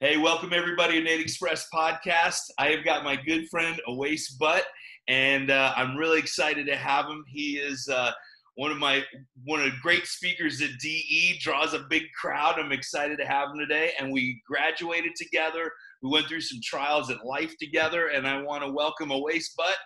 Hey, 0.00 0.16
welcome 0.18 0.52
everybody 0.52 0.98
to 0.98 1.04
Nate 1.04 1.20
Express 1.20 1.68
podcast. 1.72 2.40
I 2.58 2.68
have 2.68 2.84
got 2.84 3.04
my 3.04 3.16
good 3.16 3.48
friend 3.48 3.80
Awais 3.88 4.36
Butt, 4.38 4.64
and 5.08 5.50
uh, 5.50 5.72
I'm 5.76 5.96
really 5.96 6.18
excited 6.18 6.66
to 6.66 6.76
have 6.76 7.06
him. 7.06 7.24
He 7.28 7.56
is 7.58 7.88
uh, 7.88 8.10
one 8.56 8.70
of 8.70 8.76
my 8.78 9.02
one 9.44 9.60
of 9.60 9.66
the 9.66 9.76
great 9.82 10.06
speakers 10.06 10.60
at 10.60 10.70
DE. 10.80 11.38
Draws 11.40 11.74
a 11.74 11.86
big 11.88 12.02
crowd. 12.20 12.58
I'm 12.58 12.72
excited 12.72 13.18
to 13.18 13.24
have 13.26 13.50
him 13.50 13.58
today. 13.58 13.92
And 13.98 14.12
we 14.12 14.42
graduated 14.46 15.12
together. 15.16 15.70
We 16.02 16.10
went 16.10 16.26
through 16.26 16.42
some 16.42 16.58
trials 16.62 17.10
in 17.10 17.18
life 17.24 17.54
together, 17.58 18.08
and 18.08 18.26
I 18.26 18.42
want 18.42 18.62
to 18.64 18.70
welcome 18.70 19.08
Awais 19.10 19.54
Butt. 19.56 19.76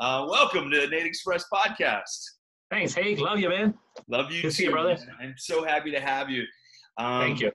Uh, 0.00 0.26
welcome 0.30 0.70
to 0.70 0.86
Nate 0.88 1.04
Express 1.06 1.44
podcast. 1.52 2.24
Thanks, 2.70 2.94
hey, 2.94 3.16
love 3.16 3.38
you, 3.38 3.48
man. 3.48 3.74
Love 4.08 4.30
you 4.30 4.42
Good 4.42 4.50
to 4.50 4.56
too, 4.56 4.62
see 4.62 4.64
you, 4.64 4.70
brother. 4.70 4.96
man. 4.96 5.08
I'm 5.20 5.34
so 5.36 5.64
happy 5.64 5.90
to 5.90 6.00
have 6.00 6.30
you. 6.30 6.44
Um, 6.98 7.20
Thank 7.22 7.40
you. 7.40 7.50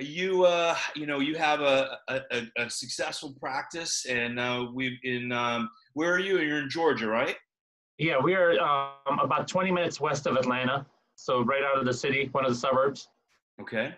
You 0.00 0.44
uh 0.44 0.76
you 0.96 1.06
know 1.06 1.20
you 1.20 1.36
have 1.36 1.60
a 1.60 1.98
a, 2.08 2.20
a- 2.56 2.70
successful 2.70 3.34
practice 3.40 4.06
and 4.08 4.40
uh 4.40 4.66
we've 4.72 4.98
in 5.04 5.32
um 5.32 5.68
where 5.94 6.12
are 6.12 6.18
you? 6.18 6.38
You're 6.40 6.60
in 6.62 6.70
georgia 6.70 7.06
right? 7.06 7.36
Yeah, 7.98 8.18
we 8.18 8.34
are 8.34 8.58
um, 8.58 9.18
about 9.20 9.46
20 9.46 9.70
minutes 9.70 10.00
west 10.00 10.26
of 10.26 10.36
Atlanta, 10.36 10.86
so 11.14 11.42
right 11.42 11.62
out 11.62 11.78
of 11.78 11.84
the 11.84 11.92
city, 11.92 12.28
one 12.32 12.44
of 12.44 12.50
the 12.50 12.56
suburbs. 12.58 13.08
okay. 13.60 13.94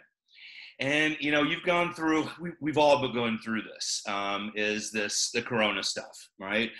And 0.80 1.16
you 1.20 1.30
know 1.30 1.42
you've 1.44 1.62
gone 1.62 1.94
through 1.94 2.28
we, 2.40 2.50
we've 2.60 2.78
all 2.78 3.00
been 3.00 3.14
going 3.14 3.38
through 3.38 3.62
this 3.62 4.02
um 4.08 4.50
is 4.56 4.90
this 4.90 5.30
the 5.32 5.40
corona 5.42 5.82
stuff 5.82 6.28
right? 6.40 6.70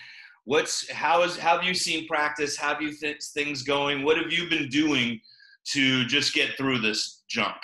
What's 0.44 0.90
how 0.90 1.22
is 1.22 1.38
how 1.38 1.56
have 1.56 1.64
you 1.64 1.74
seen 1.74 2.08
practice? 2.08 2.56
How 2.56 2.74
have 2.74 2.82
you 2.82 2.92
th- 2.92 3.22
things 3.32 3.62
going? 3.62 4.02
What 4.02 4.18
have 4.18 4.32
you 4.32 4.48
been 4.50 4.68
doing 4.68 5.20
to 5.72 6.04
just 6.06 6.34
get 6.34 6.56
through 6.58 6.80
this 6.80 7.22
junk 7.28 7.56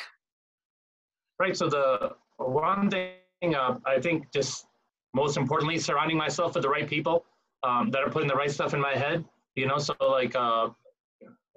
Right. 1.40 1.56
So 1.56 1.70
the 1.70 2.12
one 2.36 2.90
thing 2.90 3.54
uh, 3.54 3.78
I 3.86 3.98
think 3.98 4.30
just 4.30 4.66
most 5.14 5.38
importantly, 5.38 5.78
surrounding 5.78 6.18
myself 6.18 6.52
with 6.52 6.62
the 6.62 6.68
right 6.68 6.86
people 6.86 7.24
um, 7.62 7.90
that 7.92 8.02
are 8.02 8.10
putting 8.10 8.28
the 8.28 8.34
right 8.34 8.50
stuff 8.50 8.74
in 8.74 8.80
my 8.80 8.94
head. 8.94 9.24
You 9.56 9.66
know, 9.66 9.78
so 9.78 9.94
like, 10.00 10.36
uh, 10.36 10.68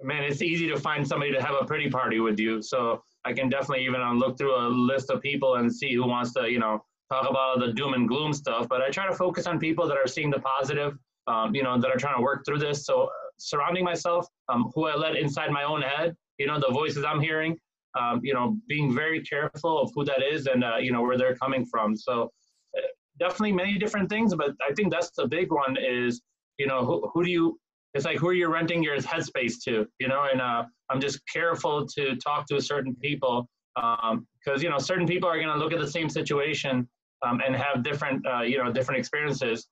man, 0.02 0.24
it's 0.24 0.40
easy 0.40 0.66
to 0.68 0.80
find 0.80 1.06
somebody 1.06 1.32
to 1.32 1.42
have 1.42 1.54
a 1.60 1.66
pretty 1.66 1.90
party 1.90 2.18
with 2.18 2.40
you. 2.40 2.62
So 2.62 3.04
I 3.26 3.34
can 3.34 3.50
definitely 3.50 3.84
even 3.84 4.00
uh, 4.00 4.14
look 4.14 4.38
through 4.38 4.56
a 4.56 4.66
list 4.68 5.10
of 5.10 5.20
people 5.20 5.56
and 5.56 5.70
see 5.70 5.94
who 5.94 6.08
wants 6.08 6.32
to, 6.32 6.50
you 6.50 6.58
know, 6.58 6.82
talk 7.12 7.28
about 7.28 7.60
the 7.60 7.74
doom 7.74 7.92
and 7.92 8.08
gloom 8.08 8.32
stuff. 8.32 8.66
But 8.68 8.80
I 8.80 8.88
try 8.88 9.06
to 9.06 9.14
focus 9.14 9.46
on 9.46 9.58
people 9.58 9.86
that 9.86 9.98
are 9.98 10.06
seeing 10.06 10.30
the 10.30 10.40
positive, 10.40 10.96
um, 11.26 11.54
you 11.54 11.62
know, 11.62 11.78
that 11.78 11.90
are 11.90 11.98
trying 11.98 12.16
to 12.16 12.22
work 12.22 12.46
through 12.46 12.58
this. 12.58 12.86
So 12.86 13.02
uh, 13.02 13.08
surrounding 13.36 13.84
myself, 13.84 14.26
um, 14.48 14.72
who 14.74 14.86
I 14.86 14.96
let 14.96 15.14
inside 15.14 15.50
my 15.50 15.64
own 15.64 15.82
head, 15.82 16.16
you 16.38 16.46
know, 16.46 16.58
the 16.58 16.72
voices 16.72 17.04
I'm 17.04 17.20
hearing, 17.20 17.58
um, 17.98 18.20
you 18.22 18.34
know, 18.34 18.56
being 18.68 18.94
very 18.94 19.22
careful 19.22 19.80
of 19.80 19.90
who 19.94 20.04
that 20.04 20.22
is 20.22 20.46
and, 20.46 20.64
uh, 20.64 20.76
you 20.76 20.92
know, 20.92 21.02
where 21.02 21.16
they're 21.16 21.36
coming 21.36 21.64
from. 21.64 21.96
So 21.96 22.30
uh, 22.76 22.80
definitely 23.18 23.52
many 23.52 23.78
different 23.78 24.08
things, 24.08 24.34
but 24.34 24.54
I 24.68 24.72
think 24.74 24.90
that's 24.92 25.10
the 25.10 25.26
big 25.26 25.52
one 25.52 25.76
is, 25.76 26.22
you 26.58 26.66
know, 26.66 26.84
who, 26.84 27.10
who 27.12 27.24
do 27.24 27.30
you, 27.30 27.58
it's 27.94 28.04
like 28.04 28.18
who 28.18 28.28
are 28.28 28.34
you 28.34 28.48
renting 28.48 28.82
your 28.82 28.96
headspace 28.98 29.62
to, 29.64 29.86
you 30.00 30.08
know, 30.08 30.26
and 30.30 30.40
uh, 30.40 30.64
I'm 30.90 31.00
just 31.00 31.20
careful 31.32 31.86
to 31.86 32.16
talk 32.16 32.46
to 32.48 32.60
certain 32.60 32.94
people 32.96 33.48
because, 33.74 34.62
you 34.62 34.70
know, 34.70 34.78
certain 34.78 35.06
people 35.06 35.28
are 35.28 35.36
going 35.36 35.48
to 35.48 35.56
look 35.56 35.72
at 35.72 35.78
the 35.78 35.90
same 35.90 36.08
situation 36.08 36.88
um, 37.24 37.40
and 37.44 37.54
have 37.54 37.82
different, 37.82 38.24
uh, 38.26 38.42
you 38.42 38.58
know, 38.58 38.72
different 38.72 38.98
experiences. 38.98 39.66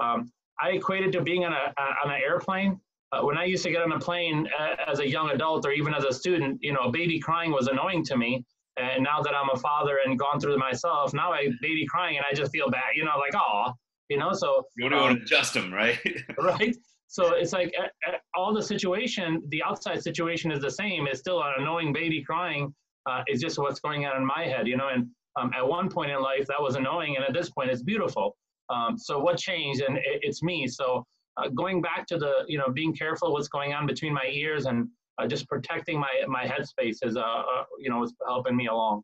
Um, 0.00 0.30
I 0.60 0.70
equated 0.70 1.12
to 1.12 1.22
being 1.22 1.44
on 1.44 1.52
a 1.52 1.72
on 2.04 2.10
an 2.10 2.20
airplane. 2.20 2.80
Uh, 3.10 3.22
when 3.22 3.38
I 3.38 3.44
used 3.44 3.64
to 3.64 3.70
get 3.70 3.82
on 3.82 3.92
a 3.92 3.98
plane 3.98 4.46
uh, 4.58 4.74
as 4.86 5.00
a 5.00 5.08
young 5.08 5.30
adult 5.30 5.64
or 5.66 5.72
even 5.72 5.94
as 5.94 6.04
a 6.04 6.12
student, 6.12 6.58
you 6.60 6.72
know, 6.72 6.80
a 6.80 6.90
baby 6.90 7.18
crying 7.18 7.52
was 7.52 7.66
annoying 7.66 8.04
to 8.04 8.16
me. 8.16 8.44
And 8.76 9.02
now 9.02 9.22
that 9.22 9.34
I'm 9.34 9.48
a 9.52 9.58
father 9.58 9.98
and 10.04 10.18
gone 10.18 10.38
through 10.38 10.54
it 10.54 10.58
myself, 10.58 11.14
now 11.14 11.32
I 11.32 11.48
baby 11.60 11.86
crying 11.86 12.16
and 12.16 12.24
I 12.30 12.34
just 12.34 12.52
feel 12.52 12.70
bad, 12.70 12.94
you 12.94 13.04
know, 13.04 13.16
like 13.18 13.34
oh, 13.34 13.72
you 14.08 14.18
know. 14.18 14.32
So 14.32 14.66
you 14.76 14.88
don't 14.88 14.98
um, 14.98 15.04
want 15.06 15.18
to 15.18 15.24
adjust 15.24 15.54
them 15.54 15.72
right 15.72 15.98
right? 16.38 16.76
So 17.08 17.34
it's 17.34 17.52
like 17.52 17.72
uh, 17.78 17.86
uh, 18.08 18.18
all 18.36 18.54
the 18.54 18.62
situation, 18.62 19.42
the 19.48 19.62
outside 19.62 20.02
situation 20.02 20.52
is 20.52 20.60
the 20.60 20.70
same. 20.70 21.06
It's 21.06 21.18
still 21.18 21.42
an 21.42 21.54
annoying 21.58 21.92
baby 21.92 22.22
crying. 22.22 22.72
Uh, 23.06 23.22
it's 23.26 23.40
just 23.40 23.58
what's 23.58 23.80
going 23.80 24.04
on 24.04 24.16
in 24.18 24.26
my 24.26 24.44
head, 24.44 24.68
you 24.68 24.76
know. 24.76 24.88
And 24.88 25.08
um, 25.36 25.50
at 25.56 25.66
one 25.66 25.88
point 25.88 26.10
in 26.10 26.20
life, 26.20 26.46
that 26.46 26.60
was 26.60 26.76
annoying, 26.76 27.16
and 27.16 27.24
at 27.24 27.32
this 27.32 27.48
point, 27.50 27.70
it's 27.70 27.82
beautiful. 27.82 28.36
Um, 28.68 28.98
so 28.98 29.18
what 29.18 29.38
changed? 29.38 29.80
And 29.80 29.96
it, 29.96 30.20
it's 30.22 30.42
me. 30.42 30.66
So 30.68 31.06
uh, 31.38 31.48
going 31.48 31.80
back 31.80 32.06
to 32.08 32.18
the, 32.18 32.44
you 32.46 32.58
know, 32.58 32.68
being 32.70 32.94
careful 32.94 33.32
what's 33.32 33.48
going 33.48 33.72
on 33.72 33.86
between 33.86 34.12
my 34.12 34.26
ears 34.30 34.66
and 34.66 34.88
uh, 35.18 35.26
just 35.26 35.48
protecting 35.48 35.98
my 35.98 36.08
my 36.26 36.44
headspace 36.44 36.98
is, 37.02 37.16
uh, 37.16 37.20
uh, 37.20 37.64
you 37.78 37.90
know, 37.90 38.02
is 38.02 38.14
helping 38.26 38.56
me 38.56 38.66
along. 38.66 39.02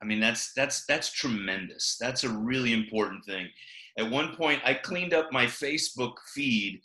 I 0.00 0.04
mean, 0.04 0.20
that's 0.20 0.52
that's 0.54 0.84
that's 0.86 1.12
tremendous. 1.12 1.96
That's 2.00 2.24
a 2.24 2.28
really 2.28 2.72
important 2.72 3.24
thing. 3.24 3.48
At 3.98 4.10
one 4.10 4.34
point, 4.36 4.60
I 4.64 4.74
cleaned 4.74 5.14
up 5.14 5.32
my 5.32 5.46
Facebook 5.46 6.14
feed 6.34 6.80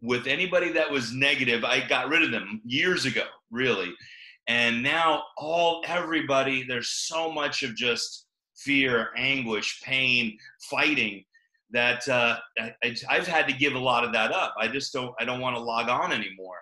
with 0.00 0.26
anybody 0.26 0.70
that 0.72 0.90
was 0.90 1.12
negative. 1.12 1.64
I 1.64 1.86
got 1.86 2.08
rid 2.08 2.22
of 2.22 2.30
them 2.30 2.60
years 2.64 3.06
ago, 3.06 3.24
really. 3.50 3.92
And 4.46 4.82
now, 4.82 5.24
all 5.36 5.82
everybody, 5.86 6.64
there's 6.64 6.90
so 6.90 7.32
much 7.32 7.62
of 7.62 7.74
just 7.74 8.26
fear, 8.56 9.08
anguish, 9.16 9.80
pain, 9.82 10.38
fighting 10.70 11.24
that 11.74 12.08
uh, 12.08 12.38
I, 12.58 12.94
I've 13.08 13.26
had 13.26 13.46
to 13.48 13.52
give 13.52 13.74
a 13.74 13.78
lot 13.78 14.04
of 14.04 14.12
that 14.12 14.32
up. 14.32 14.54
I 14.58 14.68
just 14.68 14.92
don't. 14.92 15.14
I 15.20 15.24
don't 15.24 15.40
want 15.40 15.56
to 15.56 15.62
log 15.62 15.88
on 15.88 16.12
anymore. 16.12 16.56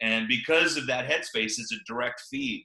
And 0.00 0.28
because 0.28 0.76
of 0.76 0.86
that 0.86 1.08
headspace, 1.08 1.58
it's 1.58 1.72
a 1.72 1.76
direct 1.86 2.22
feed. 2.30 2.64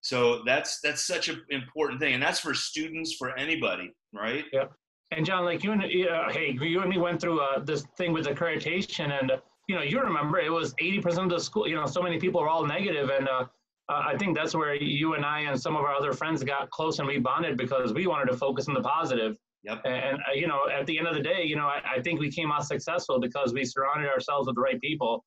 So 0.00 0.42
that's 0.46 0.80
that's 0.82 1.06
such 1.06 1.28
an 1.28 1.42
important 1.50 2.00
thing, 2.00 2.14
and 2.14 2.22
that's 2.22 2.40
for 2.40 2.54
students, 2.54 3.14
for 3.14 3.36
anybody, 3.36 3.92
right? 4.14 4.44
Yep. 4.52 4.72
And 5.12 5.26
John, 5.26 5.44
like 5.44 5.62
you 5.62 5.72
and 5.72 5.82
uh, 5.82 6.32
hey, 6.32 6.56
you 6.60 6.80
and 6.80 6.88
me 6.88 6.98
went 6.98 7.20
through 7.20 7.40
uh, 7.40 7.58
this 7.60 7.84
thing 7.98 8.12
with 8.12 8.26
accreditation, 8.26 9.18
and 9.20 9.30
uh, 9.32 9.36
you 9.68 9.74
know, 9.74 9.82
you 9.82 10.00
remember 10.00 10.38
it 10.38 10.50
was 10.50 10.74
eighty 10.80 11.00
percent 11.00 11.24
of 11.24 11.38
the 11.38 11.44
school. 11.44 11.68
You 11.68 11.76
know, 11.76 11.86
so 11.86 12.02
many 12.02 12.18
people 12.18 12.40
were 12.40 12.48
all 12.48 12.64
negative, 12.64 13.10
and 13.10 13.28
uh, 13.28 13.44
uh, 13.90 14.04
I 14.06 14.16
think 14.16 14.36
that's 14.36 14.54
where 14.54 14.74
you 14.74 15.14
and 15.14 15.24
I 15.24 15.40
and 15.40 15.60
some 15.60 15.76
of 15.76 15.82
our 15.82 15.94
other 15.94 16.12
friends 16.12 16.44
got 16.44 16.70
close 16.70 16.98
and 17.00 17.08
we 17.08 17.18
bonded 17.18 17.56
because 17.56 17.92
we 17.92 18.06
wanted 18.06 18.30
to 18.30 18.36
focus 18.36 18.68
on 18.68 18.74
the 18.74 18.80
positive. 18.80 19.36
Yep. 19.62 19.82
And, 19.84 20.16
uh, 20.16 20.32
you 20.34 20.46
know, 20.46 20.68
at 20.72 20.86
the 20.86 20.98
end 20.98 21.06
of 21.06 21.14
the 21.14 21.20
day, 21.20 21.42
you 21.44 21.56
know, 21.56 21.66
I, 21.66 21.82
I 21.96 22.00
think 22.00 22.18
we 22.18 22.30
came 22.30 22.50
out 22.50 22.64
successful 22.64 23.20
because 23.20 23.52
we 23.52 23.64
surrounded 23.64 24.08
ourselves 24.08 24.46
with 24.46 24.56
the 24.56 24.62
right 24.62 24.80
people. 24.80 25.24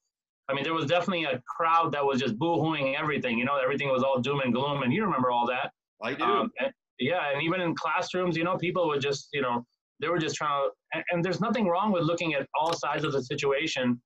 I 0.49 0.53
mean, 0.53 0.63
there 0.63 0.73
was 0.73 0.87
definitely 0.87 1.25
a 1.25 1.41
crowd 1.47 1.91
that 1.93 2.03
was 2.03 2.19
just 2.19 2.37
boo-hooing 2.37 2.95
everything. 2.95 3.37
You 3.37 3.45
know, 3.45 3.57
everything 3.57 3.89
was 3.89 4.03
all 4.03 4.19
doom 4.19 4.41
and 4.41 4.53
gloom, 4.53 4.83
and 4.83 4.91
you 4.91 5.03
remember 5.03 5.31
all 5.31 5.47
that. 5.47 5.71
I 6.01 6.13
do. 6.15 6.23
Um, 6.23 6.51
and- 6.59 6.73
yeah, 6.99 7.31
and 7.31 7.41
even 7.41 7.59
in 7.59 7.73
classrooms, 7.75 8.37
you 8.37 8.43
know, 8.43 8.55
people 8.57 8.87
would 8.87 9.01
just, 9.01 9.29
you 9.33 9.41
know, 9.41 9.65
they 9.99 10.09
were 10.09 10.19
just 10.19 10.35
trying 10.35 10.63
to, 10.63 10.69
and, 10.93 11.03
and 11.11 11.25
there's 11.25 11.41
nothing 11.41 11.67
wrong 11.67 11.91
with 11.91 12.03
looking 12.03 12.33
at 12.33 12.47
all 12.59 12.73
sides 12.73 13.03
of 13.03 13.11
the 13.11 13.23
situation. 13.23 13.99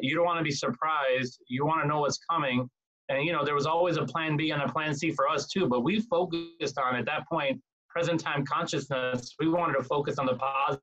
You 0.00 0.16
don't 0.16 0.24
want 0.24 0.38
to 0.38 0.44
be 0.44 0.50
surprised. 0.50 1.38
You 1.48 1.64
want 1.64 1.82
to 1.82 1.88
know 1.88 2.00
what's 2.00 2.18
coming. 2.30 2.68
And, 3.08 3.24
you 3.24 3.32
know, 3.32 3.44
there 3.44 3.54
was 3.54 3.66
always 3.66 3.96
a 3.96 4.04
plan 4.04 4.36
B 4.36 4.50
and 4.50 4.60
a 4.60 4.68
plan 4.68 4.92
C 4.94 5.12
for 5.12 5.28
us 5.28 5.46
too, 5.46 5.66
but 5.68 5.82
we 5.82 6.00
focused 6.00 6.78
on 6.78 6.96
at 6.96 7.04
that 7.06 7.28
point, 7.28 7.60
present 7.92 8.20
time 8.20 8.44
consciousness. 8.44 9.34
We 9.38 9.48
wanted 9.48 9.74
to 9.74 9.84
focus 9.84 10.18
on 10.18 10.26
the 10.26 10.34
positive, 10.34 10.80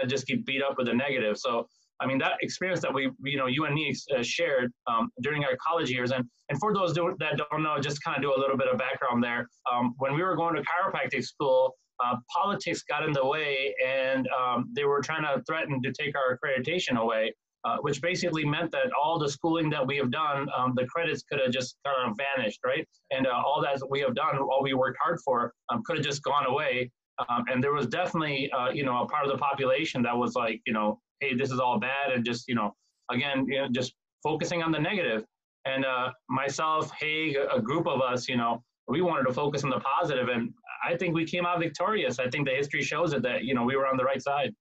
and 0.00 0.10
just 0.10 0.26
get 0.26 0.44
beat 0.44 0.62
up 0.62 0.76
with 0.76 0.86
the 0.86 0.94
negative. 0.94 1.38
So, 1.38 1.66
I 2.00 2.06
mean, 2.06 2.18
that 2.18 2.32
experience 2.42 2.80
that 2.80 2.92
we, 2.92 3.10
you 3.22 3.36
know, 3.36 3.46
you 3.46 3.64
and 3.66 3.74
me 3.74 3.94
uh, 4.16 4.22
shared 4.22 4.72
um, 4.86 5.10
during 5.22 5.44
our 5.44 5.56
college 5.64 5.90
years, 5.90 6.10
and 6.10 6.24
and 6.48 6.58
for 6.58 6.74
those 6.74 6.92
do, 6.92 7.14
that 7.20 7.40
don't 7.50 7.62
know, 7.62 7.78
just 7.78 8.02
kind 8.02 8.16
of 8.16 8.22
do 8.22 8.34
a 8.36 8.38
little 8.38 8.56
bit 8.56 8.68
of 8.68 8.78
background 8.78 9.22
there. 9.22 9.46
Um, 9.72 9.94
when 9.98 10.14
we 10.14 10.22
were 10.22 10.36
going 10.36 10.54
to 10.56 10.62
chiropractic 10.62 11.24
school, 11.24 11.74
uh, 12.04 12.16
politics 12.34 12.82
got 12.82 13.04
in 13.04 13.12
the 13.12 13.24
way, 13.24 13.74
and 13.84 14.28
um, 14.28 14.70
they 14.74 14.84
were 14.84 15.00
trying 15.00 15.22
to 15.22 15.42
threaten 15.46 15.80
to 15.82 15.92
take 15.92 16.14
our 16.16 16.36
accreditation 16.36 16.98
away, 16.98 17.32
uh, 17.64 17.78
which 17.78 18.00
basically 18.02 18.44
meant 18.44 18.70
that 18.72 18.90
all 19.00 19.18
the 19.18 19.28
schooling 19.28 19.70
that 19.70 19.86
we 19.86 19.96
have 19.96 20.10
done, 20.10 20.48
um, 20.56 20.74
the 20.76 20.86
credits 20.86 21.22
could 21.22 21.40
have 21.40 21.50
just 21.50 21.76
kind 21.84 22.10
of 22.10 22.16
vanished, 22.16 22.60
right? 22.64 22.86
And 23.10 23.26
uh, 23.26 23.30
all 23.30 23.62
that 23.62 23.80
we 23.90 24.00
have 24.00 24.14
done, 24.14 24.36
all 24.38 24.62
we 24.62 24.74
worked 24.74 24.98
hard 25.02 25.18
for, 25.24 25.52
um, 25.70 25.82
could 25.84 25.96
have 25.96 26.04
just 26.04 26.22
gone 26.22 26.46
away. 26.46 26.90
Um, 27.28 27.44
and 27.50 27.62
there 27.62 27.72
was 27.72 27.86
definitely, 27.86 28.50
uh, 28.52 28.70
you 28.70 28.84
know, 28.84 29.02
a 29.02 29.06
part 29.06 29.24
of 29.24 29.30
the 29.30 29.38
population 29.38 30.02
that 30.02 30.16
was 30.16 30.34
like, 30.34 30.60
you 30.66 30.72
know, 30.72 30.98
hey, 31.20 31.34
this 31.34 31.50
is 31.50 31.60
all 31.60 31.78
bad, 31.78 32.12
and 32.12 32.24
just, 32.24 32.48
you 32.48 32.54
know, 32.54 32.74
again, 33.10 33.46
you 33.48 33.62
know, 33.62 33.68
just 33.70 33.94
focusing 34.22 34.62
on 34.62 34.72
the 34.72 34.80
negative. 34.80 35.24
And 35.64 35.84
uh, 35.84 36.10
myself, 36.28 36.90
Haig, 37.00 37.36
a 37.52 37.60
group 37.60 37.86
of 37.86 38.02
us, 38.02 38.28
you 38.28 38.36
know, 38.36 38.62
we 38.88 39.00
wanted 39.00 39.24
to 39.24 39.32
focus 39.32 39.64
on 39.64 39.70
the 39.70 39.80
positive, 39.80 40.28
and 40.28 40.52
I 40.86 40.96
think 40.96 41.14
we 41.14 41.24
came 41.24 41.46
out 41.46 41.58
victorious. 41.58 42.18
I 42.18 42.28
think 42.28 42.46
the 42.46 42.54
history 42.54 42.82
shows 42.82 43.12
it 43.14 43.22
that 43.22 43.44
you 43.44 43.54
know 43.54 43.64
we 43.64 43.76
were 43.76 43.86
on 43.86 43.96
the 43.96 44.04
right 44.04 44.22
side. 44.22 44.54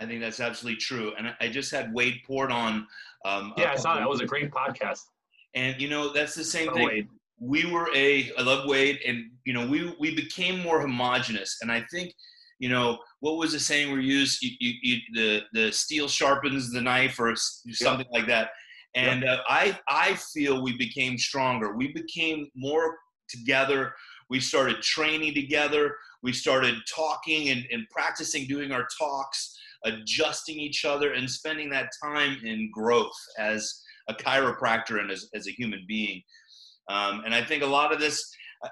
I 0.00 0.06
think 0.06 0.20
that's 0.20 0.40
absolutely 0.40 0.78
true. 0.80 1.12
And 1.18 1.34
I- 1.40 1.48
just 1.48 1.70
had 1.70 1.92
Wade 1.92 2.22
Port 2.26 2.50
on. 2.52 2.86
Um, 3.24 3.52
Yeah, 3.56 3.72
I 3.72 3.76
saw 3.76 3.94
that. 3.94 4.02
It 4.02 4.08
was 4.08 4.20
a 4.20 4.26
great 4.26 4.50
podcast. 4.50 5.00
And 5.54 5.80
you 5.80 5.88
know, 5.88 6.12
that's 6.12 6.34
the 6.34 6.44
same 6.44 6.68
Oh, 6.70 6.74
thing. 6.74 6.86
Wade. 6.86 7.08
we 7.40 7.64
were 7.64 7.88
a 7.94 8.32
I 8.36 8.42
love 8.42 8.68
Wade, 8.68 9.00
and 9.06 9.30
you 9.44 9.52
know 9.52 9.66
we 9.66 9.94
we 9.98 10.14
became 10.14 10.60
more 10.60 10.80
homogenous, 10.80 11.58
and 11.62 11.70
I 11.72 11.80
think 11.90 12.12
you 12.58 12.68
know 12.68 12.98
what 13.20 13.36
was 13.36 13.52
the 13.52 13.60
saying 13.60 13.92
we 13.92 14.04
used? 14.04 14.42
You, 14.42 14.50
you, 14.60 14.72
you, 14.82 14.96
the 15.14 15.42
the 15.52 15.72
steel 15.72 16.08
sharpens 16.08 16.70
the 16.72 16.80
knife, 16.80 17.18
or 17.18 17.34
something 17.36 18.06
like 18.12 18.26
that. 18.26 18.50
And 18.94 19.24
uh, 19.24 19.42
I 19.48 19.78
I 19.88 20.14
feel 20.14 20.62
we 20.62 20.76
became 20.76 21.16
stronger. 21.18 21.76
We 21.76 21.92
became 21.92 22.50
more 22.54 22.96
together. 23.28 23.94
We 24.30 24.40
started 24.40 24.82
training 24.82 25.34
together. 25.34 25.94
We 26.22 26.32
started 26.32 26.74
talking 26.92 27.50
and, 27.50 27.64
and 27.70 27.86
practicing 27.90 28.46
doing 28.46 28.72
our 28.72 28.86
talks, 29.00 29.56
adjusting 29.84 30.58
each 30.58 30.84
other, 30.84 31.12
and 31.12 31.30
spending 31.30 31.70
that 31.70 31.90
time 32.02 32.38
in 32.44 32.70
growth 32.72 33.16
as 33.38 33.82
a 34.08 34.14
chiropractor 34.14 35.00
and 35.00 35.10
as, 35.10 35.28
as 35.34 35.46
a 35.46 35.52
human 35.52 35.84
being. 35.86 36.22
Um, 36.88 37.22
and 37.24 37.34
I 37.34 37.44
think 37.44 37.62
a 37.62 37.66
lot 37.66 37.92
of 37.92 38.00
this, 38.00 38.24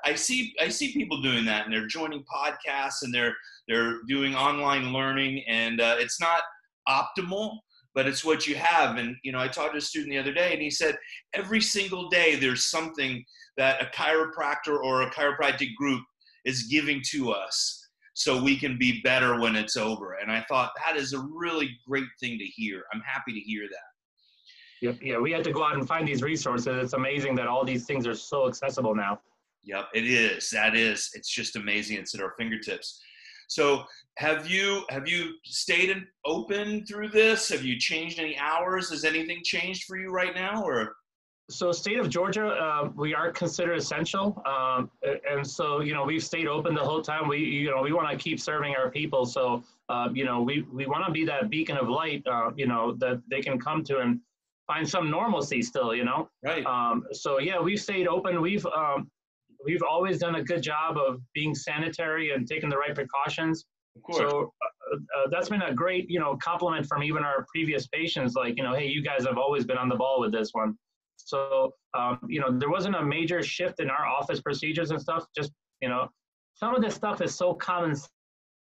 I 0.04 0.14
see, 0.14 0.54
I 0.60 0.68
see 0.68 0.92
people 0.92 1.20
doing 1.20 1.44
that, 1.44 1.64
and 1.64 1.72
they're 1.72 1.86
joining 1.86 2.24
podcasts 2.24 3.02
and 3.02 3.14
they're 3.14 3.34
they're 3.68 3.98
doing 4.08 4.34
online 4.34 4.92
learning, 4.92 5.42
and 5.48 5.80
uh, 5.80 5.96
it's 5.98 6.20
not 6.20 6.42
optimal, 6.88 7.58
but 7.94 8.06
it's 8.06 8.24
what 8.24 8.46
you 8.46 8.54
have. 8.54 8.96
And 8.96 9.16
you 9.22 9.32
know, 9.32 9.40
I 9.40 9.48
talked 9.48 9.72
to 9.72 9.78
a 9.78 9.80
student 9.80 10.10
the 10.10 10.18
other 10.18 10.32
day, 10.32 10.52
and 10.52 10.62
he 10.62 10.70
said 10.70 10.96
every 11.34 11.60
single 11.60 12.08
day 12.08 12.36
there's 12.36 12.66
something 12.66 13.24
that 13.56 13.82
a 13.82 13.86
chiropractor 13.86 14.78
or 14.82 15.02
a 15.02 15.10
chiropractic 15.10 15.74
group 15.74 16.02
is 16.44 16.64
giving 16.64 17.02
to 17.10 17.32
us 17.32 17.85
so 18.16 18.42
we 18.42 18.56
can 18.56 18.78
be 18.78 19.02
better 19.02 19.38
when 19.38 19.54
it's 19.54 19.76
over. 19.76 20.14
And 20.14 20.32
I 20.32 20.42
thought 20.48 20.72
that 20.86 20.96
is 20.96 21.12
a 21.12 21.20
really 21.20 21.78
great 21.86 22.08
thing 22.18 22.38
to 22.38 22.44
hear. 22.46 22.84
I'm 22.94 23.02
happy 23.02 23.34
to 23.34 23.40
hear 23.40 23.68
that. 23.68 24.86
Yep. 24.86 24.96
Yeah, 25.02 25.18
we 25.18 25.32
had 25.32 25.44
to 25.44 25.52
go 25.52 25.62
out 25.62 25.74
and 25.74 25.86
find 25.86 26.08
these 26.08 26.22
resources. 26.22 26.66
It's 26.66 26.94
amazing 26.94 27.34
that 27.34 27.46
all 27.46 27.62
these 27.62 27.84
things 27.84 28.06
are 28.06 28.14
so 28.14 28.48
accessible 28.48 28.94
now. 28.94 29.20
Yep, 29.64 29.88
it 29.92 30.06
is. 30.06 30.48
That 30.48 30.74
is. 30.74 31.10
It's 31.12 31.28
just 31.28 31.56
amazing. 31.56 31.98
It's 31.98 32.14
at 32.14 32.22
our 32.22 32.32
fingertips. 32.38 33.02
So, 33.48 33.84
have 34.16 34.48
you 34.48 34.84
have 34.88 35.06
you 35.06 35.34
stayed 35.44 35.94
open 36.24 36.86
through 36.86 37.10
this? 37.10 37.50
Have 37.50 37.64
you 37.64 37.78
changed 37.78 38.18
any 38.18 38.38
hours? 38.38 38.88
Has 38.90 39.04
anything 39.04 39.42
changed 39.44 39.84
for 39.84 39.98
you 39.98 40.10
right 40.10 40.34
now, 40.34 40.62
or? 40.64 40.96
So, 41.48 41.70
state 41.70 41.98
of 41.98 42.10
Georgia, 42.10 42.48
uh, 42.48 42.90
we 42.96 43.14
are 43.14 43.30
considered 43.30 43.78
essential, 43.78 44.42
um, 44.46 44.90
and 45.30 45.46
so 45.46 45.80
you 45.80 45.94
know 45.94 46.04
we've 46.04 46.24
stayed 46.24 46.48
open 46.48 46.74
the 46.74 46.82
whole 46.82 47.02
time. 47.02 47.28
We 47.28 47.38
you 47.38 47.70
know 47.70 47.82
we 47.82 47.92
want 47.92 48.10
to 48.10 48.16
keep 48.16 48.40
serving 48.40 48.74
our 48.74 48.90
people, 48.90 49.24
so 49.24 49.62
uh, 49.88 50.08
you 50.12 50.24
know 50.24 50.42
we 50.42 50.66
we 50.72 50.86
want 50.86 51.06
to 51.06 51.12
be 51.12 51.24
that 51.26 51.48
beacon 51.48 51.76
of 51.76 51.88
light, 51.88 52.24
uh, 52.26 52.50
you 52.56 52.66
know 52.66 52.96
that 52.98 53.22
they 53.30 53.40
can 53.40 53.60
come 53.60 53.84
to 53.84 53.98
and 53.98 54.20
find 54.66 54.88
some 54.88 55.08
normalcy 55.08 55.62
still, 55.62 55.94
you 55.94 56.04
know. 56.04 56.28
Right. 56.44 56.66
Um, 56.66 57.04
so 57.12 57.38
yeah, 57.38 57.60
we've 57.60 57.80
stayed 57.80 58.08
open. 58.08 58.40
We've 58.40 58.66
um, 58.66 59.08
we've 59.64 59.82
always 59.82 60.18
done 60.18 60.36
a 60.36 60.42
good 60.42 60.62
job 60.62 60.96
of 60.96 61.20
being 61.34 61.54
sanitary 61.54 62.32
and 62.32 62.46
taking 62.46 62.68
the 62.68 62.76
right 62.76 62.94
precautions. 62.94 63.64
Of 63.96 64.02
course. 64.02 64.18
So 64.18 64.52
uh, 64.92 64.96
uh, 64.96 65.28
that's 65.30 65.48
been 65.48 65.62
a 65.62 65.74
great, 65.74 66.10
you 66.10 66.20
know, 66.20 66.36
compliment 66.42 66.86
from 66.86 67.02
even 67.02 67.22
our 67.22 67.46
previous 67.52 67.86
patients. 67.86 68.34
Like, 68.34 68.56
you 68.56 68.62
know, 68.62 68.74
hey, 68.74 68.86
you 68.86 69.02
guys 69.02 69.24
have 69.26 69.38
always 69.38 69.64
been 69.64 69.78
on 69.78 69.88
the 69.88 69.96
ball 69.96 70.20
with 70.20 70.32
this 70.32 70.50
one. 70.52 70.76
So, 71.16 71.72
um, 71.96 72.20
you 72.28 72.40
know, 72.40 72.56
there 72.56 72.70
wasn't 72.70 72.96
a 72.96 73.02
major 73.02 73.42
shift 73.42 73.80
in 73.80 73.90
our 73.90 74.06
office 74.06 74.40
procedures 74.40 74.90
and 74.90 75.00
stuff. 75.00 75.26
Just, 75.36 75.52
you 75.80 75.88
know, 75.88 76.08
some 76.54 76.74
of 76.74 76.82
this 76.82 76.94
stuff 76.94 77.20
is 77.20 77.34
so 77.34 77.54
common 77.54 77.94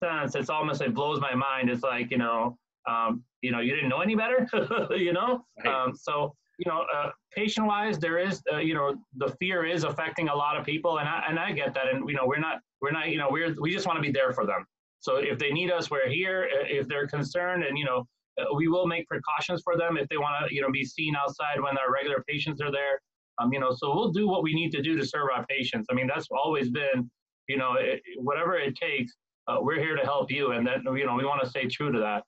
sense. 0.03 0.35
It's 0.35 0.50
almost 0.50 0.83
it 0.83 0.94
blows 0.94 1.21
my 1.21 1.35
mind. 1.35 1.71
It's 1.71 1.83
like, 1.83 2.11
you 2.11 2.19
know, 2.19 2.56
um, 2.89 3.25
you 3.43 3.50
know, 3.50 3.61
you 3.61 3.75
didn't 3.75 3.89
know 3.89 4.00
any 4.00 4.15
better, 4.15 4.47
you 4.91 5.12
know. 5.12 5.44
Right. 5.65 5.75
Um, 5.75 5.94
so, 5.94 6.35
you 6.59 6.71
know, 6.71 6.85
uh, 6.94 7.11
patient-wise, 7.35 7.99
there 7.99 8.19
is, 8.19 8.43
uh, 8.53 8.59
you 8.59 8.75
know, 8.75 8.95
the 9.17 9.35
fear 9.41 9.65
is 9.65 9.85
affecting 9.85 10.29
a 10.29 10.35
lot 10.35 10.56
of 10.56 10.65
people, 10.65 10.99
and 10.99 11.09
I 11.09 11.25
and 11.29 11.38
I 11.38 11.53
get 11.53 11.75
that, 11.75 11.88
and 11.88 12.09
you 12.09 12.15
know, 12.15 12.27
we're 12.27 12.38
not, 12.38 12.61
we're 12.81 12.93
not, 12.93 13.09
you 13.09 13.19
know, 13.19 13.29
we're 13.31 13.55
we 13.61 13.73
just 13.73 13.87
want 13.87 13.97
to 13.97 14.03
be 14.03 14.12
there 14.12 14.33
for 14.33 14.47
them. 14.47 14.65
So 15.00 15.17
if 15.17 15.38
they 15.38 15.50
need 15.50 15.71
us, 15.71 15.91
we're 15.91 16.09
here. 16.09 16.49
If 16.50 16.87
they're 16.87 17.09
concerned, 17.09 17.65
and 17.65 17.77
you 17.77 17.85
know, 17.85 18.06
we 18.55 18.69
will 18.69 18.87
make 18.87 19.06
precautions 19.06 19.62
for 19.62 19.76
them 19.76 19.96
if 19.96 20.08
they 20.08 20.17
want 20.17 20.49
to, 20.49 20.55
you 20.55 20.61
know, 20.61 20.70
be 20.70 20.84
seen 20.84 21.14
outside 21.17 21.61
when 21.61 21.76
our 21.79 21.93
regular 21.93 22.25
patients 22.29 22.61
are 22.61 22.73
there. 22.73 23.00
Um, 23.38 23.52
you 23.52 23.61
know, 23.61 23.73
so 23.75 23.94
we'll 23.94 24.12
do 24.12 24.29
what 24.29 24.43
we 24.43 24.55
need 24.55 24.70
to 24.73 24.82
do 24.82 24.96
to 24.96 25.06
serve 25.06 25.29
our 25.34 25.44
patients. 25.46 25.87
I 25.90 25.94
mean, 25.94 26.06
that's 26.06 26.29
always 26.31 26.70
been, 26.70 27.11
you 27.49 27.56
know, 27.56 27.75
it, 27.79 28.02
whatever 28.19 28.56
it 28.56 28.76
takes, 28.76 29.14
uh, 29.49 29.56
we're 29.61 29.81
here 29.81 29.96
to 29.96 30.02
help 30.02 30.31
you, 30.31 30.52
and 30.52 30.67
that 30.67 30.81
you 30.84 31.06
know, 31.06 31.14
we 31.14 31.25
want 31.25 31.43
to 31.43 31.49
stay 31.49 31.67
true 31.67 31.90
to 31.90 31.99
that. 31.99 32.23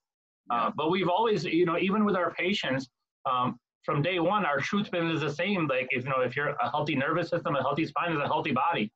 Uh, 0.50 0.70
but 0.76 0.90
we've 0.90 1.08
always, 1.08 1.44
you 1.44 1.64
know, 1.64 1.78
even 1.78 2.04
with 2.04 2.16
our 2.16 2.32
patients, 2.32 2.88
um, 3.24 3.58
from 3.84 4.02
day 4.02 4.18
one, 4.18 4.44
our 4.44 4.58
truth 4.58 4.90
been 4.90 5.10
is 5.10 5.20
the 5.20 5.30
same. 5.30 5.66
Like 5.66 5.88
if 5.90 6.04
you 6.04 6.10
know, 6.10 6.20
if 6.20 6.36
you're 6.36 6.48
a 6.48 6.70
healthy 6.70 6.96
nervous 6.96 7.28
system, 7.28 7.54
a 7.54 7.62
healthy 7.62 7.86
spine 7.86 8.12
is 8.12 8.18
a 8.18 8.26
healthy 8.26 8.52
body. 8.52 8.90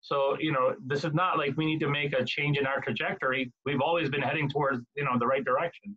So 0.00 0.36
you 0.38 0.52
know, 0.52 0.74
this 0.86 1.04
is 1.04 1.14
not 1.14 1.38
like 1.38 1.56
we 1.56 1.66
need 1.66 1.80
to 1.80 1.88
make 1.88 2.12
a 2.12 2.24
change 2.24 2.58
in 2.58 2.66
our 2.66 2.80
trajectory. 2.80 3.50
We've 3.64 3.80
always 3.80 4.10
been 4.10 4.22
heading 4.22 4.48
towards 4.48 4.82
you 4.96 5.04
know 5.04 5.18
the 5.18 5.26
right 5.26 5.44
direction. 5.44 5.96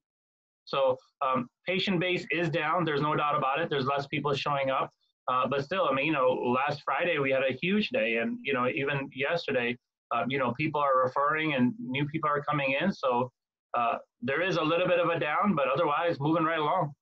So 0.68 0.96
um, 1.26 1.48
patient 1.66 2.00
base 2.00 2.26
is 2.32 2.50
down. 2.50 2.86
There's 2.86 3.02
no 3.02 3.16
doubt 3.16 3.38
about 3.38 3.60
it. 3.60 3.70
There's 3.70 3.86
less 3.86 4.06
people 4.08 4.34
showing 4.34 4.70
up. 4.70 4.92
Uh, 5.28 5.48
but 5.50 5.64
still, 5.64 5.88
I 5.90 5.94
mean, 5.94 6.06
you 6.06 6.14
know, 6.14 6.30
last 6.30 6.82
Friday 6.86 7.20
we 7.20 7.32
had 7.32 7.42
a 7.44 7.58
huge 7.62 7.90
day, 7.90 8.18
and 8.18 8.38
you 8.44 8.54
know, 8.54 8.68
even 8.68 9.10
yesterday, 9.14 9.76
uh, 10.14 10.24
you 10.30 10.38
know, 10.38 10.54
people 10.54 10.80
are 10.80 11.04
referring 11.04 11.56
and 11.56 11.74
new 11.80 12.06
people 12.06 12.30
are 12.30 12.42
coming 12.42 12.78
in. 12.80 12.94
So 12.94 13.30
uh, 13.78 13.96
there 14.22 14.42
is 14.42 14.56
a 14.56 14.64
little 14.64 14.88
bit 14.88 15.00
of 15.00 15.10
a 15.10 15.20
down, 15.20 15.54
but 15.54 15.66
otherwise, 15.68 16.18
moving 16.20 16.46
right 16.46 16.60
along 16.60 16.94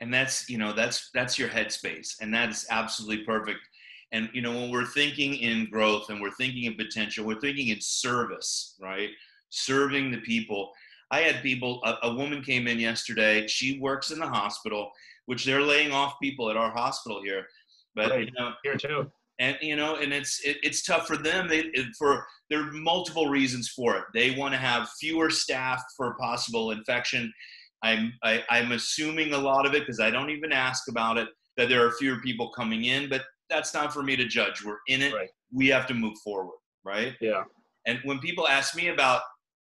and 0.00 0.12
that's 0.12 0.48
you 0.48 0.58
know 0.58 0.72
that's 0.72 1.10
that's 1.14 1.38
your 1.38 1.48
headspace 1.48 2.14
and 2.20 2.32
that 2.32 2.48
is 2.50 2.66
absolutely 2.70 3.24
perfect 3.24 3.60
and 4.12 4.28
you 4.32 4.42
know 4.42 4.52
when 4.52 4.70
we're 4.70 4.86
thinking 4.86 5.34
in 5.36 5.68
growth 5.70 6.10
and 6.10 6.20
we're 6.20 6.32
thinking 6.32 6.64
in 6.64 6.74
potential 6.74 7.24
we're 7.24 7.40
thinking 7.40 7.68
in 7.68 7.80
service 7.80 8.76
right 8.80 9.10
serving 9.50 10.10
the 10.10 10.18
people 10.18 10.72
i 11.14 11.20
had 11.20 11.42
people 11.42 11.80
a, 11.84 12.08
a 12.08 12.14
woman 12.14 12.42
came 12.42 12.66
in 12.66 12.78
yesterday 12.78 13.46
she 13.46 13.78
works 13.80 14.10
in 14.10 14.18
the 14.18 14.26
hospital 14.26 14.90
which 15.26 15.44
they're 15.44 15.62
laying 15.62 15.92
off 15.92 16.14
people 16.22 16.50
at 16.50 16.56
our 16.56 16.70
hospital 16.70 17.22
here 17.22 17.46
but 17.94 18.10
right. 18.10 18.26
you 18.26 18.32
know 18.38 18.52
here 18.62 18.76
too 18.76 19.10
and 19.40 19.56
you 19.60 19.76
know 19.76 19.96
and 19.96 20.12
it's 20.12 20.40
it, 20.44 20.56
it's 20.62 20.82
tough 20.82 21.06
for 21.06 21.16
them 21.16 21.48
they 21.48 21.60
it, 21.60 21.86
for 21.98 22.26
there 22.50 22.60
are 22.60 22.72
multiple 22.72 23.28
reasons 23.28 23.68
for 23.68 23.96
it 23.96 24.04
they 24.12 24.32
want 24.32 24.52
to 24.52 24.58
have 24.58 24.88
fewer 25.00 25.30
staff 25.30 25.82
for 25.96 26.14
possible 26.16 26.70
infection 26.70 27.32
I'm 27.82 28.12
I, 28.22 28.32
am 28.32 28.42
i 28.50 28.58
am 28.58 28.72
assuming 28.72 29.34
a 29.34 29.38
lot 29.38 29.66
of 29.66 29.74
it 29.74 29.80
because 29.80 30.00
I 30.00 30.10
don't 30.10 30.30
even 30.30 30.52
ask 30.52 30.88
about 30.88 31.18
it 31.18 31.28
that 31.56 31.68
there 31.68 31.86
are 31.86 31.92
fewer 31.92 32.20
people 32.20 32.50
coming 32.50 32.84
in, 32.84 33.08
but 33.08 33.22
that's 33.50 33.74
not 33.74 33.92
for 33.92 34.02
me 34.02 34.16
to 34.16 34.26
judge. 34.26 34.64
We're 34.64 34.78
in 34.88 35.02
it. 35.02 35.14
Right. 35.14 35.28
We 35.52 35.68
have 35.68 35.86
to 35.88 35.94
move 35.94 36.16
forward, 36.24 36.56
right? 36.84 37.14
Yeah. 37.20 37.44
And 37.86 38.00
when 38.04 38.18
people 38.18 38.48
ask 38.48 38.74
me 38.74 38.88
about 38.88 39.22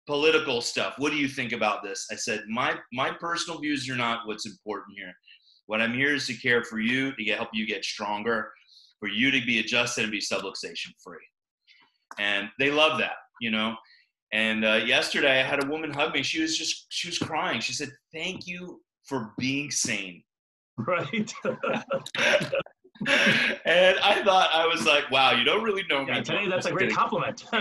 political 0.07 0.61
stuff, 0.61 0.95
what 0.99 1.13
do 1.13 1.19
you 1.19 1.29
think 1.29 1.53
about 1.53 1.83
this? 1.83 2.07
I 2.11 2.17
said 2.17 2.45
my 2.49 2.77
my 2.93 3.11
personal 3.11 3.61
views 3.61 3.89
are 3.89 3.97
not 3.97 4.27
what's 4.27 4.47
important 4.47 4.97
here. 4.97 5.13
What 5.67 5.81
I'm 5.81 5.95
here 5.95 6.15
is 6.15 6.27
to 6.27 6.35
care 6.35 6.65
for 6.65 6.81
you, 6.81 7.15
to 7.15 7.25
get, 7.25 7.37
help 7.37 7.51
you 7.53 7.67
get 7.67 7.85
stronger, 7.85 8.51
for 8.99 9.09
you 9.09 9.31
to 9.31 9.45
be 9.45 9.61
adjusted 9.61 10.03
and 10.03 10.13
be 10.13 10.21
subluxation 10.21 10.91
free. 11.03 11.19
And 12.19 12.49
they 12.59 12.71
love 12.71 12.99
that, 12.99 13.17
you 13.41 13.51
know. 13.51 13.77
And 14.33 14.65
uh, 14.65 14.81
yesterday, 14.87 15.41
I 15.41 15.45
had 15.45 15.63
a 15.63 15.67
woman 15.67 15.93
hug 15.93 16.15
me. 16.15 16.23
She 16.23 16.41
was 16.41 16.57
just 16.57 16.87
she 16.89 17.09
was 17.09 17.19
crying. 17.19 17.61
She 17.61 17.73
said, 17.73 17.91
"Thank 18.13 18.47
you 18.47 18.81
for 19.05 19.33
being 19.39 19.71
sane." 19.71 20.23
Right. 20.79 21.33
and 23.07 23.99
I 24.03 24.23
thought 24.25 24.51
I 24.53 24.67
was 24.67 24.87
like, 24.87 25.11
"Wow, 25.11 25.33
you 25.33 25.45
don't 25.45 25.63
really 25.63 25.85
know 25.91 26.05
yeah, 26.07 26.19
me." 26.19 26.23
Today, 26.23 26.49
that's 26.49 26.67
a 26.67 26.73
great 26.73 26.93
compliment. 26.93 27.45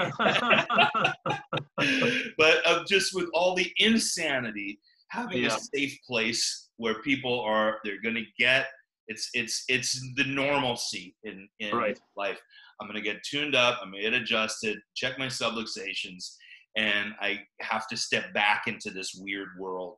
but 2.37 2.61
uh, 2.65 2.83
just 2.87 3.13
with 3.15 3.29
all 3.33 3.55
the 3.55 3.71
insanity, 3.77 4.79
having 5.09 5.43
Yeah. 5.43 5.55
a 5.55 5.59
safe 5.75 5.97
place 6.07 6.69
where 6.77 7.01
people 7.01 7.41
are 7.41 7.79
they're 7.83 8.01
going 8.01 8.15
to 8.15 8.25
get 8.39 8.67
it's 9.07 9.29
it's 9.33 9.63
it's 9.67 9.99
the 10.15 10.23
normalcy 10.23 11.15
in 11.23 11.47
in 11.59 11.75
Right. 11.75 11.99
life. 12.15 12.39
I'm 12.79 12.87
going 12.87 13.01
to 13.01 13.07
get 13.07 13.21
tuned 13.23 13.55
up. 13.55 13.79
I'm 13.81 13.91
going 13.91 14.03
to 14.03 14.09
get 14.09 14.19
adjusted. 14.21 14.79
Check 14.95 15.19
my 15.19 15.27
subluxations 15.27 16.35
and 16.77 17.13
I 17.19 17.39
have 17.61 17.87
to 17.89 17.97
step 17.97 18.33
back 18.33 18.63
into 18.67 18.91
this 18.91 19.13
weird 19.15 19.49
world, 19.59 19.97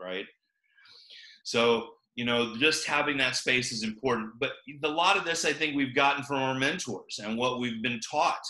right? 0.00 0.26
So, 1.44 1.88
you 2.14 2.24
know, 2.24 2.56
just 2.56 2.86
having 2.86 3.16
that 3.18 3.36
space 3.36 3.72
is 3.72 3.82
important. 3.82 4.30
But 4.38 4.52
a 4.84 4.88
lot 4.88 5.16
of 5.16 5.24
this, 5.24 5.44
I 5.44 5.52
think, 5.52 5.74
we've 5.76 5.94
gotten 5.94 6.22
from 6.24 6.36
our 6.36 6.54
mentors 6.54 7.20
and 7.22 7.38
what 7.38 7.60
we've 7.60 7.82
been 7.82 8.00
taught 8.00 8.42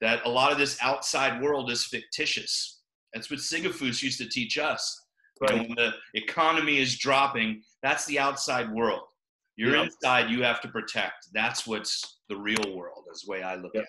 that 0.00 0.24
a 0.24 0.28
lot 0.28 0.52
of 0.52 0.58
this 0.58 0.78
outside 0.82 1.42
world 1.42 1.70
is 1.70 1.84
fictitious. 1.84 2.80
That's 3.14 3.30
what 3.30 3.40
Sigafoose 3.40 4.02
used 4.02 4.18
to 4.18 4.28
teach 4.28 4.58
us. 4.58 5.02
You 5.40 5.48
know, 5.48 5.56
Right. 5.56 5.68
when 5.68 5.76
the 5.76 5.92
economy 6.14 6.78
is 6.78 6.98
dropping, 6.98 7.62
that's 7.82 8.06
the 8.06 8.18
outside 8.18 8.70
world. 8.72 9.02
You're 9.56 9.76
inside, 9.76 10.30
you 10.30 10.42
have 10.42 10.60
to 10.62 10.68
protect. 10.68 11.28
That's 11.32 11.66
what's 11.66 12.18
the 12.28 12.36
real 12.36 12.74
world, 12.76 13.04
is 13.12 13.22
the 13.22 13.30
way 13.30 13.42
I 13.42 13.54
look 13.56 13.74
at 13.74 13.82
it. 13.82 13.88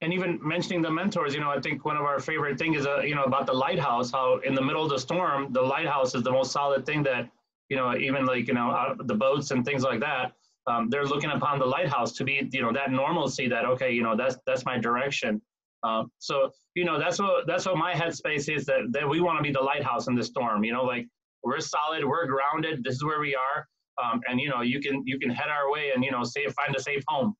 and 0.00 0.12
even 0.12 0.38
mentioning 0.46 0.80
the 0.80 0.90
mentors, 0.90 1.34
you 1.34 1.40
know, 1.40 1.50
I 1.50 1.60
think 1.60 1.84
one 1.84 1.96
of 1.96 2.04
our 2.04 2.20
favorite 2.20 2.56
things 2.56 2.76
is, 2.78 2.86
uh, 2.86 3.00
you 3.00 3.16
know, 3.16 3.24
about 3.24 3.46
the 3.46 3.52
lighthouse, 3.52 4.12
how 4.12 4.38
in 4.38 4.54
the 4.54 4.62
middle 4.62 4.84
of 4.84 4.90
the 4.90 4.98
storm, 4.98 5.52
the 5.52 5.60
lighthouse 5.62 6.14
is 6.14 6.22
the 6.22 6.30
most 6.30 6.52
solid 6.52 6.86
thing 6.86 7.02
that, 7.02 7.28
you 7.68 7.76
know, 7.76 7.96
even 7.96 8.26
like, 8.26 8.48
you 8.48 8.54
know, 8.54 8.94
the 9.04 9.14
boats 9.14 9.50
and 9.50 9.64
things 9.64 9.82
like 9.82 10.00
that, 10.00 10.32
um, 10.66 10.88
they're 10.90 11.04
looking 11.04 11.30
upon 11.30 11.58
the 11.58 11.64
lighthouse 11.64 12.12
to 12.12 12.24
be, 12.24 12.48
you 12.52 12.62
know, 12.62 12.72
that 12.72 12.90
normalcy 12.90 13.48
that, 13.48 13.64
okay, 13.64 13.90
you 13.92 14.02
know, 14.02 14.16
that's, 14.16 14.36
that's 14.46 14.64
my 14.64 14.78
direction. 14.78 15.40
Um, 15.82 16.10
so, 16.18 16.50
you 16.74 16.84
know, 16.84 16.98
that's 16.98 17.18
what, 17.18 17.46
that's 17.46 17.66
what 17.66 17.76
my 17.76 17.92
headspace 17.94 18.54
is 18.54 18.66
that, 18.66 18.82
that 18.92 19.08
we 19.08 19.20
want 19.20 19.38
to 19.38 19.42
be 19.42 19.52
the 19.52 19.60
lighthouse 19.60 20.08
in 20.08 20.14
the 20.14 20.24
storm, 20.24 20.64
you 20.64 20.72
know, 20.72 20.84
like 20.84 21.06
we're 21.42 21.60
solid, 21.60 22.04
we're 22.04 22.26
grounded, 22.26 22.82
this 22.84 22.94
is 22.94 23.04
where 23.04 23.20
we 23.20 23.34
are. 23.34 23.66
Um, 24.02 24.20
and, 24.28 24.40
you 24.40 24.48
know, 24.48 24.62
you 24.62 24.80
can, 24.80 25.02
you 25.06 25.18
can 25.18 25.30
head 25.30 25.48
our 25.48 25.70
way 25.70 25.92
and, 25.94 26.04
you 26.04 26.10
know, 26.10 26.24
say, 26.24 26.46
find 26.46 26.74
a 26.76 26.80
safe 26.80 27.02
home. 27.08 27.34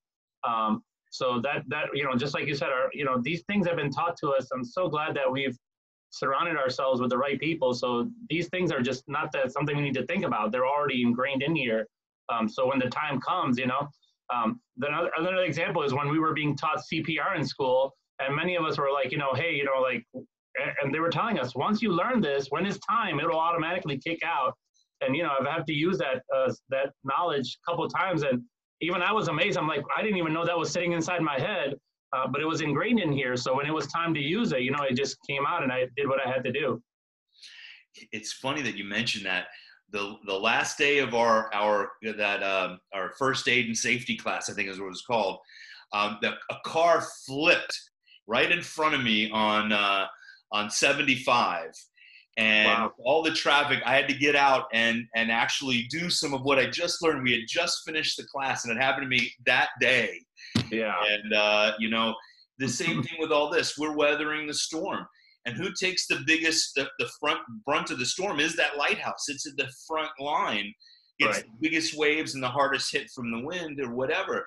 Um, 0.47 0.82
So 1.11 1.40
that 1.40 1.64
that 1.73 1.87
you 1.94 2.04
know, 2.04 2.14
just 2.14 2.35
like 2.35 2.47
you 2.47 2.54
said, 2.54 2.68
our 2.68 2.90
you 2.92 3.04
know 3.08 3.16
these 3.28 3.42
things 3.49 3.66
have 3.66 3.76
been 3.76 3.90
taught 3.90 4.14
to 4.23 4.28
us. 4.37 4.44
I'm 4.52 4.62
so 4.62 4.90
glad 4.94 5.11
that 5.16 5.28
we've 5.35 5.56
surrounded 6.11 6.57
ourselves 6.57 7.00
with 7.00 7.11
the 7.11 7.19
right 7.19 7.38
people. 7.38 7.75
So 7.75 8.09
these 8.29 8.49
things 8.49 8.73
are 8.73 8.81
just 8.81 9.05
not 9.09 9.31
that 9.33 9.53
something 9.53 9.77
we 9.77 9.83
need 9.83 9.95
to 9.95 10.07
think 10.07 10.25
about. 10.25 10.53
They're 10.53 10.67
already 10.67 11.03
ingrained 11.03 11.43
in 11.43 11.55
here. 11.55 11.87
Um, 12.29 12.49
so 12.49 12.67
when 12.67 12.79
the 12.79 12.88
time 12.88 13.21
comes, 13.21 13.59
you 13.59 13.67
know, 13.67 13.88
um, 14.35 14.61
then 14.77 14.91
another, 14.93 15.11
another 15.17 15.45
example 15.45 15.83
is 15.83 15.95
when 15.95 16.09
we 16.09 16.19
were 16.19 16.35
being 16.35 16.57
taught 16.57 16.81
CPR 16.93 17.37
in 17.37 17.45
school, 17.45 17.95
and 18.19 18.35
many 18.35 18.57
of 18.57 18.65
us 18.65 18.79
were 18.79 18.91
like, 18.93 19.12
you 19.12 19.19
know, 19.19 19.33
hey, 19.35 19.55
you 19.55 19.65
know, 19.65 19.81
like, 19.81 20.05
and 20.83 20.93
they 20.93 20.99
were 20.99 21.09
telling 21.09 21.38
us 21.38 21.55
once 21.55 21.81
you 21.81 21.93
learn 21.93 22.21
this, 22.21 22.49
when 22.50 22.67
it's 22.67 22.79
time, 22.79 23.21
it'll 23.21 23.38
automatically 23.38 23.99
kick 23.99 24.19
out. 24.25 24.55
And 25.00 25.15
you 25.15 25.23
know, 25.23 25.31
I've 25.38 25.47
had 25.47 25.67
to 25.67 25.73
use 25.73 25.99
that 25.99 26.23
uh, 26.35 26.53
that 26.71 26.91
knowledge 27.05 27.59
a 27.62 27.71
couple 27.71 27.88
times, 27.88 28.25
and 28.25 28.43
even 28.81 29.00
I 29.00 29.12
was 29.12 29.29
amazed. 29.29 29.57
I'm 29.57 29.69
like, 29.69 29.83
I 29.97 30.03
didn't 30.03 30.19
even 30.19 30.33
know 30.33 30.45
that 30.45 30.59
was 30.59 30.73
sitting 30.73 30.93
inside 30.93 31.23
my 31.23 31.38
head, 31.38 31.75
uh, 32.12 32.27
but 32.29 32.41
it 32.41 32.47
was 32.47 32.61
ingrained 32.61 33.00
in 33.00 33.12
here. 33.12 33.37
So 33.37 33.57
when 33.57 33.67
it 33.67 33.75
was 33.75 33.87
time 33.87 34.15
to 34.15 34.21
use 34.21 34.53
it, 34.53 34.62
you 34.62 34.71
know, 34.71 34.83
it 34.88 34.97
just 34.97 35.19
came 35.29 35.47
out, 35.47 35.62
and 35.62 35.73
I 35.73 35.87
did 35.97 36.09
what 36.09 36.21
I 36.25 36.31
had 36.31 36.43
to 36.45 36.53
do. 36.53 36.83
It's 38.12 38.33
funny 38.33 38.62
that 38.62 38.77
you 38.77 38.85
mentioned 38.85 39.27
that 39.27 39.47
the 39.91 40.17
the 40.27 40.35
last 40.35 40.79
day 40.79 40.99
of 40.99 41.15
our 41.15 41.53
our 41.55 41.93
that 42.17 42.43
um, 42.43 42.79
our 42.93 43.12
first 43.19 43.49
aid 43.49 43.67
and 43.67 43.77
safety 43.77 44.17
class, 44.17 44.50
I 44.50 44.55
think 44.55 44.69
is 44.69 44.79
what 44.79 44.87
it 44.87 44.91
was 44.91 45.03
called. 45.03 45.38
Um, 45.93 46.19
the, 46.21 46.33
a 46.50 46.57
car 46.65 47.05
flipped 47.27 47.79
right 48.27 48.50
in 48.50 48.62
front 48.62 48.95
of 48.95 49.03
me 49.03 49.31
on 49.31 49.73
uh, 49.73 50.07
on 50.53 50.71
75, 50.71 51.73
and 52.37 52.69
wow. 52.69 52.93
all 53.05 53.23
the 53.23 53.33
traffic. 53.33 53.81
I 53.85 53.95
had 53.95 54.09
to 54.09 54.15
get 54.15 54.37
out 54.37 54.67
and 54.73 55.05
and 55.15 55.31
actually 55.31 55.87
do 55.91 56.11
some 56.11 56.35
of 56.35 56.43
what 56.43 56.59
I 56.59 56.67
just 56.67 57.03
learned. 57.03 57.23
We 57.23 57.33
had 57.33 57.49
just 57.49 57.85
finished 57.85 58.17
the 58.17 58.25
class, 58.25 58.65
and 58.65 58.77
it 58.77 58.81
happened 58.81 59.05
to 59.05 59.09
me 59.09 59.33
that 59.47 59.71
day. 59.81 60.21
Yeah, 60.71 60.95
and 61.11 61.33
uh, 61.33 61.73
you 61.79 61.91
know 61.91 62.15
the 62.59 62.69
same 62.83 63.03
thing 63.03 63.19
with 63.19 63.33
all 63.33 63.51
this. 63.51 63.77
We're 63.79 63.97
weathering 63.97 64.47
the 64.47 64.55
storm 64.55 65.07
and 65.49 65.57
who 65.57 65.71
takes 65.73 66.07
the 66.07 66.21
biggest, 66.27 66.75
the, 66.75 66.89
the 66.99 67.09
front 67.19 67.41
brunt 67.65 67.91
of 67.91 67.99
the 67.99 68.05
storm 68.05 68.39
is 68.39 68.55
that 68.57 68.77
lighthouse. 68.77 69.29
It's 69.29 69.47
at 69.47 69.57
the 69.57 69.71
front 69.87 70.11
line. 70.21 70.75
It's 71.19 71.39
right. 71.39 71.45
the 71.45 71.69
biggest 71.69 71.97
waves 71.97 72.35
and 72.35 72.43
the 72.43 72.49
hardest 72.49 72.93
hit 72.93 73.11
from 73.15 73.31
the 73.31 73.45
wind 73.45 73.81
or 73.81 73.95
whatever. 73.95 74.47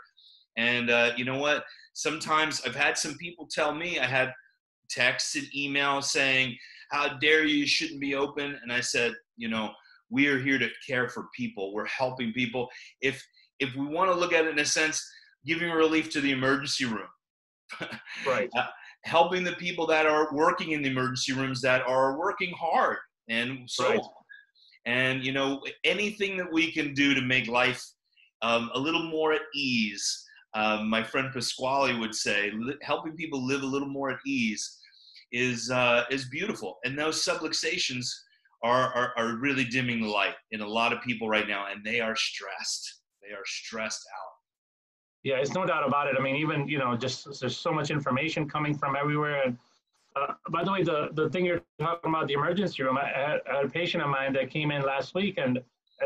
And 0.58 0.92
uh, 0.92 1.14
you 1.18 1.26
know 1.26 1.40
what? 1.40 1.64
Sometimes 1.94 2.62
I've 2.66 2.76
had 2.76 3.00
some 3.00 3.16
people 3.16 3.48
tell 3.50 3.74
me, 3.74 4.00
I 4.00 4.06
had 4.06 4.32
texts 4.92 5.36
and 5.36 5.48
emails 5.58 6.04
saying, 6.04 6.56
How 6.92 7.18
dare 7.18 7.46
you, 7.46 7.56
you 7.56 7.68
shouldn't 7.68 8.00
be 8.00 8.14
open. 8.14 8.58
And 8.62 8.72
I 8.72 8.82
said, 8.82 9.14
You 9.38 9.50
know, 9.50 9.72
we 10.12 10.28
are 10.28 10.40
here 10.40 10.60
to 10.60 10.70
care 10.88 11.10
for 11.10 11.30
people. 11.36 11.74
We're 11.74 11.88
helping 11.88 12.32
people. 12.32 12.70
If 13.02 13.26
if 13.60 13.76
we 13.76 13.86
want 13.88 14.12
to 14.12 14.18
look 14.18 14.34
at 14.34 14.46
it 14.46 14.52
in 14.52 14.60
a 14.60 14.66
sense, 14.66 15.04
giving 15.46 15.72
relief 15.72 16.10
to 16.12 16.22
the 16.22 16.32
emergency 16.32 16.86
room. 16.86 17.10
right. 18.26 18.50
Uh, 18.58 18.66
helping 19.04 19.44
the 19.44 19.54
people 19.54 19.88
that 19.88 20.06
are 20.06 20.28
working 20.32 20.72
in 20.72 20.84
the 20.84 20.90
emergency 20.90 21.34
rooms 21.34 21.60
that 21.60 21.82
are 21.88 22.20
working 22.20 22.54
hard 22.56 22.98
and 23.30 23.60
so 23.68 23.90
right. 23.90 24.00
on. 24.00 24.10
And, 24.86 25.26
you 25.26 25.32
know, 25.32 25.62
anything 25.84 26.38
that 26.38 26.52
we 26.52 26.72
can 26.72 26.94
do 26.94 27.16
to 27.16 27.22
make 27.22 27.48
life 27.48 27.84
um, 28.42 28.70
a 28.74 28.80
little 28.80 29.04
more 29.04 29.34
at 29.34 29.42
ease. 29.56 30.24
Um, 30.54 30.90
my 30.90 31.02
friend 31.02 31.30
Pasquale 31.34 31.98
would 31.98 32.14
say, 32.14 32.52
helping 32.82 33.16
people 33.16 33.46
live 33.46 33.62
a 33.62 33.66
little 33.66 33.88
more 33.88 34.12
at 34.12 34.20
ease 34.26 34.80
is, 35.32 35.72
uh, 35.72 36.04
is 36.12 36.30
beautiful. 36.30 36.78
And 36.84 36.98
those 36.98 37.24
subluxations 37.24 38.08
are, 38.64 38.94
are, 38.94 39.14
are 39.18 39.38
really 39.38 39.66
dimming 39.66 40.02
the 40.02 40.08
light 40.08 40.36
in 40.52 40.62
a 40.62 40.68
lot 40.68 40.94
of 40.94 41.02
people 41.02 41.30
right 41.30 41.48
now, 41.48 41.68
and 41.72 41.84
they 41.84 42.00
are 42.00 42.16
stressed. 42.16 43.02
They 43.22 43.34
are 43.34 43.46
stressed 43.46 44.06
out. 44.14 44.41
Yeah, 45.24 45.36
it's 45.36 45.54
no 45.54 45.66
doubt 45.66 45.88
about 45.88 46.08
it. 46.08 46.16
I 46.18 46.22
mean, 46.22 46.36
even 46.36 46.68
you 46.68 46.80
know, 46.80 46.96
just 46.96 47.40
there's 47.40 47.58
so 47.58 47.72
much 47.72 47.92
information 47.92 48.50
coming 48.50 48.76
from 48.76 48.96
everywhere. 48.96 49.44
And 49.46 49.58
uh, 50.16 50.34
by 50.50 50.64
the 50.64 50.72
way, 50.72 50.84
the 50.84 51.10
the 51.14 51.30
thing 51.30 51.46
you're 51.46 51.62
talking 51.80 52.10
about, 52.10 52.28
the 52.28 52.34
emergency 52.34 52.84
room, 52.84 52.98
I 52.98 53.08
had, 53.08 53.40
I 53.50 53.58
had, 53.58 53.66
a 53.66 53.70
patient 53.70 54.04
of 54.04 54.10
mine 54.10 54.34
that 54.34 54.50
came 54.50 54.72
in 54.72 54.82
last 54.82 55.14
week, 55.14 55.38
and 55.38 55.60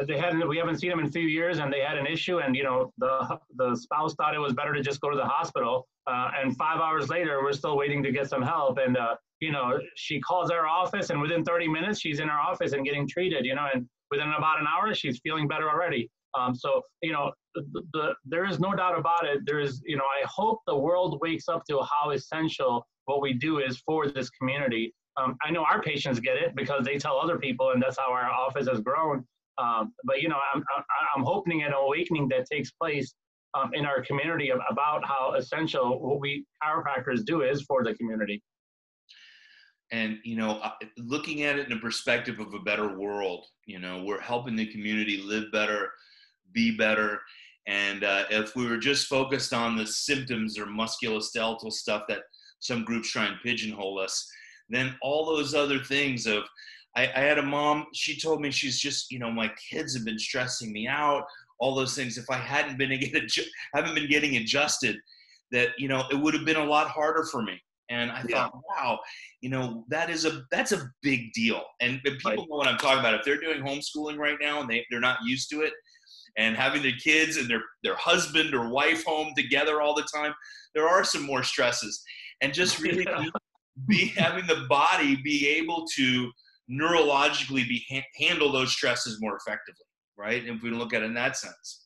they 0.07 0.17
hadn't 0.17 0.47
we 0.47 0.57
haven't 0.57 0.79
seen 0.79 0.91
him 0.91 0.99
in 0.99 1.05
a 1.05 1.11
few 1.11 1.27
years, 1.27 1.59
and 1.59 1.71
they 1.71 1.79
had 1.79 1.97
an 1.97 2.05
issue, 2.05 2.39
and 2.39 2.55
you 2.55 2.63
know, 2.63 2.91
the 2.97 3.39
the 3.55 3.75
spouse 3.75 4.13
thought 4.15 4.35
it 4.35 4.39
was 4.39 4.53
better 4.53 4.73
to 4.73 4.81
just 4.81 4.99
go 4.99 5.09
to 5.09 5.17
the 5.17 5.25
hospital. 5.25 5.87
Uh, 6.07 6.29
and 6.37 6.55
five 6.57 6.79
hours 6.79 7.09
later, 7.09 7.41
we're 7.41 7.53
still 7.53 7.77
waiting 7.77 8.03
to 8.03 8.11
get 8.11 8.29
some 8.29 8.41
help, 8.41 8.77
and 8.77 8.97
uh, 8.97 9.15
you 9.39 9.51
know, 9.51 9.79
she 9.95 10.19
calls 10.19 10.51
our 10.51 10.67
office, 10.67 11.09
and 11.09 11.21
within 11.21 11.43
30 11.43 11.67
minutes, 11.69 12.01
she's 12.01 12.19
in 12.19 12.29
our 12.29 12.39
office 12.39 12.73
and 12.73 12.85
getting 12.85 13.07
treated. 13.07 13.45
You 13.45 13.55
know, 13.55 13.67
and 13.73 13.87
within 14.11 14.27
about 14.37 14.59
an 14.59 14.67
hour, 14.67 14.93
she's 14.93 15.19
feeling 15.19 15.47
better 15.47 15.69
already. 15.69 16.09
Um, 16.37 16.55
so 16.55 16.81
you 17.01 17.11
know, 17.11 17.31
the, 17.55 17.83
the, 17.93 18.13
there 18.25 18.45
is 18.45 18.59
no 18.59 18.73
doubt 18.73 18.97
about 18.97 19.25
it. 19.25 19.41
There 19.45 19.59
is, 19.59 19.81
you 19.85 19.97
know, 19.97 20.03
I 20.03 20.25
hope 20.27 20.59
the 20.67 20.77
world 20.77 21.19
wakes 21.21 21.47
up 21.47 21.63
to 21.69 21.81
how 21.81 22.11
essential 22.11 22.85
what 23.05 23.21
we 23.21 23.33
do 23.33 23.59
is 23.59 23.77
for 23.85 24.07
this 24.07 24.29
community. 24.31 24.93
Um, 25.17 25.37
I 25.41 25.51
know 25.51 25.63
our 25.63 25.81
patients 25.81 26.19
get 26.19 26.35
it 26.35 26.55
because 26.55 26.83
they 26.85 26.97
tell 26.97 27.17
other 27.17 27.37
people, 27.37 27.71
and 27.71 27.81
that's 27.81 27.97
how 27.97 28.11
our 28.11 28.29
office 28.29 28.67
has 28.67 28.81
grown. 28.81 29.25
Um, 29.57 29.93
but 30.03 30.21
you 30.21 30.27
know, 30.27 30.39
I'm, 30.53 30.63
I'm 31.15 31.23
hoping 31.23 31.63
an 31.63 31.71
awakening 31.73 32.27
that 32.29 32.45
takes 32.51 32.71
place 32.71 33.13
um, 33.53 33.71
in 33.73 33.85
our 33.85 34.01
community 34.03 34.49
about 34.49 35.05
how 35.05 35.33
essential 35.37 35.99
what 36.01 36.19
we 36.19 36.45
chiropractors 36.63 37.23
do 37.25 37.41
is 37.41 37.61
for 37.61 37.83
the 37.83 37.93
community. 37.95 38.43
And 39.91 40.17
you 40.23 40.35
know, 40.35 40.61
looking 40.97 41.43
at 41.43 41.57
it 41.57 41.67
in 41.67 41.77
a 41.77 41.79
perspective 41.79 42.39
of 42.39 42.53
a 42.53 42.59
better 42.59 42.97
world, 42.97 43.45
you 43.65 43.79
know, 43.79 44.03
we're 44.03 44.19
helping 44.19 44.55
the 44.55 44.65
community 44.65 45.21
live 45.23 45.51
better, 45.51 45.91
be 46.55 46.75
better, 46.75 47.19
and 47.67 48.03
uh, 48.03 48.23
if 48.31 48.55
we 48.55 48.67
were 48.67 48.77
just 48.77 49.07
focused 49.07 49.53
on 49.53 49.75
the 49.75 49.85
symptoms 49.85 50.57
or 50.57 50.65
musculoskeletal 50.65 51.71
stuff 51.71 52.03
that 52.07 52.21
some 52.59 52.83
groups 52.83 53.11
try 53.11 53.25
and 53.25 53.41
pigeonhole 53.43 53.99
us, 53.99 54.27
then 54.69 54.95
all 55.01 55.25
those 55.25 55.53
other 55.53 55.79
things 55.83 56.25
of, 56.25 56.43
I, 56.95 57.03
I 57.15 57.19
had 57.19 57.37
a 57.37 57.43
mom, 57.43 57.87
she 57.93 58.19
told 58.19 58.41
me 58.41 58.51
she's 58.51 58.79
just, 58.79 59.11
you 59.11 59.19
know, 59.19 59.29
my 59.29 59.51
kids 59.69 59.95
have 59.95 60.05
been 60.05 60.17
stressing 60.17 60.71
me 60.71 60.87
out, 60.87 61.25
all 61.59 61.75
those 61.75 61.95
things. 61.95 62.17
If 62.17 62.29
I 62.29 62.37
hadn't 62.37 62.77
been, 62.77 62.91
adju- 62.91 63.47
haven't 63.73 63.95
been 63.95 64.09
getting 64.09 64.37
adjusted, 64.37 64.97
that, 65.51 65.69
you 65.77 65.87
know, 65.87 66.03
it 66.11 66.15
would 66.15 66.33
have 66.33 66.45
been 66.45 66.55
a 66.55 66.63
lot 66.63 66.87
harder 66.87 67.25
for 67.31 67.41
me. 67.41 67.61
And 67.89 68.11
I 68.11 68.23
yeah. 68.27 68.43
thought, 68.43 68.59
wow, 68.67 68.99
you 69.41 69.49
know, 69.49 69.85
that 69.89 70.09
is 70.09 70.25
a 70.25 70.43
that's 70.49 70.71
a 70.71 70.89
big 71.03 71.33
deal. 71.33 71.61
And, 71.81 72.01
and 72.05 72.17
people 72.17 72.31
right. 72.31 72.37
know 72.49 72.57
what 72.57 72.67
I'm 72.67 72.77
talking 72.77 72.99
about. 72.99 73.13
If 73.13 73.23
they're 73.23 73.39
doing 73.39 73.61
homeschooling 73.61 74.17
right 74.17 74.37
now 74.41 74.61
and 74.61 74.69
they, 74.69 74.83
they're 74.89 74.99
not 74.99 75.19
used 75.23 75.51
to 75.51 75.61
it, 75.61 75.73
and 76.37 76.55
having 76.55 76.81
their 76.81 76.95
kids 77.01 77.37
and 77.37 77.49
their, 77.49 77.61
their 77.83 77.95
husband 77.95 78.53
or 78.53 78.69
wife 78.69 79.03
home 79.05 79.33
together 79.35 79.81
all 79.81 79.93
the 79.93 80.07
time, 80.13 80.33
there 80.73 80.87
are 80.87 81.03
some 81.03 81.23
more 81.23 81.43
stresses. 81.43 82.03
And 82.41 82.53
just 82.53 82.79
really 82.81 83.05
yeah. 83.09 83.25
be 83.87 84.07
having 84.07 84.45
the 84.47 84.65
body 84.67 85.15
be 85.15 85.47
able 85.47 85.85
to 85.95 86.31
neurologically 86.69 87.67
be 87.67 87.85
ha- 87.89 88.05
handle 88.19 88.51
those 88.51 88.71
stresses 88.71 89.21
more 89.21 89.37
effectively, 89.37 89.85
right? 90.17 90.45
If 90.45 90.61
we 90.61 90.71
look 90.71 90.93
at 90.93 91.01
it 91.01 91.05
in 91.05 91.13
that 91.13 91.37
sense. 91.37 91.85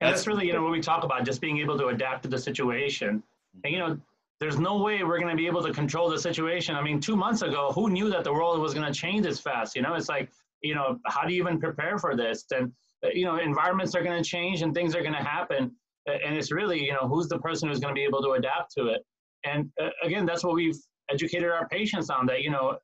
That's, 0.00 0.18
that's 0.18 0.26
really, 0.26 0.46
you 0.46 0.52
know, 0.52 0.62
when 0.62 0.72
we 0.72 0.80
talk 0.80 1.04
about 1.04 1.24
just 1.24 1.40
being 1.40 1.58
able 1.58 1.78
to 1.78 1.86
adapt 1.88 2.24
to 2.24 2.28
the 2.28 2.38
situation. 2.38 3.22
And, 3.64 3.72
you 3.72 3.78
know, 3.78 3.98
there's 4.40 4.58
no 4.58 4.78
way 4.78 5.04
we're 5.04 5.20
going 5.20 5.30
to 5.30 5.36
be 5.36 5.46
able 5.46 5.62
to 5.62 5.72
control 5.72 6.10
the 6.10 6.18
situation. 6.18 6.74
I 6.74 6.82
mean, 6.82 6.98
two 6.98 7.14
months 7.14 7.42
ago, 7.42 7.70
who 7.72 7.90
knew 7.90 8.10
that 8.10 8.24
the 8.24 8.32
world 8.32 8.60
was 8.60 8.74
going 8.74 8.84
to 8.84 8.92
change 8.92 9.22
this 9.22 9.38
fast? 9.38 9.76
You 9.76 9.82
know, 9.82 9.94
it's 9.94 10.08
like, 10.08 10.30
you 10.62 10.74
know, 10.74 10.98
how 11.06 11.24
do 11.24 11.32
you 11.32 11.40
even 11.40 11.60
prepare 11.60 11.96
for 11.96 12.16
this? 12.16 12.44
And 12.52 12.72
you 13.12 13.24
know, 13.24 13.38
environments 13.38 13.94
are 13.94 14.02
going 14.02 14.22
to 14.22 14.28
change 14.28 14.62
and 14.62 14.74
things 14.74 14.94
are 14.94 15.02
going 15.02 15.14
to 15.14 15.22
happen. 15.22 15.72
And 16.06 16.36
it's 16.36 16.50
really, 16.50 16.82
you 16.82 16.92
know, 16.92 17.08
who's 17.08 17.28
the 17.28 17.38
person 17.38 17.68
who's 17.68 17.80
going 17.80 17.94
to 17.94 17.98
be 17.98 18.04
able 18.04 18.22
to 18.22 18.32
adapt 18.32 18.72
to 18.76 18.88
it. 18.88 19.02
And 19.44 19.70
uh, 19.80 19.90
again, 20.02 20.26
that's 20.26 20.44
what 20.44 20.54
we've 20.54 20.78
educated 21.10 21.50
our 21.50 21.68
patients 21.68 22.10
on 22.10 22.26
that, 22.26 22.42
you 22.42 22.50
know, 22.50 22.78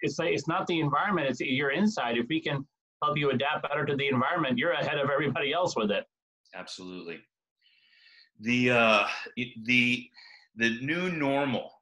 it's 0.00 0.18
like, 0.18 0.32
it's 0.32 0.48
not 0.48 0.66
the 0.66 0.80
environment, 0.80 1.28
it's 1.28 1.40
your 1.40 1.70
inside. 1.70 2.16
If 2.16 2.26
we 2.28 2.40
can 2.40 2.66
help 3.02 3.16
you 3.16 3.30
adapt 3.30 3.68
better 3.68 3.84
to 3.84 3.94
the 3.94 4.08
environment, 4.08 4.58
you're 4.58 4.72
ahead 4.72 4.98
of 4.98 5.10
everybody 5.10 5.52
else 5.52 5.76
with 5.76 5.90
it. 5.90 6.04
Absolutely. 6.54 7.20
The, 8.40 8.70
uh, 8.70 9.06
the, 9.64 10.06
the 10.56 10.78
new 10.80 11.10
normal, 11.10 11.72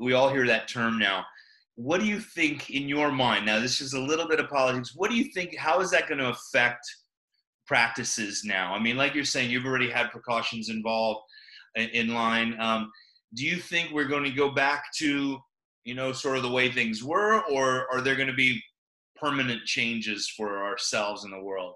we 0.00 0.14
all 0.14 0.30
hear 0.30 0.46
that 0.46 0.68
term 0.68 0.98
now 0.98 1.24
what 1.76 2.00
do 2.00 2.06
you 2.06 2.18
think 2.18 2.70
in 2.70 2.88
your 2.88 3.12
mind 3.12 3.44
now 3.44 3.60
this 3.60 3.82
is 3.82 3.92
a 3.92 4.00
little 4.00 4.26
bit 4.26 4.40
of 4.40 4.48
politics 4.48 4.94
what 4.96 5.10
do 5.10 5.16
you 5.16 5.24
think 5.24 5.54
how 5.58 5.78
is 5.80 5.90
that 5.90 6.08
going 6.08 6.18
to 6.18 6.30
affect 6.30 6.80
practices 7.66 8.42
now? 8.44 8.74
I 8.74 8.78
mean, 8.78 8.96
like 8.96 9.14
you're 9.14 9.24
saying, 9.24 9.50
you've 9.50 9.66
already 9.66 9.90
had 9.90 10.10
precautions 10.10 10.68
involved 10.68 11.20
in 11.76 12.14
line. 12.14 12.56
Um, 12.60 12.90
do 13.34 13.44
you 13.44 13.56
think 13.56 13.90
we're 13.92 14.08
going 14.08 14.24
to 14.24 14.30
go 14.30 14.50
back 14.50 14.84
to, 14.98 15.38
you 15.84 15.94
know, 15.94 16.12
sort 16.12 16.36
of 16.36 16.42
the 16.42 16.50
way 16.50 16.70
things 16.70 17.02
were, 17.02 17.42
or 17.50 17.86
are 17.92 18.00
there 18.00 18.16
going 18.16 18.28
to 18.28 18.34
be 18.34 18.62
permanent 19.16 19.64
changes 19.64 20.32
for 20.36 20.64
ourselves 20.64 21.24
in 21.24 21.30
the 21.30 21.40
world? 21.40 21.74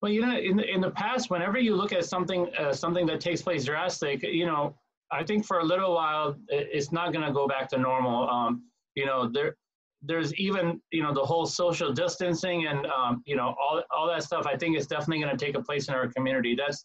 Well, 0.00 0.12
you 0.12 0.20
know, 0.20 0.36
in 0.36 0.56
the, 0.56 0.72
in 0.72 0.80
the 0.80 0.90
past, 0.90 1.28
whenever 1.28 1.58
you 1.58 1.74
look 1.74 1.92
at 1.92 2.04
something 2.04 2.48
uh, 2.56 2.72
something 2.72 3.04
that 3.06 3.20
takes 3.20 3.42
place 3.42 3.64
drastic, 3.64 4.22
you 4.22 4.46
know, 4.46 4.76
I 5.10 5.24
think 5.24 5.44
for 5.44 5.58
a 5.58 5.64
little 5.64 5.94
while 5.94 6.36
it's 6.48 6.92
not 6.92 7.12
going 7.12 7.26
to 7.26 7.32
go 7.32 7.48
back 7.48 7.68
to 7.70 7.78
normal. 7.78 8.28
Um, 8.28 8.62
you 8.94 9.06
know, 9.06 9.28
there 9.28 9.56
there's 10.02 10.32
even 10.34 10.80
you 10.92 11.02
know 11.02 11.12
the 11.12 11.20
whole 11.20 11.44
social 11.44 11.92
distancing 11.92 12.66
and 12.66 12.86
um, 12.86 13.22
you 13.26 13.34
know 13.34 13.54
all, 13.60 13.82
all 13.94 14.06
that 14.06 14.22
stuff 14.22 14.46
i 14.46 14.56
think 14.56 14.76
is 14.76 14.86
definitely 14.86 15.20
going 15.20 15.36
to 15.36 15.44
take 15.44 15.56
a 15.56 15.62
place 15.62 15.88
in 15.88 15.94
our 15.94 16.06
community 16.06 16.54
that's 16.54 16.84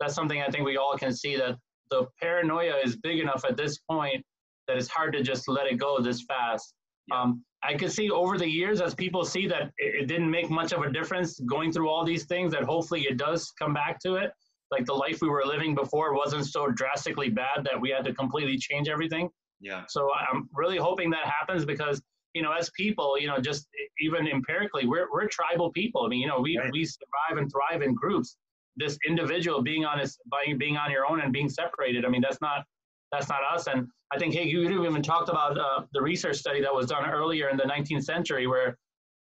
that's 0.00 0.14
something 0.14 0.40
i 0.40 0.48
think 0.48 0.64
we 0.64 0.78
all 0.78 0.96
can 0.96 1.12
see 1.12 1.36
that 1.36 1.56
the 1.90 2.06
paranoia 2.20 2.76
is 2.82 2.96
big 2.96 3.18
enough 3.18 3.44
at 3.44 3.56
this 3.56 3.78
point 3.78 4.24
that 4.66 4.76
it's 4.76 4.88
hard 4.88 5.12
to 5.12 5.22
just 5.22 5.48
let 5.48 5.66
it 5.66 5.76
go 5.76 6.00
this 6.00 6.22
fast. 6.22 6.74
Yeah. 7.08 7.20
Um, 7.20 7.44
I 7.62 7.74
could 7.74 7.92
see 7.92 8.10
over 8.10 8.36
the 8.36 8.48
years 8.48 8.80
as 8.80 8.94
people 8.94 9.24
see 9.24 9.46
that 9.48 9.70
it, 9.78 10.06
didn't 10.06 10.30
make 10.30 10.50
much 10.50 10.72
of 10.72 10.82
a 10.82 10.90
difference 10.90 11.40
going 11.40 11.72
through 11.72 11.88
all 11.88 12.04
these 12.04 12.24
things 12.24 12.52
that 12.52 12.62
hopefully 12.62 13.02
it 13.02 13.16
does 13.16 13.52
come 13.58 13.72
back 13.72 13.98
to 14.00 14.16
it. 14.16 14.32
Like 14.70 14.84
the 14.86 14.94
life 14.94 15.20
we 15.22 15.28
were 15.28 15.44
living 15.44 15.74
before 15.74 16.14
wasn't 16.14 16.46
so 16.46 16.68
drastically 16.68 17.30
bad 17.30 17.64
that 17.64 17.80
we 17.80 17.90
had 17.90 18.04
to 18.04 18.14
completely 18.14 18.58
change 18.58 18.88
everything. 18.88 19.30
Yeah. 19.60 19.84
So 19.88 20.10
I'm 20.12 20.48
really 20.52 20.76
hoping 20.76 21.10
that 21.10 21.24
happens 21.24 21.64
because 21.64 22.02
you 22.34 22.42
know, 22.42 22.52
as 22.52 22.70
people, 22.70 23.18
you 23.18 23.26
know, 23.26 23.38
just 23.38 23.68
even 24.00 24.26
empirically, 24.26 24.86
we're 24.86 25.06
we're 25.12 25.28
tribal 25.28 25.70
people. 25.72 26.04
I 26.04 26.08
mean, 26.08 26.20
you 26.20 26.26
know, 26.26 26.40
we 26.40 26.58
right. 26.58 26.70
we 26.72 26.84
survive 26.84 27.38
and 27.38 27.50
thrive 27.50 27.82
in 27.82 27.94
groups. 27.94 28.36
This 28.76 28.98
individual 29.06 29.62
being 29.62 29.84
on 29.84 30.00
his 30.00 30.18
by 30.30 30.44
being 30.58 30.76
on 30.76 30.90
your 30.90 31.08
own 31.08 31.20
and 31.20 31.32
being 31.32 31.48
separated. 31.48 32.04
I 32.04 32.08
mean, 32.08 32.20
that's 32.20 32.40
not 32.40 32.64
that's 33.12 33.28
not 33.28 33.40
us. 33.52 33.68
And 33.68 33.86
I 34.12 34.18
think, 34.18 34.34
hey, 34.34 34.44
you 34.44 34.62
even 34.84 35.02
talked 35.02 35.28
about 35.28 35.58
uh, 35.58 35.82
the 35.92 36.02
research 36.02 36.36
study 36.36 36.60
that 36.60 36.74
was 36.74 36.86
done 36.86 37.08
earlier 37.08 37.48
in 37.48 37.56
the 37.56 37.64
19th 37.64 38.04
century 38.04 38.46
where 38.46 38.76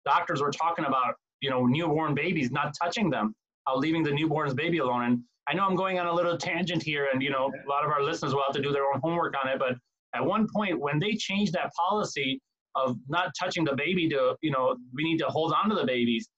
doctors 0.05 0.41
were 0.41 0.51
talking 0.51 0.85
about, 0.85 1.15
you 1.41 1.51
know, 1.51 1.65
newborn 1.67 2.15
babies, 2.15 2.51
not 2.51 2.75
touching 2.81 3.11
them, 3.11 3.35
uh, 3.67 3.77
leaving 3.77 4.03
the 4.03 4.11
newborn's 4.11 4.55
baby 4.55 4.79
alone. 4.79 5.05
And 5.05 5.21
I 5.49 5.55
know 5.55 5.65
I'm 5.65 5.77
going 5.77 5.99
on 5.99 6.07
a 6.07 6.13
little 6.13 6.37
tangent 6.37 6.83
here, 6.83 7.09
and, 7.13 7.23
you 7.23 7.31
know, 7.31 7.47
a 7.47 7.69
lot 7.69 7.85
of 7.85 7.91
our 7.91 8.03
listeners 8.03 8.35
will 8.35 8.43
have 8.43 8.55
to 8.55 8.63
do 8.63 8.73
their 8.73 8.85
own 8.85 9.01
homework 9.03 9.35
on 9.43 9.51
it. 9.51 9.59
But 9.59 9.77
at 10.15 10.25
one 10.25 10.47
point, 10.55 10.79
when 10.79 10.99
they 10.99 11.13
changed 11.15 11.55
that 11.55 11.73
policy 11.75 12.41
of 12.87 12.97
not 13.09 13.33
touching 13.39 13.65
the 13.65 13.75
baby 13.75 14.09
to, 14.09 14.37
you 14.43 14.51
know, 14.51 14.77
we 14.95 15.05
need 15.05 15.19
to 15.19 15.27
hold 15.27 15.53
on 15.53 15.69
to 15.71 15.75
the 15.75 15.85
babies, 15.85 16.29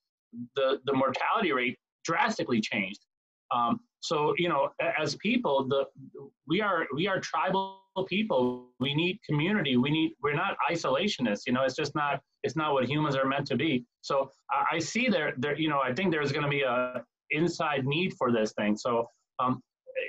the, 0.57 0.79
the 0.87 0.93
mortality 0.93 1.53
rate 1.53 1.79
drastically 2.05 2.61
changed. 2.61 3.01
Um, 3.55 3.81
so 4.01 4.35
you 4.39 4.49
know, 4.49 4.71
as 4.99 5.15
people, 5.17 5.67
the 5.69 5.85
we 6.49 6.61
are 6.61 6.87
we 6.95 7.07
are 7.07 7.21
tribal 7.21 7.81
people. 8.09 8.69
We 8.81 8.95
need 8.95 9.21
community. 9.29 9.77
We 9.77 9.91
need 9.91 10.13
we're 10.23 10.35
not 10.35 10.57
isolationists. 10.71 11.43
You 11.47 11.53
know, 11.53 11.65
it's 11.65 11.77
just 11.77 11.95
not 11.95 12.21
it's 12.43 12.57
not 12.57 12.73
what 12.73 12.89
humans 12.89 13.15
are 13.15 13.27
meant 13.27 13.47
to 13.49 13.57
be. 13.57 13.85
So 14.01 14.31
I, 14.51 14.77
I 14.77 14.79
see 14.79 15.09
there 15.09 15.35
there 15.37 15.59
you 15.59 15.69
know 15.69 15.81
I 15.81 15.93
think 15.93 16.13
there's 16.13 16.33
going 16.33 16.45
to 16.45 16.49
be 16.49 16.63
a 16.63 17.05
inside 17.31 17.85
need 17.87 18.15
for 18.19 18.33
this 18.33 18.53
thing. 18.55 18.77
So 18.77 19.07
um, 19.39 19.61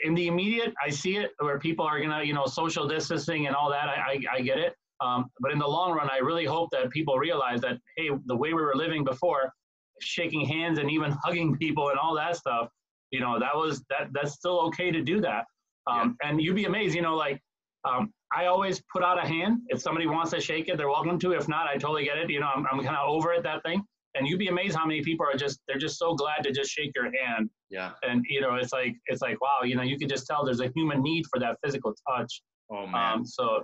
in 0.06 0.16
the 0.16 0.28
immediate, 0.28 0.74
I 0.84 0.90
see 0.90 1.18
it 1.18 1.32
where 1.40 1.60
people 1.60 1.86
are 1.86 2.00
gonna 2.00 2.24
you 2.24 2.34
know 2.34 2.46
social 2.46 2.88
distancing 2.88 3.48
and 3.48 3.56
all 3.56 3.70
that. 3.72 3.90
I 3.90 3.94
I, 3.94 4.38
I 4.38 4.42
get 4.42 4.58
it. 4.58 4.76
Um, 5.01 5.25
but 5.39 5.51
in 5.51 5.60
the 5.60 5.67
long 5.67 5.93
run, 5.93 6.10
I 6.12 6.17
really 6.17 6.46
hope 6.46 6.70
that 6.72 6.89
people 6.91 7.17
realize 7.17 7.62
that 7.62 7.77
hey, 7.98 8.10
the 8.25 8.36
way 8.36 8.53
we 8.53 8.62
were 8.62 8.75
living 8.75 9.03
before, 9.03 9.51
shaking 10.00 10.46
hands 10.46 10.79
and 10.79 10.89
even 10.91 11.12
hugging 11.24 11.58
people 11.58 11.89
and 11.89 11.98
all 11.98 12.15
that 12.15 12.36
stuff 12.36 12.70
you 13.12 13.20
know 13.20 13.38
that 13.39 13.55
was 13.55 13.84
that 13.89 14.08
that's 14.13 14.34
still 14.34 14.60
okay 14.62 14.89
to 14.89 15.01
do 15.01 15.22
that. 15.22 15.46
Um, 15.88 16.17
yeah. 16.22 16.29
and 16.29 16.41
you'd 16.41 16.55
be 16.55 16.65
amazed 16.65 16.96
you 16.96 17.01
know 17.01 17.15
like 17.15 17.41
um, 17.84 18.13
i 18.36 18.46
always 18.46 18.81
put 18.93 19.03
out 19.03 19.24
a 19.24 19.27
hand. 19.27 19.60
If 19.67 19.81
somebody 19.81 20.08
wants 20.08 20.31
to 20.31 20.41
shake 20.41 20.70
it 20.70 20.77
they're 20.77 20.89
welcome 20.89 21.20
to. 21.20 21.34
If 21.34 21.48
not 21.48 21.67
i 21.67 21.74
totally 21.74 22.05
get 22.05 22.17
it. 22.17 22.29
You 22.29 22.39
know 22.39 22.50
i'm, 22.55 22.65
I'm 22.72 22.84
kind 22.84 22.98
of 22.98 23.10
over 23.10 23.34
it 23.34 23.43
that 23.43 23.62
thing. 23.63 23.84
And 24.15 24.27
you'd 24.27 24.39
be 24.39 24.48
amazed 24.48 24.75
how 24.75 24.86
many 24.86 25.01
people 25.01 25.25
are 25.25 25.38
just 25.38 25.60
they're 25.67 25.77
just 25.77 25.98
so 25.98 26.13
glad 26.13 26.43
to 26.43 26.51
just 26.51 26.72
shake 26.72 26.91
your 26.96 27.05
hand. 27.05 27.50
Yeah. 27.70 27.91
And 28.03 28.25
you 28.29 28.41
know 28.41 28.55
it's 28.55 28.74
like 28.74 28.96
it's 29.08 29.22
like 29.22 29.39
wow 29.41 29.60
you 29.63 29.75
know 29.75 29.84
you 29.84 29.98
can 29.98 30.10
just 30.10 30.25
tell 30.25 30.46
there's 30.46 30.62
a 30.62 30.72
human 30.75 31.01
need 31.01 31.25
for 31.31 31.39
that 31.39 31.58
physical 31.63 31.93
touch. 32.10 32.41
Oh 32.72 32.88
man. 32.88 33.13
Um, 33.13 33.25
so 33.25 33.63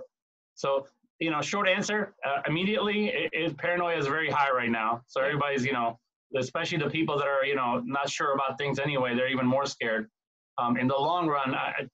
so 0.54 0.86
you 1.20 1.30
know 1.30 1.40
short 1.40 1.68
answer 1.68 2.14
uh, 2.26 2.42
immediately 2.46 3.10
it, 3.32 3.56
paranoia 3.58 3.96
is 3.96 4.06
very 4.06 4.30
high 4.30 4.50
right 4.50 4.70
now. 4.70 5.02
So 5.06 5.20
everybody's 5.20 5.64
you 5.64 5.72
know 5.72 5.98
especially 6.36 6.78
the 6.78 6.90
people 6.90 7.18
that 7.18 7.26
are 7.26 7.44
you 7.44 7.54
know 7.54 7.82
not 7.84 8.08
sure 8.10 8.32
about 8.34 8.58
things 8.58 8.78
anyway 8.78 9.14
they're 9.14 9.28
even 9.28 9.46
more 9.46 9.66
scared. 9.66 10.08
Um, 10.58 10.76
in 10.76 10.88
the 10.88 10.96
long 10.96 11.28
run 11.28 11.54
I, 11.54 11.86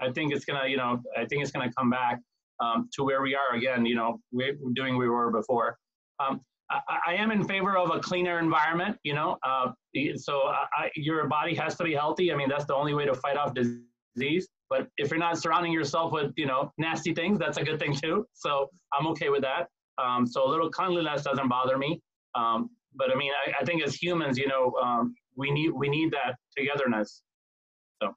I 0.00 0.10
think 0.10 0.32
it's 0.32 0.44
gonna 0.44 0.66
you 0.66 0.76
know 0.76 1.02
i 1.16 1.24
think 1.26 1.42
it's 1.42 1.50
gonna 1.50 1.72
come 1.78 1.90
back 1.90 2.18
um, 2.60 2.88
to 2.94 3.04
where 3.04 3.20
we 3.20 3.34
are 3.34 3.54
again 3.54 3.84
you 3.84 3.94
know 3.94 4.18
we're 4.32 4.56
doing 4.74 4.96
we 4.96 5.08
were 5.08 5.30
before. 5.30 5.76
Um, 6.18 6.40
I, 6.70 6.80
I, 7.08 7.14
am 7.14 7.30
in 7.30 7.46
favor 7.46 7.76
of 7.76 7.94
a 7.94 8.00
cleaner 8.00 8.38
environment 8.38 8.96
you 9.04 9.14
know 9.14 9.36
uh, 9.42 9.72
so 10.16 10.46
I, 10.46 10.90
your 10.96 11.28
body 11.28 11.54
has 11.54 11.76
to 11.76 11.84
be 11.84 11.94
healthy. 11.94 12.32
I 12.32 12.36
mean 12.36 12.48
that's 12.48 12.64
the 12.64 12.74
only 12.74 12.94
way 12.94 13.04
to 13.04 13.14
fight 13.14 13.36
off 13.36 13.52
disease 13.54 14.48
but 14.68 14.88
if 14.98 15.10
you're 15.10 15.18
not 15.18 15.38
surrounding 15.38 15.72
yourself 15.72 16.12
with 16.12 16.32
you 16.36 16.46
know 16.46 16.72
nasty 16.78 17.14
things 17.14 17.38
that's 17.38 17.56
a 17.56 17.64
good 17.64 17.78
thing 17.78 17.94
too 17.94 18.26
so 18.32 18.68
i'm 18.92 19.06
okay 19.06 19.28
with 19.28 19.42
that 19.42 19.68
um, 19.98 20.26
so 20.26 20.46
a 20.46 20.48
little 20.48 20.70
cleanliness 20.70 21.22
doesn't 21.22 21.48
bother 21.48 21.78
me 21.78 22.00
um, 22.34 22.70
but 22.96 23.12
I 23.12 23.16
mean, 23.16 23.30
I, 23.46 23.62
I 23.62 23.64
think 23.64 23.82
as 23.82 23.94
humans, 23.94 24.38
you 24.38 24.48
know, 24.48 24.72
um, 24.82 25.14
we 25.36 25.50
need 25.50 25.70
we 25.70 25.88
need 25.88 26.12
that 26.12 26.36
togetherness. 26.56 27.22
So, 28.02 28.14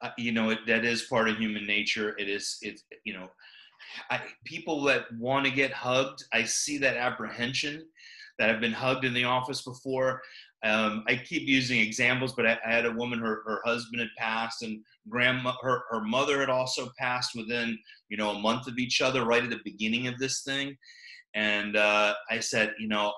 uh, 0.00 0.10
you 0.16 0.32
know, 0.32 0.50
it, 0.50 0.60
that 0.66 0.84
is 0.84 1.02
part 1.02 1.28
of 1.28 1.36
human 1.38 1.66
nature. 1.66 2.16
It 2.18 2.28
is, 2.28 2.58
it's 2.62 2.84
you 3.04 3.14
know, 3.14 3.28
I, 4.10 4.20
people 4.44 4.82
that 4.84 5.06
want 5.18 5.44
to 5.46 5.50
get 5.50 5.72
hugged, 5.72 6.24
I 6.32 6.44
see 6.44 6.78
that 6.78 6.96
apprehension. 6.96 7.86
That 8.38 8.48
have 8.48 8.60
been 8.60 8.72
hugged 8.72 9.04
in 9.04 9.12
the 9.12 9.24
office 9.24 9.62
before. 9.62 10.20
Um, 10.64 11.02
I 11.08 11.16
keep 11.16 11.48
using 11.48 11.80
examples, 11.80 12.34
but 12.34 12.46
I, 12.46 12.56
I, 12.64 12.72
had 12.72 12.86
a 12.86 12.92
woman, 12.92 13.18
her, 13.18 13.42
her 13.46 13.60
husband 13.64 14.00
had 14.00 14.10
passed, 14.16 14.62
and 14.62 14.80
grandma, 15.08 15.54
her, 15.60 15.82
her 15.90 16.02
mother 16.02 16.38
had 16.38 16.50
also 16.50 16.90
passed 16.98 17.34
within, 17.34 17.76
you 18.08 18.16
know, 18.16 18.30
a 18.30 18.38
month 18.38 18.68
of 18.68 18.78
each 18.78 19.00
other, 19.00 19.24
right 19.24 19.42
at 19.42 19.50
the 19.50 19.60
beginning 19.64 20.06
of 20.06 20.18
this 20.18 20.42
thing. 20.42 20.76
And 21.34 21.76
uh, 21.76 22.14
I 22.30 22.38
said, 22.38 22.74
you 22.78 22.86
know, 22.86 23.12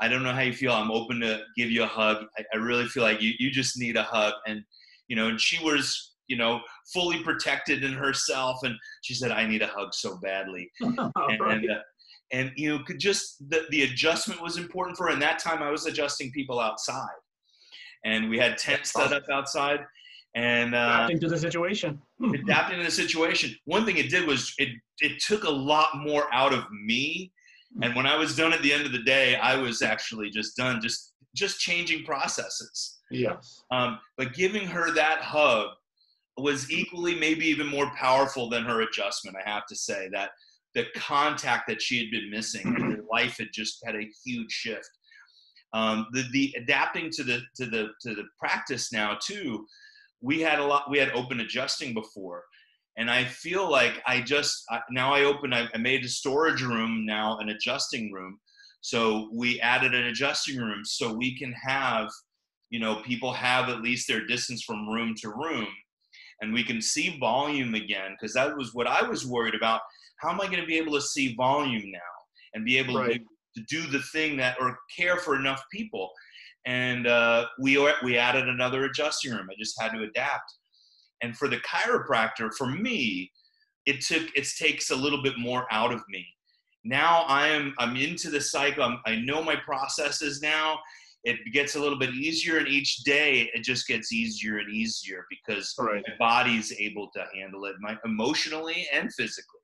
I 0.00 0.08
don't 0.08 0.22
know 0.22 0.32
how 0.32 0.40
you 0.40 0.52
feel. 0.52 0.72
I'm 0.72 0.90
open 0.90 1.20
to 1.20 1.42
give 1.56 1.70
you 1.70 1.82
a 1.82 1.88
hug. 1.88 2.24
I, 2.38 2.44
I 2.54 2.56
really 2.56 2.86
feel 2.86 3.02
like 3.02 3.20
you, 3.20 3.32
you 3.38 3.50
just 3.50 3.78
need 3.78 3.96
a 3.96 4.02
hug. 4.02 4.32
And, 4.46 4.62
you 5.08 5.16
know, 5.16 5.28
and 5.28 5.40
she 5.40 5.62
was, 5.62 6.14
you 6.28 6.36
know, 6.36 6.60
fully 6.92 7.22
protected 7.22 7.84
in 7.84 7.92
herself. 7.92 8.58
And 8.62 8.76
she 9.02 9.14
said, 9.14 9.32
I 9.32 9.46
need 9.46 9.62
a 9.62 9.66
hug 9.66 9.92
so 9.92 10.18
badly. 10.22 10.70
and, 10.80 10.98
right. 11.16 11.40
and, 11.40 11.70
uh, 11.70 11.78
and, 12.32 12.52
you 12.56 12.70
know, 12.70 12.84
could 12.84 12.98
just, 12.98 13.48
the, 13.50 13.66
the 13.70 13.82
adjustment 13.82 14.42
was 14.42 14.56
important 14.56 14.96
for 14.96 15.06
her. 15.06 15.12
And 15.12 15.22
that 15.22 15.38
time 15.38 15.62
I 15.62 15.70
was 15.70 15.86
adjusting 15.86 16.30
people 16.32 16.60
outside. 16.60 17.06
And 18.04 18.28
we 18.30 18.38
had 18.38 18.58
tents 18.58 18.92
set 18.92 19.12
up 19.12 19.24
outside 19.30 19.80
and 20.34 20.74
uh, 20.74 21.06
adapting 21.06 21.20
to 21.20 21.28
the 21.28 21.38
situation. 21.38 22.00
adapting 22.34 22.78
to 22.78 22.84
the 22.84 22.90
situation. 22.90 23.56
One 23.64 23.84
thing 23.84 23.96
it 23.96 24.10
did 24.10 24.26
was 24.26 24.54
it 24.58 24.68
it 25.00 25.20
took 25.20 25.44
a 25.44 25.50
lot 25.50 25.88
more 25.96 26.32
out 26.32 26.52
of 26.52 26.64
me 26.70 27.32
and 27.82 27.94
when 27.94 28.06
I 28.06 28.16
was 28.16 28.34
done 28.34 28.52
at 28.52 28.62
the 28.62 28.72
end 28.72 28.86
of 28.86 28.92
the 28.92 29.02
day, 29.02 29.36
I 29.36 29.56
was 29.56 29.82
actually 29.82 30.30
just 30.30 30.56
done, 30.56 30.80
just 30.80 31.12
just 31.36 31.60
changing 31.60 32.04
processes. 32.04 32.98
Yes. 33.10 33.62
Um, 33.70 33.98
but 34.16 34.34
giving 34.34 34.66
her 34.66 34.90
that 34.92 35.20
hug 35.20 35.68
was 36.36 36.70
equally, 36.70 37.14
maybe 37.14 37.46
even 37.46 37.66
more 37.66 37.90
powerful 37.94 38.48
than 38.48 38.64
her 38.64 38.82
adjustment. 38.82 39.36
I 39.36 39.48
have 39.48 39.66
to 39.66 39.76
say 39.76 40.08
that 40.12 40.30
the 40.82 40.98
contact 40.98 41.68
that 41.68 41.82
she 41.82 41.98
had 41.98 42.10
been 42.10 42.30
missing, 42.30 42.66
and 42.66 42.96
her 42.96 43.02
life 43.10 43.36
had 43.38 43.48
just 43.52 43.78
had 43.84 43.94
a 43.94 44.08
huge 44.24 44.50
shift. 44.50 44.90
Um, 45.72 46.06
the 46.12 46.24
the 46.32 46.54
adapting 46.56 47.10
to 47.12 47.22
the 47.22 47.40
to 47.56 47.66
the 47.66 47.88
to 48.02 48.14
the 48.14 48.24
practice 48.38 48.92
now 48.92 49.18
too. 49.22 49.66
We 50.20 50.40
had 50.40 50.58
a 50.58 50.64
lot. 50.64 50.90
We 50.90 50.98
had 50.98 51.10
open 51.10 51.40
adjusting 51.40 51.94
before 51.94 52.44
and 52.98 53.08
I 53.08 53.24
feel 53.24 53.70
like 53.70 54.02
I 54.06 54.20
just 54.20 54.64
now 54.90 55.14
I 55.14 55.22
open 55.22 55.54
I, 55.54 55.68
made 55.78 56.04
a 56.04 56.08
storage 56.08 56.62
room 56.62 57.06
now 57.06 57.38
an 57.38 57.48
adjusting 57.48 58.12
room 58.12 58.38
so 58.80 59.30
we 59.32 59.60
added 59.60 59.94
an 59.94 60.06
adjusting 60.06 60.58
room 60.58 60.84
so 60.84 61.14
we 61.14 61.38
can 61.38 61.52
have 61.52 62.10
you 62.70 62.80
know 62.80 62.96
people 62.96 63.32
have 63.32 63.70
at 63.70 63.80
least 63.80 64.08
their 64.08 64.26
distance 64.26 64.62
from 64.62 64.88
room 64.88 65.14
to 65.22 65.30
room 65.30 65.68
and 66.42 66.52
we 66.52 66.62
can 66.62 66.82
see 66.82 67.18
volume 67.18 67.74
again 67.74 68.10
because 68.12 68.34
that 68.34 68.56
was 68.56 68.74
what 68.74 68.86
I 68.86 69.02
was 69.08 69.26
worried 69.26 69.54
about 69.54 69.80
how 70.20 70.30
am 70.30 70.40
I 70.40 70.46
going 70.46 70.60
to 70.60 70.66
be 70.66 70.78
able 70.78 70.92
to 70.92 71.02
see 71.02 71.34
volume 71.34 71.90
now 71.90 71.98
and 72.54 72.64
be 72.64 72.78
able 72.78 72.98
right. 72.98 73.20
to, 73.54 73.60
to 73.60 73.66
do 73.68 73.90
the 73.90 74.02
thing 74.12 74.36
that 74.38 74.56
or 74.60 74.78
care 74.96 75.16
for 75.18 75.36
enough 75.36 75.62
people 75.72 76.10
and 76.66 77.06
uh, 77.06 77.46
we 77.60 77.78
we 78.02 78.18
added 78.18 78.48
another 78.48 78.84
adjusting 78.84 79.32
room 79.32 79.48
I 79.50 79.54
just 79.58 79.80
had 79.80 79.92
to 79.92 80.02
adapt 80.02 80.52
and 81.22 81.36
for 81.36 81.48
the 81.48 81.58
chiropractor, 81.58 82.52
for 82.54 82.66
me, 82.66 83.30
it 83.86 84.00
took 84.00 84.28
it 84.34 84.46
takes 84.58 84.90
a 84.90 84.96
little 84.96 85.22
bit 85.22 85.38
more 85.38 85.66
out 85.70 85.92
of 85.92 86.02
me. 86.08 86.26
Now 86.84 87.22
I 87.22 87.48
am 87.48 87.74
I'm 87.78 87.96
into 87.96 88.30
the 88.30 88.40
cycle. 88.40 88.84
I'm, 88.84 89.00
I 89.06 89.16
know 89.16 89.42
my 89.42 89.56
processes 89.56 90.40
now. 90.42 90.78
It 91.24 91.52
gets 91.52 91.74
a 91.74 91.80
little 91.80 91.98
bit 91.98 92.14
easier, 92.14 92.58
and 92.58 92.68
each 92.68 92.98
day 92.98 93.50
it 93.52 93.64
just 93.64 93.88
gets 93.88 94.12
easier 94.12 94.58
and 94.58 94.72
easier 94.72 95.26
because 95.28 95.74
right. 95.78 96.02
my 96.06 96.14
body's 96.18 96.72
able 96.78 97.10
to 97.14 97.24
handle 97.34 97.64
it, 97.64 97.74
my 97.80 97.96
emotionally 98.04 98.86
and 98.92 99.12
physically. 99.12 99.57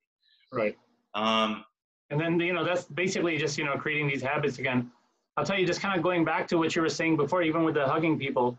Right. 0.55 0.77
Um, 1.15 1.65
and 2.11 2.21
then 2.21 2.39
you 2.41 2.53
know 2.53 2.65
that's 2.65 2.85
basically 2.85 3.37
just 3.39 3.59
you 3.59 3.65
know 3.65 3.77
creating 3.77 4.09
these 4.09 4.23
habits 4.23 4.59
again. 4.59 4.91
I'll 5.37 5.45
tell 5.45 5.59
you, 5.59 5.67
just 5.67 5.81
kind 5.81 5.97
of 5.97 6.03
going 6.03 6.25
back 6.25 6.47
to 6.49 6.59
what 6.59 6.77
you 6.77 6.83
were 6.83 6.89
saying 6.89 7.17
before, 7.17 7.43
even 7.43 7.65
with 7.65 7.75
the 7.75 7.87
hugging 7.87 8.19
people 8.19 8.59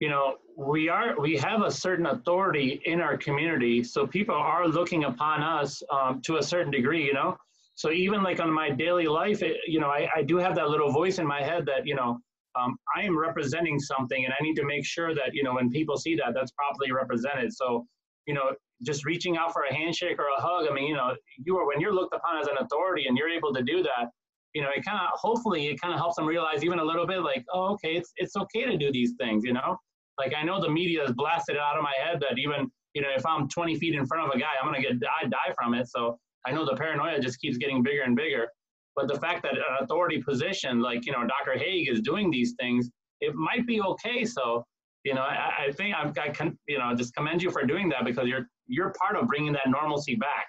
you 0.00 0.10
know 0.10 0.36
we 0.56 0.88
are 0.88 1.18
we 1.18 1.36
have 1.36 1.62
a 1.62 1.70
certain 1.70 2.06
authority 2.06 2.80
in 2.84 3.00
our 3.00 3.16
community 3.16 3.82
so 3.82 4.06
people 4.06 4.34
are 4.34 4.68
looking 4.68 5.04
upon 5.04 5.42
us 5.42 5.82
um, 5.90 6.20
to 6.22 6.36
a 6.36 6.42
certain 6.42 6.70
degree 6.70 7.04
you 7.04 7.14
know 7.14 7.36
so 7.74 7.90
even 7.90 8.22
like 8.22 8.40
on 8.40 8.52
my 8.52 8.70
daily 8.70 9.06
life 9.06 9.42
it, 9.42 9.56
you 9.66 9.80
know 9.80 9.88
I, 9.88 10.08
I 10.14 10.22
do 10.22 10.36
have 10.36 10.54
that 10.56 10.68
little 10.68 10.90
voice 10.90 11.18
in 11.18 11.26
my 11.26 11.42
head 11.42 11.64
that 11.66 11.86
you 11.86 11.94
know 11.94 12.18
um, 12.58 12.76
i 12.94 13.02
am 13.02 13.18
representing 13.18 13.78
something 13.78 14.24
and 14.24 14.34
i 14.38 14.42
need 14.42 14.54
to 14.56 14.64
make 14.64 14.84
sure 14.84 15.14
that 15.14 15.30
you 15.32 15.42
know 15.42 15.54
when 15.54 15.70
people 15.70 15.96
see 15.96 16.14
that 16.16 16.34
that's 16.34 16.52
properly 16.52 16.92
represented 16.92 17.52
so 17.52 17.86
you 18.26 18.34
know, 18.34 18.52
just 18.82 19.04
reaching 19.04 19.36
out 19.36 19.52
for 19.52 19.62
a 19.62 19.74
handshake 19.74 20.18
or 20.18 20.26
a 20.36 20.40
hug. 20.40 20.66
I 20.70 20.74
mean, 20.74 20.88
you 20.88 20.94
know, 20.94 21.14
you 21.44 21.56
are 21.58 21.66
when 21.66 21.80
you're 21.80 21.94
looked 21.94 22.14
upon 22.14 22.40
as 22.40 22.46
an 22.46 22.56
authority 22.60 23.06
and 23.06 23.16
you're 23.16 23.28
able 23.28 23.52
to 23.54 23.62
do 23.62 23.82
that, 23.82 24.10
you 24.54 24.62
know, 24.62 24.68
it 24.74 24.84
kind 24.84 24.98
of 24.98 25.18
hopefully 25.18 25.66
it 25.66 25.80
kind 25.80 25.92
of 25.92 26.00
helps 26.00 26.16
them 26.16 26.26
realize 26.26 26.64
even 26.64 26.78
a 26.78 26.84
little 26.84 27.06
bit 27.06 27.22
like, 27.22 27.44
oh, 27.52 27.72
okay, 27.74 27.96
it's 27.96 28.12
it's 28.16 28.36
okay 28.36 28.64
to 28.64 28.76
do 28.76 28.90
these 28.92 29.14
things, 29.18 29.44
you 29.44 29.52
know. 29.52 29.76
Like 30.18 30.32
I 30.34 30.42
know 30.42 30.60
the 30.60 30.70
media 30.70 31.02
has 31.02 31.12
blasted 31.12 31.56
it 31.56 31.60
out 31.60 31.76
of 31.76 31.82
my 31.82 31.92
head 32.02 32.20
that 32.20 32.38
even 32.38 32.70
you 32.94 33.02
know 33.02 33.08
if 33.14 33.24
I'm 33.26 33.48
20 33.48 33.78
feet 33.78 33.94
in 33.94 34.06
front 34.06 34.26
of 34.26 34.34
a 34.34 34.38
guy, 34.38 34.52
I'm 34.60 34.66
gonna 34.66 34.80
get 34.80 34.92
I 35.22 35.26
die 35.26 35.52
from 35.54 35.74
it. 35.74 35.88
So 35.88 36.18
I 36.46 36.52
know 36.52 36.64
the 36.64 36.76
paranoia 36.76 37.20
just 37.20 37.40
keeps 37.40 37.58
getting 37.58 37.82
bigger 37.82 38.02
and 38.02 38.16
bigger. 38.16 38.48
But 38.94 39.08
the 39.08 39.20
fact 39.20 39.42
that 39.42 39.52
an 39.52 39.62
authority 39.80 40.22
position 40.22 40.80
like 40.80 41.04
you 41.04 41.12
know 41.12 41.26
Dr. 41.26 41.58
Haig 41.58 41.88
is 41.90 42.00
doing 42.00 42.30
these 42.30 42.54
things, 42.58 42.90
it 43.20 43.34
might 43.34 43.66
be 43.66 43.80
okay. 43.82 44.24
So 44.24 44.64
you 45.06 45.14
know 45.14 45.22
I, 45.22 45.66
I 45.68 45.72
think 45.72 45.94
I'm, 45.96 46.12
I 46.20 46.28
can 46.28 46.58
you 46.66 46.78
know 46.78 46.94
just 46.94 47.14
commend 47.16 47.42
you 47.42 47.50
for 47.50 47.62
doing 47.64 47.88
that 47.90 48.04
because 48.04 48.26
you're 48.28 48.46
you're 48.66 48.92
part 49.00 49.16
of 49.16 49.26
bringing 49.28 49.52
that 49.52 49.68
normalcy 49.68 50.16
back 50.16 50.46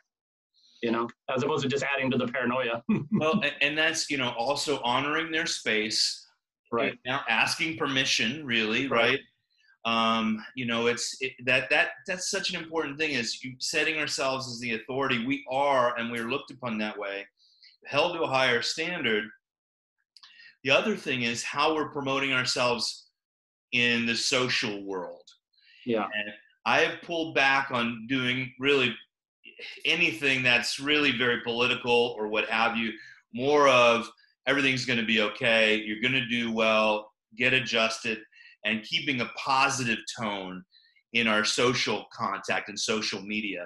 you 0.82 0.92
know, 0.92 1.08
as 1.34 1.44
opposed 1.44 1.64
to 1.64 1.70
just 1.70 1.84
adding 1.84 2.12
to 2.12 2.18
the 2.18 2.28
paranoia. 2.28 2.84
well, 3.12 3.42
and, 3.42 3.54
and, 3.62 3.78
that's, 3.78 4.10
you 4.10 4.18
know, 4.18 4.30
also 4.38 4.80
honoring 4.84 5.32
their 5.32 5.46
space. 5.46 6.26
Right. 6.72 6.94
Now 7.06 7.22
asking 7.30 7.78
permission, 7.78 8.46
really, 8.46 8.88
right? 8.88 9.20
right? 9.86 10.18
Um, 10.18 10.44
you 10.54 10.66
know, 10.66 10.88
it's 10.88 11.16
it, 11.22 11.32
that 11.46 11.70
that 11.70 11.92
that's 12.06 12.30
such 12.30 12.50
an 12.50 12.62
important 12.62 13.00
thing 13.00 13.12
is 13.12 13.42
you 13.42 13.54
setting 13.60 13.98
ourselves 14.00 14.48
as 14.52 14.60
the 14.60 14.74
authority. 14.74 15.26
We 15.26 15.46
are, 15.50 15.98
and 15.98 16.12
we're 16.12 16.30
looked 16.30 16.52
upon 16.52 16.78
that 16.80 17.00
way, 17.00 17.26
held 17.86 18.16
to 18.16 18.24
a 18.24 18.28
higher 18.28 18.62
standard. 18.62 19.24
The 20.66 20.72
other 20.72 20.98
thing 20.98 21.22
is 21.22 21.42
how 21.42 21.74
we're 21.74 21.88
promoting 21.88 22.34
ourselves 22.34 23.07
in 23.72 24.06
the 24.06 24.16
social 24.16 24.84
world. 24.84 25.24
Yeah. 25.86 26.04
And 26.04 26.34
I 26.66 26.80
have 26.80 27.02
pulled 27.02 27.36
back 27.36 27.70
on 27.72 28.06
doing 28.08 28.54
really 28.60 28.94
anything 29.86 30.44
that's 30.44 30.80
really 30.80 31.18
very 31.18 31.42
political 31.42 32.16
or 32.18 32.28
what 32.28 32.50
have 32.50 32.78
you, 32.78 32.92
more 33.34 33.68
of 33.68 34.10
everything's 34.48 34.86
going 34.86 35.00
to 35.00 35.06
be 35.06 35.22
okay, 35.22 35.78
you're 35.78 36.02
going 36.02 36.14
to 36.14 36.28
do 36.28 36.52
well, 36.52 37.12
get 37.38 37.54
adjusted, 37.54 38.20
and 38.66 38.84
keeping 38.84 39.22
a 39.22 39.32
positive 39.38 40.00
tone 40.20 40.64
in 41.14 41.28
our 41.28 41.44
social 41.44 42.06
contact 42.14 42.70
and 42.70 42.80
social 42.80 43.22
media. 43.22 43.66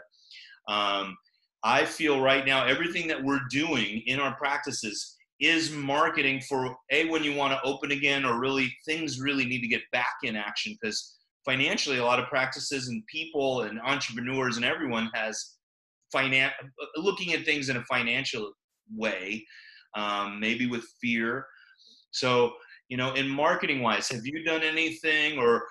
Um, 0.67 1.17
I 1.63 1.85
feel 1.85 2.21
right 2.21 2.45
now 2.45 2.65
everything 2.65 3.07
that 3.07 3.23
we're 3.23 3.41
doing 3.49 4.03
in 4.07 4.19
our 4.19 4.35
practices 4.35 5.15
is 5.41 5.71
marketing 5.71 6.39
for 6.47 6.75
a 6.91 7.09
when 7.09 7.23
you 7.23 7.35
want 7.35 7.51
to 7.51 7.61
open 7.63 7.91
again 7.91 8.23
or 8.23 8.39
really 8.39 8.71
things 8.85 9.19
really 9.19 9.45
need 9.45 9.61
to 9.61 9.67
get 9.67 9.81
back 9.91 10.13
in 10.23 10.35
action 10.35 10.77
because 10.79 11.17
financially 11.45 11.97
a 11.97 12.03
lot 12.03 12.19
of 12.19 12.27
practices 12.27 12.87
and 12.87 13.03
people 13.07 13.61
and 13.61 13.79
entrepreneurs 13.81 14.57
and 14.57 14.65
everyone 14.65 15.09
has 15.13 15.57
finan- 16.13 16.51
looking 16.95 17.33
at 17.33 17.43
things 17.43 17.69
in 17.69 17.77
a 17.77 17.83
financial 17.85 18.51
way, 18.95 19.43
um, 19.95 20.39
maybe 20.39 20.67
with 20.67 20.85
fear. 21.01 21.45
So, 22.11 22.53
you 22.89 22.97
know, 22.97 23.13
in 23.13 23.27
marketing 23.27 23.81
wise, 23.81 24.09
have 24.09 24.25
you 24.25 24.43
done 24.43 24.61
anything 24.63 25.39
or 25.39 25.65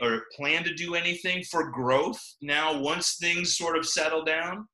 or 0.00 0.22
plan 0.36 0.62
to 0.62 0.72
do 0.72 0.94
anything 0.94 1.42
for 1.50 1.70
growth 1.70 2.20
now 2.40 2.78
once 2.78 3.16
things 3.20 3.56
sort 3.56 3.76
of 3.76 3.86
settle 3.86 4.24
down? 4.24 4.66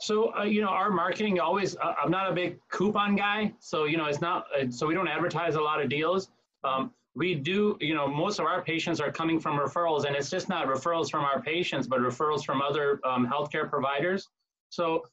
So, 0.00 0.34
uh, 0.34 0.44
you 0.44 0.62
know, 0.62 0.68
our 0.68 0.90
marketing 0.90 1.38
always, 1.40 1.76
uh, 1.76 1.94
I'm 2.02 2.10
not 2.10 2.30
a 2.30 2.34
big 2.34 2.58
coupon 2.70 3.16
guy. 3.16 3.52
So, 3.58 3.84
you 3.84 3.98
know, 3.98 4.06
it's 4.06 4.20
not, 4.20 4.46
uh, 4.58 4.70
so 4.70 4.86
we 4.86 4.94
don't 4.94 5.08
advertise 5.08 5.56
a 5.56 5.60
lot 5.60 5.80
of 5.82 5.90
deals. 5.90 6.30
Um, 6.64 6.92
we 7.14 7.34
do, 7.34 7.76
you 7.80 7.94
know, 7.94 8.06
most 8.06 8.38
of 8.38 8.46
our 8.46 8.62
patients 8.62 9.00
are 9.00 9.12
coming 9.12 9.38
from 9.38 9.58
referrals, 9.58 10.06
and 10.06 10.16
it's 10.16 10.30
just 10.30 10.48
not 10.48 10.66
referrals 10.68 11.10
from 11.10 11.24
our 11.24 11.42
patients, 11.42 11.86
but 11.86 11.98
referrals 12.00 12.44
from 12.44 12.62
other 12.62 13.00
um, 13.04 13.26
healthcare 13.26 13.68
providers. 13.68 14.28
So 14.70 15.04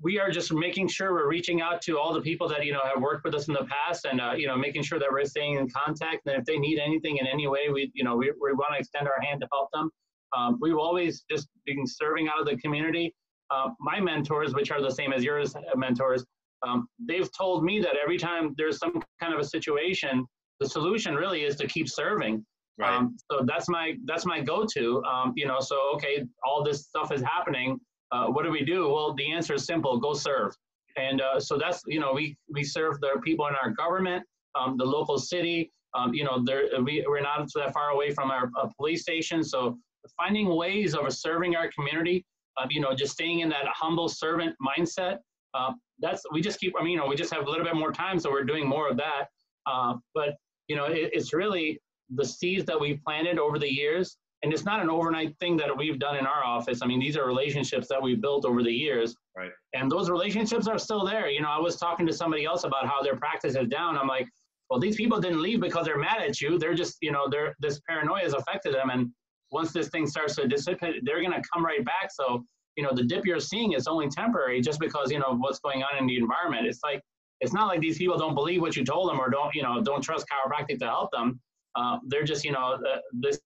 we 0.00 0.18
are 0.18 0.30
just 0.30 0.52
making 0.52 0.88
sure 0.88 1.12
we're 1.12 1.28
reaching 1.28 1.60
out 1.60 1.80
to 1.82 1.98
all 1.98 2.12
the 2.12 2.20
people 2.20 2.48
that 2.48 2.64
you 2.64 2.72
know 2.72 2.80
have 2.84 3.00
worked 3.00 3.24
with 3.24 3.34
us 3.34 3.48
in 3.48 3.54
the 3.54 3.66
past, 3.66 4.04
and 4.04 4.20
uh, 4.20 4.32
you 4.32 4.46
know, 4.46 4.56
making 4.56 4.82
sure 4.82 4.98
that 4.98 5.08
we're 5.10 5.24
staying 5.24 5.56
in 5.56 5.68
contact. 5.70 6.26
And 6.26 6.36
if 6.36 6.44
they 6.44 6.58
need 6.58 6.78
anything 6.78 7.16
in 7.16 7.26
any 7.26 7.46
way, 7.46 7.68
we, 7.72 7.90
you 7.94 8.04
know, 8.04 8.16
we, 8.16 8.32
we 8.40 8.52
want 8.52 8.74
to 8.74 8.78
extend 8.78 9.08
our 9.08 9.20
hand 9.22 9.40
to 9.40 9.48
help 9.52 9.70
them. 9.72 9.90
Um, 10.36 10.58
we've 10.60 10.76
always 10.76 11.24
just 11.30 11.48
been 11.64 11.86
serving 11.86 12.28
out 12.28 12.38
of 12.38 12.46
the 12.46 12.56
community. 12.58 13.14
Uh, 13.50 13.70
my 13.80 14.00
mentors, 14.00 14.54
which 14.54 14.70
are 14.70 14.80
the 14.80 14.90
same 14.90 15.12
as 15.12 15.24
yours 15.24 15.54
uh, 15.56 15.60
mentors, 15.76 16.24
um, 16.62 16.86
they've 16.98 17.30
told 17.32 17.64
me 17.64 17.80
that 17.80 17.94
every 18.02 18.18
time 18.18 18.54
there's 18.56 18.78
some 18.78 19.02
kind 19.20 19.32
of 19.32 19.40
a 19.40 19.44
situation, 19.44 20.24
the 20.60 20.68
solution 20.68 21.14
really 21.14 21.44
is 21.44 21.56
to 21.56 21.66
keep 21.66 21.88
serving. 21.88 22.44
Right. 22.78 22.94
Um, 22.94 23.16
so 23.30 23.44
that's 23.44 23.68
my 23.68 23.94
that's 24.04 24.24
my 24.24 24.40
go-to. 24.40 25.02
Um, 25.04 25.32
you 25.36 25.46
know, 25.46 25.60
so 25.60 25.76
okay, 25.94 26.24
all 26.46 26.62
this 26.62 26.86
stuff 26.86 27.12
is 27.12 27.22
happening. 27.22 27.78
Uh, 28.12 28.26
what 28.26 28.44
do 28.44 28.50
we 28.50 28.64
do? 28.64 28.88
Well, 28.88 29.14
the 29.14 29.32
answer 29.32 29.54
is 29.54 29.66
simple: 29.66 29.98
go 29.98 30.14
serve. 30.14 30.54
And 30.96 31.20
uh, 31.20 31.40
so 31.40 31.58
that's 31.58 31.82
you 31.86 32.00
know 32.00 32.12
we 32.12 32.36
we 32.48 32.64
serve 32.64 33.00
the 33.00 33.20
people 33.24 33.46
in 33.48 33.54
our 33.62 33.70
government, 33.70 34.24
um, 34.54 34.76
the 34.76 34.84
local 34.84 35.18
city. 35.18 35.70
Um, 35.94 36.14
you 36.14 36.24
know, 36.24 36.42
there 36.44 36.68
we 36.82 37.04
we're 37.06 37.20
not 37.20 37.48
that 37.54 37.72
far 37.72 37.90
away 37.90 38.12
from 38.12 38.30
our 38.30 38.50
uh, 38.58 38.68
police 38.76 39.02
station, 39.02 39.42
so 39.42 39.78
finding 40.16 40.54
ways 40.54 40.94
of 40.94 41.12
serving 41.12 41.56
our 41.56 41.70
community. 41.72 42.24
You 42.68 42.80
know, 42.80 42.94
just 42.94 43.12
staying 43.12 43.40
in 43.40 43.48
that 43.50 43.66
humble 43.68 44.08
servant 44.08 44.54
mindset. 44.64 45.18
Uh, 45.54 45.72
that's 45.98 46.22
we 46.32 46.40
just 46.40 46.60
keep. 46.60 46.74
I 46.78 46.82
mean, 46.82 46.92
you 46.92 46.98
know, 46.98 47.06
we 47.06 47.16
just 47.16 47.32
have 47.32 47.46
a 47.46 47.50
little 47.50 47.64
bit 47.64 47.76
more 47.76 47.92
time, 47.92 48.18
so 48.18 48.30
we're 48.30 48.44
doing 48.44 48.66
more 48.66 48.88
of 48.88 48.96
that. 48.96 49.26
Uh, 49.66 49.94
but 50.14 50.36
you 50.68 50.76
know, 50.76 50.84
it, 50.84 51.10
it's 51.12 51.32
really 51.32 51.80
the 52.10 52.24
seeds 52.24 52.64
that 52.66 52.80
we've 52.80 53.00
planted 53.04 53.38
over 53.38 53.58
the 53.58 53.72
years. 53.72 54.16
And 54.42 54.52
it's 54.54 54.64
not 54.64 54.80
an 54.80 54.88
overnight 54.88 55.36
thing 55.38 55.56
that 55.58 55.76
we've 55.76 55.98
done 55.98 56.16
in 56.16 56.26
our 56.26 56.42
office. 56.44 56.80
I 56.82 56.86
mean, 56.86 56.98
these 56.98 57.16
are 57.16 57.26
relationships 57.26 57.88
that 57.88 58.02
we've 58.02 58.22
built 58.22 58.46
over 58.46 58.62
the 58.62 58.72
years. 58.72 59.14
Right. 59.36 59.50
And 59.74 59.90
those 59.90 60.08
relationships 60.08 60.66
are 60.66 60.78
still 60.78 61.04
there. 61.04 61.28
You 61.28 61.42
know, 61.42 61.50
I 61.50 61.58
was 61.58 61.76
talking 61.76 62.06
to 62.06 62.12
somebody 62.12 62.46
else 62.46 62.64
about 62.64 62.86
how 62.86 63.02
their 63.02 63.16
practice 63.16 63.54
is 63.54 63.68
down. 63.68 63.98
I'm 63.98 64.08
like, 64.08 64.28
well, 64.70 64.80
these 64.80 64.96
people 64.96 65.20
didn't 65.20 65.42
leave 65.42 65.60
because 65.60 65.84
they're 65.84 65.98
mad 65.98 66.22
at 66.22 66.40
you. 66.40 66.58
They're 66.58 66.74
just, 66.74 66.96
you 67.02 67.12
know, 67.12 67.28
they're 67.28 67.54
this 67.60 67.80
paranoia 67.86 68.22
has 68.22 68.32
affected 68.32 68.74
them. 68.74 68.88
And 68.88 69.10
once 69.50 69.72
this 69.72 69.88
thing 69.88 70.06
starts 70.06 70.36
to 70.36 70.46
dissipate, 70.46 71.04
they're 71.04 71.20
going 71.20 71.32
to 71.32 71.42
come 71.52 71.64
right 71.64 71.84
back. 71.84 72.10
So, 72.12 72.44
you 72.76 72.84
know, 72.84 72.90
the 72.94 73.04
dip 73.04 73.24
you're 73.24 73.40
seeing 73.40 73.72
is 73.72 73.86
only 73.86 74.08
temporary 74.08 74.60
just 74.60 74.78
because, 74.80 75.10
you 75.10 75.18
know, 75.18 75.36
what's 75.36 75.58
going 75.58 75.82
on 75.82 75.98
in 75.98 76.06
the 76.06 76.16
environment. 76.16 76.66
It's 76.66 76.80
like, 76.82 77.02
it's 77.40 77.52
not 77.52 77.66
like 77.66 77.80
these 77.80 77.98
people 77.98 78.18
don't 78.18 78.34
believe 78.34 78.60
what 78.60 78.76
you 78.76 78.84
told 78.84 79.10
them 79.10 79.18
or 79.18 79.30
don't 79.30 79.54
you 79.54 79.62
know 79.62 79.80
don't 79.82 80.02
trust 80.02 80.26
chiropractic 80.28 80.78
to 80.78 80.86
help 80.86 81.10
them 81.10 81.40
uh, 81.74 81.98
they're 82.06 82.24
just 82.24 82.44
you 82.44 82.52
know 82.52 82.74
uh, 82.74 82.98
this 83.12 83.40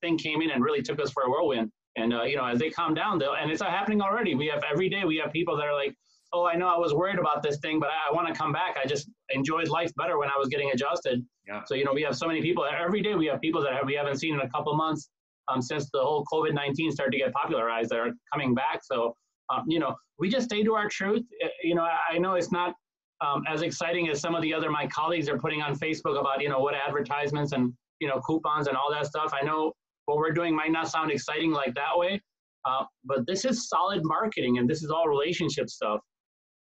thing 0.00 0.16
came 0.18 0.42
in 0.42 0.50
and 0.50 0.62
really 0.62 0.82
took 0.82 1.00
us 1.00 1.10
for 1.10 1.24
a 1.24 1.30
whirlwind 1.30 1.70
and 1.96 2.12
uh, 2.14 2.22
you 2.22 2.36
know 2.36 2.44
as 2.44 2.58
they 2.58 2.70
calm 2.70 2.94
down 2.94 3.18
they'll 3.18 3.34
and 3.34 3.50
it's 3.50 3.62
happening 3.62 4.00
already 4.00 4.34
we 4.34 4.46
have 4.46 4.62
every 4.70 4.88
day 4.88 5.04
we 5.04 5.16
have 5.16 5.32
people 5.32 5.56
that 5.56 5.66
are 5.66 5.74
like 5.74 5.94
oh 6.32 6.46
i 6.46 6.54
know 6.54 6.68
i 6.68 6.76
was 6.76 6.94
worried 6.94 7.18
about 7.18 7.42
this 7.42 7.58
thing 7.58 7.80
but 7.80 7.88
i, 7.88 8.10
I 8.10 8.14
want 8.14 8.28
to 8.28 8.34
come 8.34 8.52
back 8.52 8.76
i 8.82 8.86
just 8.86 9.08
enjoyed 9.30 9.68
life 9.68 9.90
better 9.96 10.18
when 10.18 10.28
i 10.28 10.36
was 10.38 10.48
getting 10.48 10.70
adjusted 10.70 11.24
yeah. 11.46 11.62
so 11.64 11.74
you 11.74 11.84
know 11.84 11.92
we 11.92 12.02
have 12.02 12.16
so 12.16 12.26
many 12.26 12.42
people 12.42 12.64
every 12.66 13.00
day 13.00 13.14
we 13.14 13.26
have 13.26 13.40
people 13.40 13.62
that 13.62 13.84
we 13.84 13.94
haven't 13.94 14.18
seen 14.18 14.34
in 14.34 14.40
a 14.40 14.48
couple 14.50 14.74
months 14.76 15.08
um, 15.48 15.62
since 15.62 15.88
the 15.92 16.00
whole 16.00 16.24
covid-19 16.32 16.90
started 16.92 17.12
to 17.12 17.18
get 17.18 17.32
popularized 17.32 17.90
that 17.90 17.98
are 17.98 18.12
coming 18.32 18.54
back 18.54 18.80
so 18.82 19.14
um, 19.50 19.64
you 19.66 19.78
know 19.78 19.94
we 20.18 20.28
just 20.28 20.46
stay 20.46 20.62
to 20.62 20.74
our 20.74 20.88
truth 20.88 21.22
you 21.62 21.74
know 21.74 21.82
I, 21.82 22.14
I 22.14 22.18
know 22.18 22.34
it's 22.34 22.52
not 22.52 22.74
um, 23.20 23.42
as 23.48 23.62
exciting 23.62 24.08
as 24.08 24.20
some 24.20 24.34
of 24.34 24.42
the 24.42 24.54
other 24.54 24.70
my 24.70 24.86
colleagues 24.86 25.28
are 25.28 25.38
putting 25.38 25.62
on 25.62 25.76
Facebook 25.76 26.18
about 26.20 26.40
you 26.40 26.48
know 26.48 26.60
what 26.60 26.74
advertisements 26.74 27.52
and 27.52 27.72
you 28.00 28.08
know 28.08 28.20
coupons 28.20 28.68
and 28.68 28.76
all 28.76 28.90
that 28.92 29.06
stuff. 29.06 29.32
I 29.38 29.44
know 29.44 29.72
what 30.06 30.18
we're 30.18 30.32
doing 30.32 30.54
might 30.54 30.72
not 30.72 30.88
sound 30.88 31.10
exciting 31.10 31.52
like 31.52 31.74
that 31.74 31.96
way, 31.96 32.20
uh, 32.64 32.84
but 33.04 33.26
this 33.26 33.44
is 33.44 33.68
solid 33.68 34.02
marketing 34.04 34.58
and 34.58 34.68
this 34.68 34.82
is 34.82 34.90
all 34.90 35.08
relationship 35.08 35.68
stuff. 35.68 36.00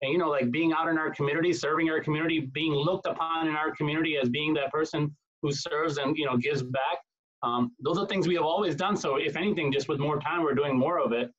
And 0.02 0.12
you 0.12 0.18
know, 0.18 0.30
like 0.30 0.52
being 0.52 0.74
out 0.74 0.88
in 0.88 0.98
our 0.98 1.12
community, 1.12 1.54
serving 1.54 1.90
our 1.90 2.02
community, 2.02 2.50
being 2.54 2.74
looked 2.74 3.08
upon 3.08 3.48
in 3.48 3.56
our 3.56 3.76
community 3.76 4.18
as 4.22 4.30
being 4.30 4.54
that 4.56 4.72
person 4.72 5.16
who 5.42 5.52
serves 5.52 5.98
and 5.98 6.18
you 6.18 6.26
know 6.26 6.38
gives 6.38 6.64
back. 6.64 7.00
Um, 7.44 7.72
those 7.80 7.98
are 7.98 8.08
things 8.08 8.28
we 8.28 8.36
have 8.36 8.44
always 8.44 8.76
done. 8.76 8.98
So 8.98 9.18
if 9.18 9.36
anything, 9.36 9.72
just 9.72 9.88
with 9.88 10.00
more 10.00 10.20
time, 10.20 10.42
we're 10.42 10.56
doing 10.56 10.78
more 10.78 11.00
of 11.00 11.12
it. 11.12 11.32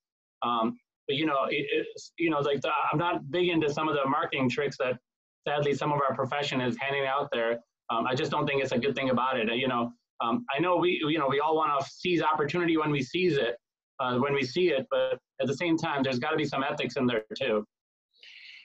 Um, 0.42 0.78
but 1.06 1.16
you 1.16 1.26
know, 1.26 1.46
it, 1.48 1.86
you 2.18 2.30
know, 2.30 2.40
like 2.40 2.60
the, 2.60 2.70
I'm 2.92 2.98
not 2.98 3.30
big 3.30 3.48
into 3.48 3.72
some 3.72 3.88
of 3.88 3.94
the 3.94 4.08
marketing 4.08 4.48
tricks 4.48 4.76
that 4.78 4.98
sadly 5.46 5.74
some 5.74 5.92
of 5.92 6.00
our 6.08 6.14
profession 6.14 6.60
is 6.60 6.76
handing 6.78 7.06
out 7.06 7.28
there. 7.32 7.58
Um, 7.90 8.06
I 8.06 8.14
just 8.14 8.30
don't 8.30 8.46
think 8.46 8.62
it's 8.62 8.72
a 8.72 8.78
good 8.78 8.94
thing 8.94 9.10
about 9.10 9.38
it. 9.38 9.48
You 9.54 9.66
know, 9.66 9.92
um, 10.20 10.44
I 10.54 10.60
know 10.60 10.76
we, 10.76 11.02
you 11.08 11.18
know, 11.18 11.28
we 11.28 11.40
all 11.40 11.56
want 11.56 11.78
to 11.80 11.90
seize 11.90 12.22
opportunity 12.22 12.76
when 12.76 12.90
we 12.90 13.02
seize 13.02 13.36
it, 13.36 13.56
uh, 13.98 14.18
when 14.18 14.34
we 14.34 14.44
see 14.44 14.68
it, 14.68 14.86
but 14.90 15.18
at 15.40 15.46
the 15.46 15.54
same 15.54 15.76
time, 15.76 16.02
there's 16.02 16.18
got 16.18 16.30
to 16.30 16.36
be 16.36 16.44
some 16.44 16.62
ethics 16.62 16.96
in 16.96 17.06
there 17.06 17.24
too. 17.36 17.64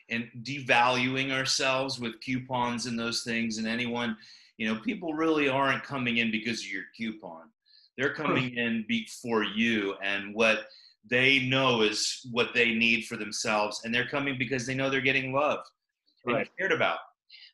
And 0.09 0.29
devaluing 0.41 1.31
ourselves 1.31 1.99
with 1.99 2.19
coupons 2.21 2.85
and 2.85 2.99
those 2.99 3.23
things, 3.23 3.57
and 3.57 3.67
anyone, 3.67 4.17
you 4.57 4.67
know, 4.67 4.79
people 4.81 5.13
really 5.13 5.49
aren't 5.49 5.83
coming 5.83 6.17
in 6.17 6.31
because 6.31 6.59
of 6.59 6.71
your 6.71 6.83
coupon. 6.95 7.49
They're 7.97 8.13
coming 8.13 8.55
in 8.57 8.85
be, 8.87 9.07
for 9.21 9.43
you 9.43 9.95
and 10.01 10.33
what 10.33 10.65
they 11.09 11.39
know 11.39 11.81
is 11.81 12.25
what 12.31 12.53
they 12.53 12.73
need 12.73 13.05
for 13.05 13.17
themselves, 13.17 13.81
and 13.83 13.93
they're 13.93 14.07
coming 14.07 14.37
because 14.37 14.65
they 14.65 14.73
know 14.73 14.89
they're 14.89 15.01
getting 15.01 15.33
loved 15.33 15.67
right. 16.25 16.49
cared 16.57 16.71
about. 16.71 16.99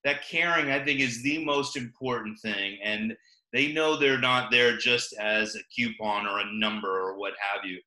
That 0.04 0.24
caring, 0.28 0.72
I 0.72 0.84
think, 0.84 1.00
is 1.00 1.24
the 1.24 1.44
most 1.44 1.76
important 1.76 2.40
thing. 2.40 2.80
And 2.84 3.16
they 3.52 3.72
know 3.72 3.96
they're 3.96 4.20
not 4.20 4.52
there 4.52 4.78
just 4.78 5.14
as 5.20 5.56
a 5.56 5.64
coupon 5.76 6.28
or 6.28 6.40
a 6.40 6.54
number 6.54 6.90
or 6.90 7.18
what 7.18 7.34
have 7.54 7.66
you. 7.66 7.80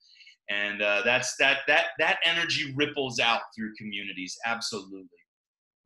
and 0.50 0.82
uh, 0.82 1.02
that's 1.04 1.36
that 1.36 1.58
that 1.68 1.86
that 1.98 2.18
energy 2.24 2.74
ripples 2.74 3.20
out 3.20 3.42
through 3.54 3.74
communities. 3.76 4.36
Absolutely. 4.44 5.08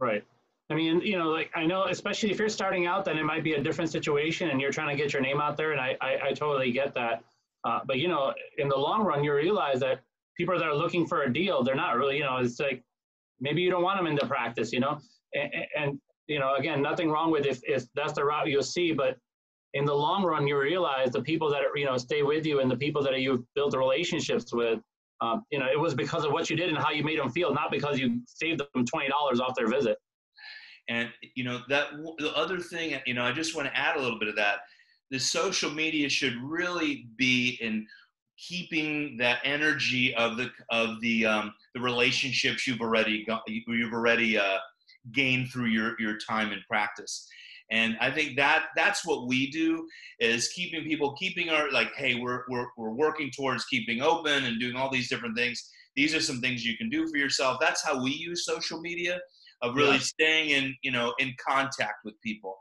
Right. 0.00 0.24
I 0.68 0.74
mean, 0.74 1.00
you 1.00 1.16
know, 1.16 1.28
like 1.28 1.50
I 1.54 1.64
know, 1.64 1.84
especially 1.84 2.30
if 2.30 2.38
you're 2.38 2.48
starting 2.48 2.86
out, 2.86 3.04
then 3.04 3.18
it 3.18 3.24
might 3.24 3.44
be 3.44 3.54
a 3.54 3.62
different 3.62 3.90
situation, 3.90 4.50
and 4.50 4.60
you're 4.60 4.72
trying 4.72 4.96
to 4.96 5.00
get 5.00 5.12
your 5.12 5.22
name 5.22 5.40
out 5.40 5.56
there, 5.56 5.72
and 5.72 5.80
I 5.80 5.96
I, 6.00 6.28
I 6.28 6.32
totally 6.32 6.72
get 6.72 6.94
that. 6.94 7.22
Uh, 7.64 7.80
but 7.86 7.98
you 7.98 8.08
know, 8.08 8.32
in 8.58 8.68
the 8.68 8.76
long 8.76 9.04
run, 9.04 9.22
you 9.24 9.32
realize 9.34 9.80
that 9.80 10.00
people 10.36 10.58
that 10.58 10.64
are 10.66 10.74
looking 10.74 11.06
for 11.06 11.22
a 11.22 11.32
deal, 11.32 11.62
they're 11.62 11.74
not 11.74 11.96
really, 11.96 12.18
you 12.18 12.24
know, 12.24 12.36
it's 12.38 12.60
like 12.60 12.82
maybe 13.40 13.62
you 13.62 13.70
don't 13.70 13.82
want 13.82 13.98
them 13.98 14.06
in 14.06 14.14
the 14.14 14.26
practice, 14.26 14.72
you 14.72 14.80
know, 14.80 14.98
and, 15.34 15.50
and 15.76 16.00
you 16.26 16.38
know, 16.38 16.54
again, 16.56 16.82
nothing 16.82 17.10
wrong 17.10 17.30
with 17.30 17.46
if, 17.46 17.60
if 17.64 17.84
that's 17.94 18.12
the 18.12 18.24
route 18.24 18.48
you'll 18.48 18.62
see, 18.62 18.92
but 18.92 19.16
in 19.74 19.84
the 19.84 19.94
long 19.94 20.24
run, 20.24 20.46
you 20.46 20.58
realize 20.58 21.10
the 21.10 21.22
people 21.22 21.50
that 21.50 21.62
are, 21.62 21.76
you 21.76 21.84
know 21.84 21.96
stay 21.96 22.22
with 22.22 22.46
you 22.46 22.60
and 22.60 22.70
the 22.70 22.76
people 22.76 23.02
that 23.02 23.18
you've 23.20 23.42
built 23.54 23.74
relationships 23.76 24.52
with, 24.52 24.80
um, 25.20 25.42
you 25.50 25.58
know, 25.58 25.66
it 25.70 25.78
was 25.78 25.94
because 25.94 26.24
of 26.24 26.32
what 26.32 26.50
you 26.50 26.56
did 26.56 26.68
and 26.68 26.78
how 26.78 26.90
you 26.90 27.04
made 27.04 27.18
them 27.18 27.30
feel, 27.30 27.52
not 27.52 27.70
because 27.70 27.98
you 27.98 28.20
saved 28.26 28.60
them 28.60 28.84
twenty 28.84 29.08
dollars 29.08 29.40
off 29.40 29.54
their 29.54 29.68
visit. 29.68 29.96
And 30.88 31.08
you 31.34 31.44
know 31.44 31.60
that 31.68 31.88
the 32.18 32.32
other 32.36 32.60
thing, 32.60 32.98
you 33.06 33.14
know, 33.14 33.24
I 33.24 33.32
just 33.32 33.56
want 33.56 33.68
to 33.68 33.76
add 33.76 33.96
a 33.96 34.00
little 34.00 34.18
bit 34.18 34.28
of 34.28 34.36
that. 34.36 34.58
The 35.10 35.18
social 35.18 35.70
media 35.70 36.08
should 36.08 36.36
really 36.42 37.08
be 37.16 37.58
in 37.60 37.86
keeping 38.38 39.16
that 39.16 39.40
energy 39.44 40.14
of 40.14 40.36
the 40.36 40.50
of 40.70 41.00
the 41.00 41.26
um, 41.26 41.54
the 41.74 41.80
relationships 41.80 42.66
you've 42.66 42.80
already 42.80 43.24
got, 43.24 43.42
you've 43.46 43.92
already 43.92 44.38
uh, 44.38 44.58
gained 45.12 45.50
through 45.50 45.66
your 45.66 45.96
your 45.98 46.18
time 46.18 46.52
and 46.52 46.62
practice. 46.68 47.28
And 47.72 47.96
i 48.00 48.12
think 48.12 48.36
that 48.36 48.66
that's 48.76 49.04
what 49.04 49.26
we 49.26 49.50
do 49.50 49.88
is 50.20 50.48
keeping 50.50 50.84
people 50.84 51.16
keeping 51.16 51.50
our 51.50 51.68
like 51.72 51.92
hey 51.96 52.14
we're 52.14 52.44
we're, 52.48 52.66
we're 52.76 52.94
working 52.94 53.28
towards 53.28 53.64
keeping 53.64 54.02
open 54.02 54.44
and 54.44 54.60
doing 54.60 54.76
all 54.76 54.90
these 54.90 55.08
different 55.08 55.36
things. 55.36 55.68
These 55.96 56.14
are 56.14 56.20
some 56.20 56.40
things 56.40 56.64
you 56.64 56.76
can 56.76 56.88
do 56.90 57.08
for 57.08 57.16
yourself. 57.16 57.56
That's 57.60 57.84
how 57.84 58.00
we 58.00 58.12
use 58.12 58.44
social 58.44 58.80
media 58.80 59.18
of 59.62 59.74
really 59.74 59.92
yeah. 59.92 59.98
staying 59.98 60.50
in 60.50 60.74
you 60.82 60.90
know 60.90 61.14
in 61.18 61.34
contact 61.46 62.04
with 62.04 62.14
people 62.22 62.56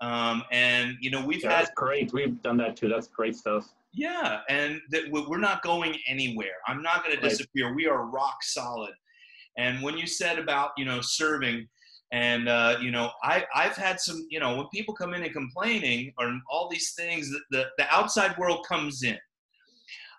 um, 0.00 0.42
and 0.52 0.96
you 1.00 1.10
know 1.10 1.24
we've 1.24 1.42
yeah, 1.42 1.50
had 1.50 1.66
that's 1.66 1.74
great 1.76 2.12
we've 2.12 2.40
done 2.42 2.56
that 2.56 2.76
too 2.76 2.88
that's 2.88 3.08
great 3.08 3.34
stuff 3.34 3.68
yeah 3.92 4.40
and 4.48 4.80
that 4.90 5.10
we're 5.10 5.38
not 5.38 5.62
going 5.62 5.96
anywhere 6.06 6.56
i'm 6.66 6.82
not 6.82 7.02
going 7.04 7.16
right. 7.16 7.22
to 7.22 7.28
disappear 7.28 7.74
we 7.74 7.86
are 7.86 8.06
rock 8.06 8.36
solid 8.42 8.92
and 9.56 9.82
when 9.82 9.96
you 9.96 10.06
said 10.06 10.38
about 10.38 10.70
you 10.76 10.84
know 10.84 11.00
serving 11.00 11.66
and 12.12 12.48
uh, 12.48 12.76
you 12.80 12.90
know, 12.90 13.10
I 13.22 13.44
I've 13.54 13.76
had 13.76 14.00
some 14.00 14.26
you 14.30 14.38
know 14.38 14.56
when 14.56 14.68
people 14.68 14.94
come 14.94 15.14
in 15.14 15.22
and 15.24 15.32
complaining 15.32 16.12
or 16.18 16.32
all 16.48 16.68
these 16.68 16.92
things, 16.94 17.30
the 17.50 17.66
the 17.78 17.94
outside 17.94 18.36
world 18.38 18.64
comes 18.66 19.02
in. 19.02 19.18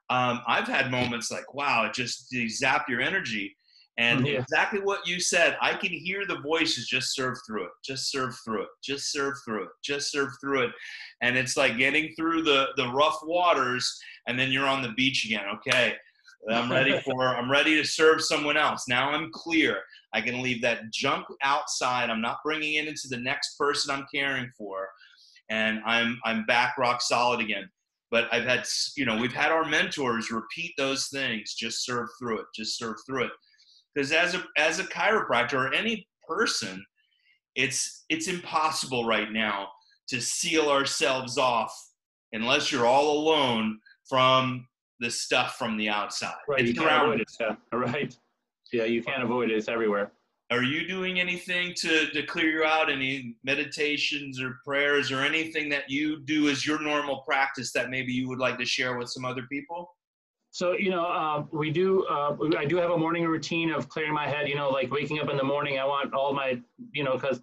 Um, 0.09 0.41
I've 0.47 0.67
had 0.67 0.89
moments 0.89 1.31
like, 1.31 1.53
wow, 1.53 1.85
it 1.85 1.93
just 1.93 2.33
zap 2.49 2.87
your 2.89 3.01
energy. 3.01 3.55
And 3.99 4.27
yeah. 4.27 4.39
exactly 4.39 4.79
what 4.79 5.07
you 5.07 5.19
said, 5.19 5.57
I 5.59 5.73
can 5.73 5.89
hear 5.89 6.25
the 6.27 6.39
voices 6.41 6.87
just 6.87 7.15
serve 7.15 7.37
through 7.47 7.63
it, 7.63 7.71
just 7.83 8.11
serve 8.11 8.35
through 8.45 8.63
it, 8.63 8.69
just 8.83 9.11
serve 9.11 9.33
through 9.43 9.63
it, 9.63 9.69
just 9.83 10.11
serve 10.11 10.29
through 10.39 10.65
it. 10.65 10.71
And 11.21 11.35
it's 11.35 11.57
like 11.57 11.77
getting 11.77 12.13
through 12.15 12.43
the, 12.43 12.67
the 12.77 12.89
rough 12.89 13.17
waters 13.23 13.99
and 14.27 14.37
then 14.37 14.51
you're 14.51 14.67
on 14.67 14.83
the 14.83 14.89
beach 14.89 15.25
again. 15.25 15.45
Okay, 15.55 15.95
I'm 16.49 16.71
ready 16.71 16.99
for, 17.05 17.27
I'm 17.27 17.49
ready 17.49 17.75
to 17.75 17.83
serve 17.83 18.21
someone 18.21 18.57
else. 18.57 18.85
Now 18.87 19.09
I'm 19.09 19.31
clear. 19.31 19.81
I 20.13 20.21
can 20.21 20.41
leave 20.41 20.61
that 20.61 20.91
junk 20.93 21.25
outside. 21.43 22.09
I'm 22.09 22.21
not 22.21 22.37
bringing 22.43 22.75
it 22.75 22.87
into 22.87 23.07
the 23.09 23.17
next 23.17 23.57
person 23.57 23.93
I'm 23.93 24.05
caring 24.13 24.49
for, 24.57 24.87
and 25.49 25.79
I'm 25.85 26.19
I'm 26.23 26.45
back 26.45 26.77
rock 26.77 27.01
solid 27.01 27.39
again. 27.39 27.69
But 28.09 28.27
I've 28.31 28.45
had 28.45 28.65
you 28.95 29.05
know 29.05 29.17
we've 29.17 29.33
had 29.33 29.51
our 29.51 29.65
mentors 29.65 30.31
repeat 30.31 30.73
those 30.77 31.07
things. 31.07 31.55
Just 31.55 31.83
serve 31.83 32.07
through 32.19 32.39
it. 32.39 32.45
Just 32.55 32.77
serve 32.77 32.95
through 33.05 33.25
it. 33.25 33.31
Because 33.97 34.11
as 34.11 34.35
a 34.35 34.43
as 34.57 34.77
a 34.77 34.83
chiropractor 34.83 35.53
or 35.53 35.73
any 35.73 36.07
person, 36.27 36.85
it's 37.55 38.05
it's 38.09 38.27
impossible 38.27 39.05
right 39.05 39.31
now 39.31 39.69
to 40.09 40.21
seal 40.21 40.69
ourselves 40.69 41.39
off 41.39 41.75
unless 42.31 42.71
you're 42.71 42.85
all 42.85 43.17
alone 43.17 43.79
from 44.07 44.67
the 44.99 45.09
stuff 45.09 45.55
from 45.57 45.77
the 45.77 45.89
outside. 45.89 46.35
Right. 46.47 46.59
It's 46.59 46.69
you 46.69 46.75
can't 46.75 47.05
avoid 47.05 47.21
it. 47.21 47.31
Yeah. 47.39 47.55
Right. 47.73 48.15
Yeah, 48.71 48.83
you 48.83 49.01
can't 49.01 49.23
avoid 49.23 49.49
it. 49.49 49.57
It's 49.57 49.67
everywhere. 49.67 50.11
Are 50.51 50.63
you 50.63 50.87
doing 50.87 51.19
anything 51.19 51.73
to, 51.77 52.07
to 52.11 52.23
clear 52.23 52.49
you 52.49 52.63
out? 52.65 52.91
Any 52.91 53.35
meditations 53.43 54.39
or 54.39 54.59
prayers 54.63 55.11
or 55.11 55.21
anything 55.21 55.69
that 55.69 55.89
you 55.89 56.19
do 56.19 56.49
as 56.49 56.67
your 56.67 56.81
normal 56.81 57.23
practice 57.27 57.71
that 57.73 57.89
maybe 57.89 58.13
you 58.13 58.29
would 58.29 58.39
like 58.39 58.59
to 58.59 58.65
share 58.65 58.95
with 58.97 59.09
some 59.09 59.25
other 59.25 59.43
people? 59.51 59.96
So 60.57 60.71
you 60.71 60.89
know, 60.89 61.05
uh, 61.05 61.43
we 61.51 61.69
do. 61.69 62.03
Uh, 62.05 62.35
I 62.57 62.65
do 62.65 62.77
have 62.77 62.89
a 62.89 62.97
morning 62.97 63.25
routine 63.27 63.69
of 63.69 63.89
clearing 63.89 64.15
my 64.15 64.27
head. 64.27 64.47
You 64.47 64.55
know, 64.55 64.69
like 64.71 64.89
waking 64.89 65.19
up 65.19 65.29
in 65.29 65.37
the 65.37 65.43
morning. 65.43 65.77
I 65.77 65.85
want 65.85 66.15
all 66.15 66.33
my, 66.33 66.59
you 66.93 67.03
know, 67.03 67.13
because, 67.13 67.39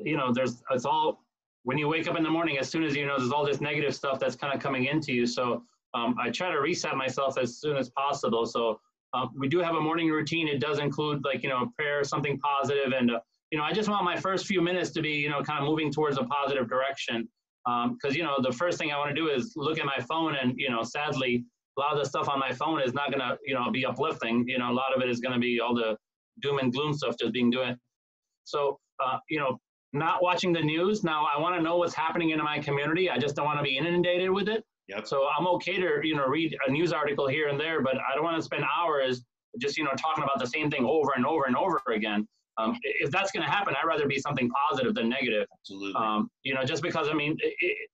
you 0.00 0.16
know, 0.16 0.32
there's 0.32 0.60
it's 0.72 0.86
all 0.86 1.22
when 1.62 1.78
you 1.78 1.86
wake 1.86 2.08
up 2.08 2.16
in 2.16 2.24
the 2.24 2.30
morning. 2.38 2.58
As 2.58 2.68
soon 2.68 2.82
as 2.82 2.96
you 2.96 3.06
know, 3.06 3.16
there's 3.16 3.30
all 3.30 3.46
this 3.46 3.60
negative 3.60 3.94
stuff 3.94 4.18
that's 4.18 4.34
kind 4.34 4.52
of 4.52 4.58
coming 4.60 4.86
into 4.86 5.12
you. 5.12 5.24
So 5.24 5.62
um, 5.94 6.16
I 6.20 6.30
try 6.30 6.50
to 6.50 6.60
reset 6.60 6.96
myself 6.96 7.38
as 7.38 7.60
soon 7.60 7.76
as 7.76 7.90
possible. 7.90 8.44
So 8.44 8.80
uh, 9.12 9.28
we 9.38 9.46
do 9.46 9.60
have 9.60 9.76
a 9.76 9.80
morning 9.80 10.08
routine. 10.10 10.48
It 10.48 10.58
does 10.58 10.80
include 10.80 11.24
like, 11.24 11.44
you 11.44 11.48
know, 11.48 11.62
a 11.62 11.70
prayer, 11.76 12.02
something 12.02 12.40
positive, 12.40 12.92
And, 12.92 13.12
uh, 13.12 13.20
you 13.52 13.58
know, 13.58 13.62
I 13.62 13.72
just 13.72 13.88
want 13.88 14.02
my 14.02 14.16
first 14.16 14.46
few 14.46 14.60
minutes 14.60 14.90
to 14.90 15.00
be, 15.00 15.10
you 15.10 15.30
know, 15.30 15.44
kind 15.44 15.60
of 15.60 15.66
moving 15.66 15.92
towards 15.92 16.18
a 16.18 16.24
positive 16.24 16.68
direction. 16.68 17.28
Because, 17.64 18.10
um, 18.10 18.16
you 18.16 18.24
know, 18.24 18.34
the 18.42 18.52
first 18.52 18.78
thing 18.78 18.90
I 18.90 18.98
want 18.98 19.14
to 19.14 19.14
do 19.14 19.28
is 19.28 19.52
look 19.54 19.78
at 19.78 19.86
my 19.86 20.00
phone 20.08 20.34
and, 20.34 20.54
you 20.56 20.70
know, 20.70 20.82
sadly, 20.82 21.44
a 21.76 21.80
lot 21.80 21.92
of 21.92 21.98
the 21.98 22.08
stuff 22.08 22.28
on 22.28 22.38
my 22.38 22.52
phone 22.52 22.80
is 22.80 22.94
not 22.94 23.10
going 23.10 23.20
to, 23.20 23.38
you 23.44 23.54
know, 23.54 23.70
be 23.70 23.84
uplifting. 23.84 24.44
You 24.46 24.58
know, 24.58 24.70
a 24.70 24.72
lot 24.72 24.94
of 24.94 25.02
it 25.02 25.08
is 25.08 25.20
going 25.20 25.34
to 25.34 25.40
be 25.40 25.60
all 25.60 25.74
the 25.74 25.96
doom 26.42 26.58
and 26.58 26.72
gloom 26.72 26.94
stuff 26.94 27.16
just 27.18 27.32
being 27.32 27.50
doing. 27.50 27.76
So, 28.44 28.78
uh, 29.04 29.18
you 29.28 29.38
know, 29.38 29.58
not 29.92 30.22
watching 30.22 30.52
the 30.52 30.60
news. 30.60 31.04
Now, 31.04 31.26
I 31.34 31.40
want 31.40 31.56
to 31.56 31.62
know 31.62 31.76
what's 31.76 31.94
happening 31.94 32.30
in 32.30 32.38
my 32.42 32.58
community. 32.58 33.10
I 33.10 33.18
just 33.18 33.36
don't 33.36 33.46
want 33.46 33.58
to 33.58 33.62
be 33.62 33.76
inundated 33.78 34.30
with 34.30 34.48
it. 34.48 34.64
Yep. 34.88 35.06
So 35.06 35.26
I'm 35.38 35.46
okay 35.46 35.76
to 35.76 36.00
you 36.02 36.14
know 36.14 36.26
read 36.26 36.54
a 36.66 36.70
news 36.70 36.92
article 36.92 37.26
here 37.26 37.48
and 37.48 37.58
there, 37.58 37.80
but 37.80 37.96
I 37.96 38.14
don't 38.14 38.24
want 38.24 38.36
to 38.36 38.42
spend 38.42 38.64
hours 38.64 39.24
just 39.58 39.78
you 39.78 39.84
know 39.84 39.92
talking 39.96 40.22
about 40.24 40.38
the 40.38 40.46
same 40.46 40.70
thing 40.70 40.84
over 40.84 41.12
and 41.16 41.24
over 41.24 41.44
and 41.44 41.56
over 41.56 41.80
again. 41.88 42.26
Um, 42.56 42.78
if 42.84 43.10
that's 43.10 43.32
going 43.32 43.44
to 43.44 43.50
happen, 43.50 43.74
I'd 43.74 43.86
rather 43.86 44.06
be 44.06 44.18
something 44.18 44.48
positive 44.68 44.94
than 44.94 45.08
negative. 45.08 45.46
Absolutely. 45.60 46.00
Um, 46.00 46.28
you 46.44 46.54
know, 46.54 46.64
just 46.64 46.82
because 46.82 47.08
I 47.08 47.14
mean, 47.14 47.36
it, 47.40 47.88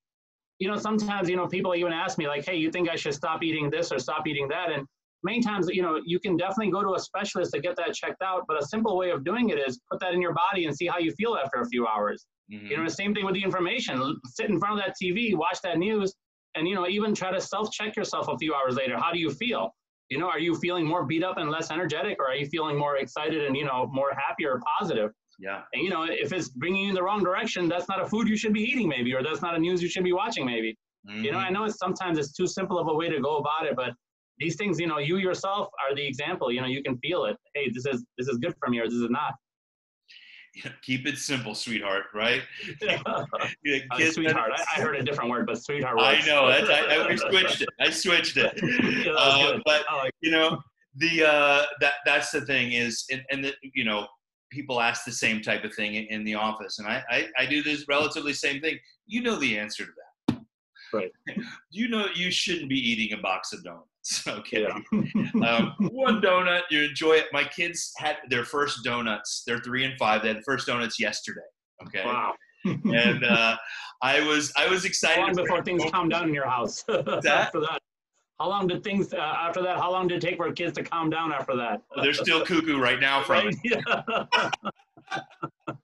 you 0.61 0.69
know, 0.69 0.77
sometimes 0.77 1.29
you 1.29 1.37
know 1.37 1.49
people 1.49 1.75
even 1.75 1.93
ask 1.93 2.17
me 2.19 2.29
like, 2.29 2.45
"Hey, 2.45 2.57
you 2.57 2.71
think 2.71 2.89
I 2.89 2.97
should 2.97 3.15
stop 3.15 3.43
eating 3.43 3.71
this 3.71 3.91
or 3.91 3.99
stop 3.99 4.27
eating 4.27 4.47
that?" 4.49 4.71
And 4.71 4.87
many 5.25 5.41
times, 5.43 5.69
you 5.69 5.83
know, 5.83 6.01
you 6.05 6.21
can 6.21 6.37
definitely 6.37 6.71
go 6.71 6.83
to 6.83 6.95
a 6.95 6.99
specialist 7.01 7.53
to 7.55 7.61
get 7.61 7.75
that 7.77 7.95
checked 7.95 8.23
out. 8.23 8.45
But 8.47 8.63
a 8.63 8.67
simple 8.67 8.97
way 8.97 9.11
of 9.11 9.25
doing 9.25 9.49
it 9.49 9.59
is 9.59 9.81
put 9.91 9.99
that 10.01 10.15
in 10.15 10.23
your 10.23 10.35
body 10.35 10.67
and 10.67 10.77
see 10.77 10.87
how 10.87 10.99
you 10.99 11.11
feel 11.13 11.37
after 11.37 11.61
a 11.61 11.67
few 11.67 11.87
hours. 11.87 12.27
Mm-hmm. 12.53 12.67
You 12.67 12.77
know, 12.77 12.85
the 12.85 12.91
same 12.91 13.15
thing 13.15 13.25
with 13.25 13.35
the 13.35 13.43
information. 13.43 14.21
Sit 14.27 14.51
in 14.51 14.61
front 14.61 14.79
of 14.79 14.85
that 14.85 14.95
TV, 15.03 15.35
watch 15.37 15.61
that 15.63 15.79
news, 15.79 16.15
and 16.55 16.69
you 16.69 16.75
know 16.75 16.87
even 16.89 17.15
try 17.15 17.31
to 17.31 17.41
self 17.41 17.71
check 17.71 17.97
yourself 17.97 18.29
a 18.29 18.37
few 18.39 18.55
hours 18.55 18.77
later 18.77 18.99
how 18.99 19.13
do 19.13 19.19
you 19.19 19.31
feel 19.31 19.75
you 20.09 20.19
know 20.19 20.29
are 20.29 20.39
you 20.39 20.55
feeling 20.57 20.87
more 20.87 21.05
beat 21.05 21.23
up 21.23 21.37
and 21.39 21.51
less 21.51 21.71
energetic 21.71 22.19
or 22.19 22.29
are 22.29 22.35
you 22.35 22.47
feeling 22.47 22.79
more 22.79 22.97
excited 22.97 23.45
and 23.45 23.57
you 23.57 23.65
know 23.65 23.89
more 23.93 24.13
happy 24.17 24.45
or 24.45 24.61
positive 24.79 25.11
yeah 25.41 25.63
and 25.73 25.83
you 25.83 25.91
know 25.91 26.05
if 26.05 26.33
it's 26.33 26.49
bringing 26.51 26.85
you 26.85 26.89
in 26.91 26.95
the 26.95 27.03
wrong 27.03 27.23
direction 27.23 27.69
that's 27.69 27.89
not 27.89 28.01
a 28.01 28.07
food 28.07 28.29
you 28.29 28.37
should 28.37 28.53
be 28.53 28.63
eating 28.63 28.89
maybe 28.89 29.15
or 29.15 29.23
that's 29.23 29.43
not 29.43 29.55
a 29.55 29.59
news 29.59 29.83
you 29.83 29.89
should 29.89 30.05
be 30.05 30.13
watching 30.13 30.45
maybe 30.45 30.77
mm-hmm. 31.09 31.25
you 31.25 31.33
know 31.33 31.39
i 31.39 31.51
know 31.51 31.65
it's 31.65 31.79
sometimes 31.79 32.19
it's 32.19 32.33
too 32.33 32.47
simple 32.47 32.79
of 32.79 32.89
a 32.89 32.95
way 32.95 33.09
to 33.09 33.21
go 33.21 33.39
about 33.39 33.67
it 33.67 33.75
but 33.75 33.93
these 34.39 34.57
things 34.57 34.79
you 34.79 34.87
know 34.87 34.99
you 34.99 35.17
yourself 35.17 35.69
are 35.83 35.95
the 35.95 36.07
example 36.07 36.53
you 36.53 36.61
know 36.61 36.67
you 36.67 36.83
can 36.83 36.97
feel 36.99 37.25
it 37.25 37.37
hey 37.55 37.71
this 37.73 37.87
is 37.87 38.05
this 38.19 38.29
is 38.29 38.39
good 38.39 38.55
for 38.61 38.69
me 38.69 38.79
or 38.79 38.85
this 38.85 38.95
is 38.95 39.11
not 39.11 39.35
keep 40.83 41.07
it 41.07 41.19
simple, 41.19 41.55
sweetheart. 41.55 42.05
Right? 42.15 42.43
Yeah. 42.83 43.01
uh, 43.07 43.25
sweetheart. 44.11 44.53
I, 44.55 44.65
I, 44.77 44.81
heard 44.81 44.97
a 44.97 45.03
different 45.03 45.31
word, 45.31 45.47
but 45.47 45.63
sweetheart. 45.63 45.97
Works. 45.97 46.25
I 46.25 46.27
know. 46.27 46.49
That's, 46.49 46.69
I, 46.69 47.09
I, 47.09 47.17
switched 47.31 47.63
it. 47.63 47.69
I 47.81 47.91
switched 47.91 48.37
it. 48.37 48.59
yeah, 49.07 49.13
uh, 49.13 49.59
but 49.65 49.85
like 49.93 50.13
you 50.21 50.31
know, 50.31 50.59
the 50.97 51.25
uh, 51.25 51.63
that 51.81 51.95
that's 52.05 52.31
the 52.31 52.41
thing 52.43 52.73
is, 52.73 53.05
and, 53.11 53.23
and 53.31 53.45
the, 53.45 53.53
you 53.75 53.85
know, 53.85 54.07
people 54.51 54.81
ask 54.81 55.05
the 55.05 55.13
same 55.13 55.41
type 55.41 55.65
of 55.65 55.75
thing 55.75 55.95
in, 55.95 56.25
the 56.25 56.35
office, 56.35 56.79
and 56.79 56.89
I, 56.89 57.03
I 57.11 57.29
I 57.39 57.47
do 57.47 57.63
this 57.63 57.87
relatively 57.89 58.33
same 58.33 58.61
thing. 58.61 58.79
You 59.07 59.23
know 59.23 59.37
the 59.37 59.59
answer 59.59 59.85
to 59.85 59.91
that. 59.91 60.41
Right. 60.93 61.13
You 61.73 61.89
know 61.89 62.07
you 62.15 62.33
shouldn't 62.33 62.69
be 62.69 62.79
eating 62.79 63.17
a 63.17 63.23
box 63.23 63.53
of 63.53 63.63
donuts. 63.65 63.87
Okay. 64.29 64.63
Yeah. 64.63 65.47
um, 65.47 65.75
one 65.93 66.21
donut, 66.21 66.63
you 66.71 66.83
enjoy 66.83 67.13
it. 67.13 67.27
My 67.33 67.45
kids 67.45 67.93
had 67.99 68.17
their 68.29 68.45
first 68.45 68.83
donuts. 68.83 69.43
They're 69.47 69.61
three 69.61 69.85
and 69.85 69.97
five. 69.99 70.23
They 70.23 70.29
had 70.29 70.43
first 70.45 70.67
donuts 70.67 70.99
yesterday. 70.99 71.41
Okay. 71.87 72.03
Wow. 72.05 72.35
and 72.65 73.25
uh, 73.25 73.57
I 74.03 74.21
was 74.27 74.53
I 74.57 74.69
was 74.69 74.85
excited. 74.85 75.21
Long 75.21 75.37
before 75.37 75.63
things 75.63 75.83
calm 75.91 76.09
down 76.09 76.29
in 76.29 76.35
your 76.35 76.49
house? 76.49 76.83
that? 76.89 77.25
after 77.27 77.61
that. 77.61 77.81
How 78.41 78.49
long 78.49 78.67
did 78.67 78.83
things 78.83 79.13
uh, 79.13 79.19
after 79.19 79.63
that? 79.63 79.77
How 79.79 79.93
long 79.93 80.09
did 80.09 80.25
it 80.25 80.27
take 80.27 80.39
for 80.39 80.51
kids 80.53 80.73
to 80.79 80.83
calm 80.83 81.11
down 81.11 81.31
after 81.31 81.55
that? 81.57 81.83
They're 82.03 82.15
still 82.15 82.45
cuckoo 82.45 82.81
right 82.81 82.99
now 82.99 83.23
from 83.23 83.47
right? 83.47 83.57
it. 83.63 83.85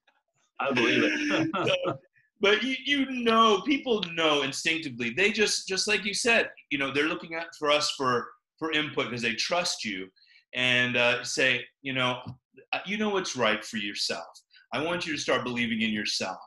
I 0.59 0.73
believe 0.73 1.03
it 1.05 1.99
but 2.41 2.63
you, 2.63 2.77
you 2.85 3.11
know 3.11 3.61
people 3.63 4.03
know 4.15 4.43
instinctively 4.43 5.11
they 5.11 5.31
just 5.31 5.69
just 5.69 5.87
like 5.87 6.05
you 6.05 6.15
said 6.15 6.51
you 6.71 6.79
know 6.79 6.93
they're 6.93 7.09
looking 7.09 7.35
at 7.35 7.47
for 7.59 7.71
us 7.71 7.91
for 7.91 8.29
for 8.59 8.73
input 8.73 9.07
because 9.07 9.23
they 9.23 9.35
trust 9.35 9.85
you 9.85 10.09
and 10.55 10.97
uh, 10.97 11.23
say, 11.23 11.65
you 11.83 11.93
know, 11.93 12.21
uh, 12.73 12.79
you 12.87 12.97
know 12.97 13.11
what's 13.11 13.37
right 13.37 13.65
for 13.65 13.77
yourself. 13.77 14.27
I 14.73 14.83
want 14.83 15.07
you 15.07 15.13
to 15.13 15.21
start 15.21 15.45
believing 15.45 15.83
in 15.83 15.91
yourself. 15.91 16.39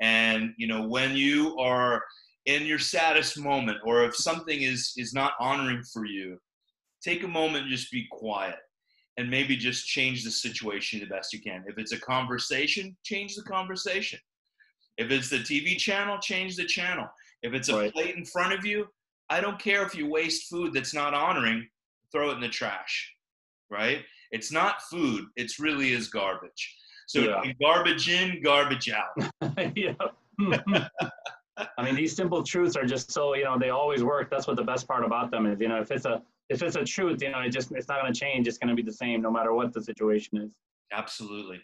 And 0.00 0.52
you 0.56 0.66
know, 0.66 0.86
when 0.86 1.16
you 1.16 1.56
are 1.58 2.02
in 2.46 2.66
your 2.66 2.78
saddest 2.78 3.38
moment, 3.38 3.78
or 3.84 4.04
if 4.04 4.16
something 4.16 4.62
is 4.62 4.92
is 4.96 5.12
not 5.14 5.34
honoring 5.38 5.82
for 5.92 6.04
you, 6.06 6.38
take 7.02 7.22
a 7.22 7.28
moment 7.28 7.64
and 7.64 7.72
just 7.72 7.90
be 7.90 8.06
quiet 8.10 8.56
and 9.16 9.28
maybe 9.30 9.56
just 9.56 9.86
change 9.86 10.24
the 10.24 10.30
situation 10.30 11.00
the 11.00 11.06
best 11.06 11.32
you 11.32 11.40
can. 11.40 11.64
If 11.66 11.78
it's 11.78 11.92
a 11.92 12.00
conversation, 12.00 12.96
change 13.04 13.36
the 13.36 13.42
conversation. 13.42 14.18
If 14.96 15.10
it's 15.10 15.28
the 15.28 15.38
TV 15.38 15.76
channel, 15.76 16.18
change 16.18 16.56
the 16.56 16.64
channel. 16.64 17.06
If 17.42 17.54
it's 17.54 17.68
a 17.68 17.76
right. 17.76 17.92
plate 17.92 18.16
in 18.16 18.24
front 18.24 18.54
of 18.54 18.64
you, 18.64 18.86
I 19.28 19.40
don't 19.40 19.58
care 19.58 19.84
if 19.84 19.94
you 19.94 20.08
waste 20.08 20.48
food 20.48 20.72
that's 20.72 20.94
not 20.94 21.14
honoring, 21.14 21.66
throw 22.10 22.30
it 22.30 22.34
in 22.34 22.40
the 22.40 22.48
trash, 22.48 23.12
right? 23.70 24.02
It's 24.30 24.52
not 24.52 24.82
food, 24.82 25.24
it's 25.36 25.58
really 25.58 25.92
is 25.92 26.08
garbage. 26.08 26.76
So 27.06 27.20
yeah. 27.20 27.52
garbage 27.60 28.08
in, 28.08 28.42
garbage 28.42 28.90
out. 28.90 29.72
yeah. 29.76 29.94
I 31.56 31.82
mean, 31.84 31.94
these 31.94 32.16
simple 32.16 32.42
truths 32.42 32.76
are 32.76 32.86
just 32.86 33.12
so, 33.12 33.34
you 33.34 33.44
know, 33.44 33.58
they 33.58 33.70
always 33.70 34.02
work. 34.02 34.30
That's 34.30 34.46
what 34.46 34.56
the 34.56 34.62
best 34.62 34.88
part 34.88 35.04
about 35.04 35.30
them 35.30 35.46
is, 35.46 35.60
you 35.60 35.68
know, 35.68 35.80
if 35.80 35.90
it's 35.90 36.06
a, 36.06 36.22
if 36.48 36.62
it's 36.62 36.76
a 36.76 36.84
truth, 36.84 37.22
you 37.22 37.30
know, 37.30 37.40
it 37.40 37.50
just, 37.50 37.72
it's 37.72 37.88
not 37.88 38.00
going 38.00 38.12
to 38.12 38.18
change. 38.18 38.48
It's 38.48 38.58
going 38.58 38.68
to 38.68 38.74
be 38.74 38.82
the 38.82 38.92
same 38.92 39.20
no 39.20 39.30
matter 39.30 39.52
what 39.52 39.72
the 39.72 39.82
situation 39.82 40.38
is. 40.38 40.50
Absolutely. 40.92 41.60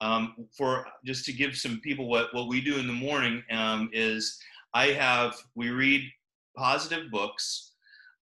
Um, 0.00 0.46
for 0.56 0.86
just 1.04 1.24
to 1.24 1.32
give 1.32 1.56
some 1.56 1.80
people 1.80 2.08
what, 2.08 2.32
what 2.32 2.48
we 2.48 2.60
do 2.60 2.78
in 2.78 2.86
the 2.86 2.92
morning 2.92 3.42
um, 3.50 3.90
is 3.92 4.38
I 4.72 4.88
have, 4.88 5.34
we 5.56 5.70
read 5.70 6.02
positive 6.56 7.10
books. 7.10 7.72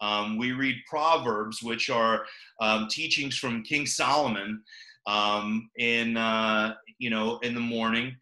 Um, 0.01 0.39
we 0.39 0.53
read 0.53 0.77
Proverbs, 0.89 1.63
which 1.63 1.91
are 1.91 2.25
um, 2.61 2.89
teachings 2.91 3.37
from 3.37 3.63
King 3.63 3.87
Solomon 3.87 4.63
um, 5.07 5.71
in, 5.79 6.17
uh, 6.17 6.75
you 6.99 7.11
know, 7.11 7.39
in 7.39 7.55
the 7.55 7.61
morning. 7.61 8.17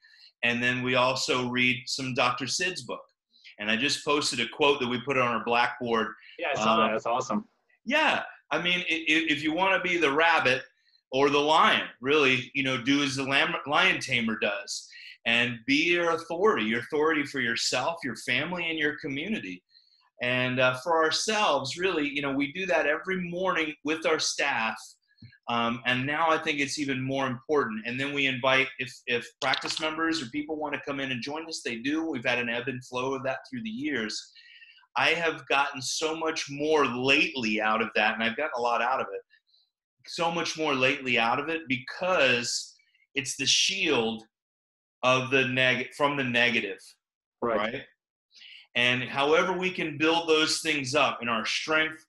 And 0.45 0.63
then 0.63 0.83
we 0.83 0.95
also 0.95 1.49
read 1.49 1.83
some 1.87 2.15
Dr. 2.15 2.47
Sig's 2.47 2.83
book. 2.83 3.03
And 3.59 3.71
I 3.71 3.77
just 3.77 4.05
posted 4.05 4.41
a 4.41 4.49
quote 4.49 4.81
that 4.81 4.89
we 4.89 5.01
put 5.01 5.19
on 5.19 5.27
our 5.27 5.45
blackboard. 5.45 6.09
Yeah, 6.39 6.49
I 6.53 6.57
saw 6.57 6.77
that. 6.77 6.83
Um, 6.85 6.93
That's 6.93 7.07
awesome. 7.07 7.49
Yeah. 7.85 8.23
I 8.51 8.61
mean, 8.61 8.85
if, 8.89 9.39
if 9.39 9.43
you 9.43 9.53
want 9.53 9.83
to 9.83 9.89
be 9.89 9.97
the 9.97 10.13
rabbit, 10.13 10.63
or 11.15 11.31
the 11.31 11.39
lion 11.39 11.87
really 12.01 12.51
you 12.55 12.63
know 12.65 12.77
do 12.77 13.03
as 13.03 13.15
the 13.15 13.53
lion 13.67 14.01
tamer 14.01 14.37
does 14.41 14.89
and 15.27 15.59
be 15.67 15.93
your 15.93 16.11
authority 16.11 16.65
your 16.65 16.81
authority 16.81 17.25
for 17.25 17.41
yourself 17.41 17.99
your 18.03 18.17
family 18.17 18.69
and 18.69 18.79
your 18.79 18.99
community 18.99 19.63
and 20.23 20.59
uh, 20.59 20.75
for 20.83 21.03
ourselves 21.03 21.79
really 21.79 22.09
you 22.09 22.21
know 22.21 22.33
we 22.33 22.53
do 22.53 22.67
that 22.67 22.87
every 22.87 23.21
morning 23.31 23.73
with 23.85 24.05
our 24.07 24.19
staff 24.19 24.77
um, 25.49 25.83
and 25.85 26.07
now 26.07 26.31
i 26.31 26.39
think 26.39 26.59
it's 26.59 26.79
even 26.79 27.01
more 27.01 27.27
important. 27.27 27.83
And 27.87 27.99
then 27.99 28.15
we 28.15 28.27
invite 28.27 28.69
if 28.79 28.93
if 29.07 29.27
practice 29.41 29.81
members 29.81 30.23
or 30.23 30.27
people 30.27 30.57
want 30.57 30.75
to 30.75 30.81
come 30.81 31.01
in 31.01 31.11
and 31.11 31.23
join 31.23 31.47
us 31.47 31.63
they 31.65 31.77
do. 31.77 32.09
We've 32.11 32.25
had 32.25 32.39
an 32.39 32.49
ebb 32.49 32.69
and 32.69 32.85
flow 32.85 33.15
of 33.15 33.23
that 33.25 33.39
through 33.49 33.63
the 33.63 33.71
years. 33.71 34.33
I 34.97 35.11
have 35.11 35.47
gotten 35.49 35.83
so 35.83 36.17
much 36.17 36.49
more 36.51 36.87
lately 36.87 37.61
out 37.61 37.83
of 37.83 37.89
that 37.97 38.15
and 38.15 38.23
i've 38.23 38.37
gotten 38.37 38.53
a 38.57 38.61
lot 38.61 38.83
out 38.83 39.01
of 39.01 39.07
it. 39.13 39.21
So 40.07 40.31
much 40.31 40.59
more 40.59 40.75
lately 40.75 41.19
out 41.19 41.41
of 41.41 41.49
it 41.49 41.63
because 41.69 42.75
it's 43.15 43.37
the 43.37 43.47
shield 43.47 44.23
of 45.03 45.31
the 45.31 45.47
neg 45.49 45.93
from 45.95 46.17
the 46.17 46.25
negative 46.25 46.79
right. 47.43 47.57
right? 47.57 47.83
And 48.77 49.05
however 49.05 49.53
we 49.53 49.71
can 49.71 49.99
build 49.99 50.29
those 50.29 50.61
things 50.61 50.95
up 50.95 51.19
in 51.23 51.29
our 51.29 51.45
strength 51.45 52.05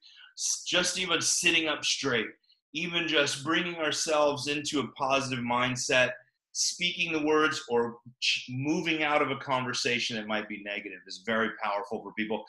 just 0.65 0.99
even 0.99 1.21
sitting 1.21 1.67
up 1.67 1.85
straight 1.85 2.27
even 2.75 3.07
just 3.07 3.43
bringing 3.43 3.75
ourselves 3.77 4.47
into 4.47 4.79
a 4.79 4.87
positive 4.89 5.43
mindset 5.43 6.11
speaking 6.51 7.11
the 7.11 7.25
words 7.25 7.61
or 7.69 7.97
moving 8.49 9.03
out 9.03 9.21
of 9.21 9.29
a 9.29 9.35
conversation 9.37 10.15
that 10.15 10.27
might 10.27 10.47
be 10.47 10.63
negative 10.63 10.99
is 11.05 11.21
very 11.25 11.49
powerful 11.61 12.01
for 12.01 12.13
people 12.13 12.45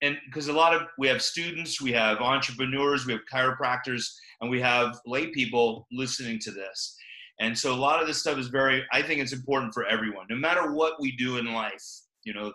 and 0.00 0.16
because 0.26 0.48
a 0.48 0.52
lot 0.52 0.74
of 0.74 0.82
we 0.98 1.08
have 1.08 1.20
students 1.20 1.80
we 1.80 1.92
have 1.92 2.18
entrepreneurs 2.18 3.04
we 3.04 3.12
have 3.12 3.22
chiropractors 3.30 4.04
and 4.40 4.50
we 4.50 4.60
have 4.60 5.00
lay 5.06 5.28
people 5.28 5.86
listening 5.90 6.38
to 6.40 6.50
this. 6.50 6.96
And 7.40 7.56
so 7.56 7.72
a 7.72 7.76
lot 7.76 8.00
of 8.00 8.06
this 8.06 8.18
stuff 8.18 8.38
is 8.38 8.48
very, 8.48 8.84
I 8.92 9.02
think 9.02 9.20
it's 9.20 9.32
important 9.32 9.72
for 9.72 9.86
everyone, 9.86 10.26
no 10.28 10.36
matter 10.36 10.72
what 10.72 10.94
we 11.00 11.12
do 11.12 11.36
in 11.38 11.52
life, 11.52 11.84
you 12.24 12.34
know. 12.34 12.52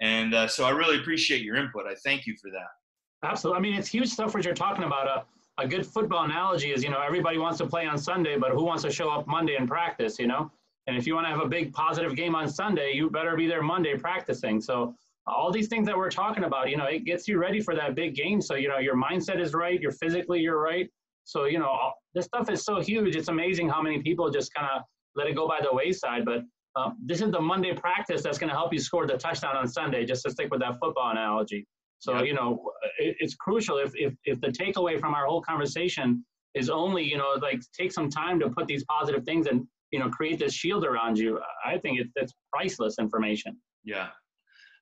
And 0.00 0.34
uh, 0.34 0.48
so 0.48 0.64
I 0.64 0.70
really 0.70 0.98
appreciate 0.98 1.42
your 1.42 1.56
input. 1.56 1.86
I 1.86 1.94
thank 2.04 2.26
you 2.26 2.34
for 2.42 2.50
that. 2.50 3.28
Absolutely. 3.28 3.58
I 3.58 3.62
mean, 3.62 3.74
it's 3.74 3.88
huge 3.88 4.08
stuff 4.08 4.34
what 4.34 4.44
you're 4.44 4.54
talking 4.54 4.84
about. 4.84 5.08
Uh, 5.08 5.22
a 5.58 5.66
good 5.66 5.86
football 5.86 6.24
analogy 6.24 6.72
is, 6.72 6.82
you 6.84 6.90
know, 6.90 7.00
everybody 7.00 7.38
wants 7.38 7.58
to 7.58 7.66
play 7.66 7.86
on 7.86 7.98
Sunday, 7.98 8.36
but 8.38 8.50
who 8.50 8.64
wants 8.64 8.82
to 8.82 8.90
show 8.90 9.10
up 9.10 9.26
Monday 9.26 9.56
and 9.56 9.68
practice, 9.68 10.18
you 10.18 10.26
know? 10.26 10.50
And 10.86 10.96
if 10.96 11.06
you 11.06 11.14
want 11.14 11.26
to 11.26 11.30
have 11.30 11.40
a 11.40 11.48
big 11.48 11.72
positive 11.72 12.14
game 12.14 12.34
on 12.34 12.48
Sunday, 12.48 12.92
you 12.94 13.10
better 13.10 13.36
be 13.36 13.46
there 13.46 13.62
Monday 13.62 13.96
practicing. 13.96 14.60
So 14.60 14.94
all 15.26 15.50
these 15.50 15.68
things 15.68 15.86
that 15.86 15.96
we're 15.96 16.10
talking 16.10 16.44
about, 16.44 16.70
you 16.70 16.76
know, 16.76 16.84
it 16.84 17.04
gets 17.04 17.26
you 17.26 17.38
ready 17.38 17.60
for 17.60 17.74
that 17.74 17.94
big 17.94 18.14
game. 18.14 18.40
So, 18.40 18.54
you 18.54 18.68
know, 18.68 18.78
your 18.78 18.96
mindset 18.96 19.40
is 19.40 19.54
right, 19.54 19.80
you're 19.80 19.92
physically 19.92 20.40
you're 20.40 20.60
right, 20.60 20.88
so, 21.26 21.46
you 21.46 21.58
know, 21.58 21.92
this 22.14 22.26
stuff 22.26 22.48
is 22.50 22.64
so 22.64 22.80
huge. 22.80 23.16
It's 23.16 23.26
amazing 23.26 23.68
how 23.68 23.82
many 23.82 24.00
people 24.00 24.30
just 24.30 24.54
kind 24.54 24.68
of 24.72 24.82
let 25.16 25.26
it 25.26 25.34
go 25.34 25.48
by 25.48 25.58
the 25.60 25.68
wayside. 25.72 26.24
But 26.24 26.44
um, 26.76 26.96
this 27.04 27.20
is 27.20 27.32
the 27.32 27.40
Monday 27.40 27.74
practice 27.74 28.22
that's 28.22 28.38
going 28.38 28.48
to 28.48 28.54
help 28.54 28.72
you 28.72 28.78
score 28.78 29.08
the 29.08 29.16
touchdown 29.16 29.56
on 29.56 29.66
Sunday, 29.66 30.06
just 30.06 30.22
to 30.22 30.30
stick 30.30 30.52
with 30.52 30.60
that 30.60 30.78
football 30.78 31.10
analogy. 31.10 31.66
So, 31.98 32.22
you 32.22 32.34
know, 32.34 32.70
it, 32.98 33.16
it's 33.20 33.34
crucial 33.34 33.78
if, 33.78 33.92
if, 33.94 34.14
if 34.24 34.40
the 34.40 34.48
takeaway 34.48 35.00
from 35.00 35.14
our 35.14 35.26
whole 35.26 35.40
conversation 35.40 36.24
is 36.54 36.70
only, 36.70 37.02
you 37.02 37.16
know, 37.16 37.34
like 37.40 37.60
take 37.78 37.92
some 37.92 38.08
time 38.08 38.38
to 38.40 38.50
put 38.50 38.66
these 38.66 38.84
positive 38.84 39.24
things 39.24 39.46
and, 39.46 39.66
you 39.90 39.98
know, 39.98 40.08
create 40.08 40.38
this 40.38 40.52
shield 40.52 40.84
around 40.84 41.18
you. 41.18 41.40
I 41.64 41.78
think 41.78 42.00
it, 42.00 42.08
it's 42.16 42.32
priceless 42.52 42.96
information. 42.98 43.56
Yeah. 43.84 44.08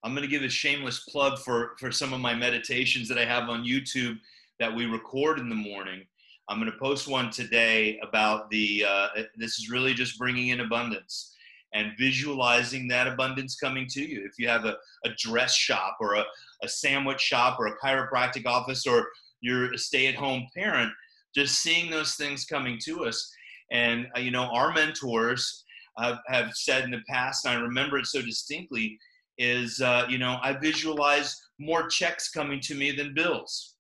I'm 0.03 0.13
going 0.13 0.23
to 0.23 0.29
give 0.29 0.43
a 0.43 0.49
shameless 0.49 1.05
plug 1.09 1.39
for, 1.39 1.73
for 1.79 1.91
some 1.91 2.13
of 2.13 2.21
my 2.21 2.35
meditations 2.35 3.09
that 3.09 3.19
I 3.19 3.25
have 3.25 3.49
on 3.49 3.65
YouTube 3.65 4.19
that 4.61 4.75
we 4.75 4.87
record 4.87 5.39
in 5.39 5.49
the 5.49 5.55
morning. 5.55 6.03
I'm 6.49 6.59
going 6.61 6.71
to 6.71 6.79
post 6.79 7.09
one 7.09 7.31
today 7.31 7.99
about 8.03 8.51
the, 8.51 8.85
uh, 8.87 9.09
this 9.37 9.59
is 9.59 9.71
really 9.71 9.95
just 9.95 10.19
bringing 10.19 10.49
in 10.49 10.61
abundance 10.61 11.34
and 11.75 11.93
visualizing 11.99 12.89
that 12.89 13.07
abundance 13.07 13.57
coming 13.57 13.87
to 13.91 14.01
you. 14.01 14.25
If 14.25 14.39
you 14.39 14.49
have 14.49 14.65
a, 14.65 14.77
a 15.05 15.11
dress 15.19 15.55
shop 15.55 15.97
or 16.01 16.15
a, 16.15 16.25
a 16.63 16.69
sandwich 16.69 17.21
shop 17.21 17.59
or 17.59 17.67
a 17.67 17.79
chiropractic 17.79 18.47
office 18.47 18.87
or 18.87 19.09
you're 19.41 19.73
a 19.73 19.79
stay 19.79 20.07
at 20.07 20.15
home 20.15 20.47
parent, 20.57 20.93
just 21.35 21.61
seeing 21.61 21.91
those 21.91 22.15
things 22.15 22.45
coming 22.45 22.79
to 22.85 23.05
us. 23.05 23.33
And, 23.71 24.07
uh, 24.17 24.21
you 24.21 24.31
know, 24.31 24.45
our 24.53 24.73
mentors 24.73 25.65
uh, 25.99 26.17
have 26.29 26.53
said 26.55 26.85
in 26.85 26.91
the 26.91 27.03
past, 27.09 27.45
and 27.45 27.57
I 27.57 27.61
remember 27.61 27.99
it 27.99 28.07
so 28.07 28.23
distinctly, 28.23 28.99
is, 29.37 29.81
uh, 29.81 30.07
you 30.09 30.19
know, 30.19 30.39
I 30.43 30.53
visualize 30.53 31.37
more 31.59 31.89
checks 31.89 32.31
coming 32.31 32.61
to 32.61 32.75
me 32.75 32.93
than 32.93 33.15
bills 33.15 33.75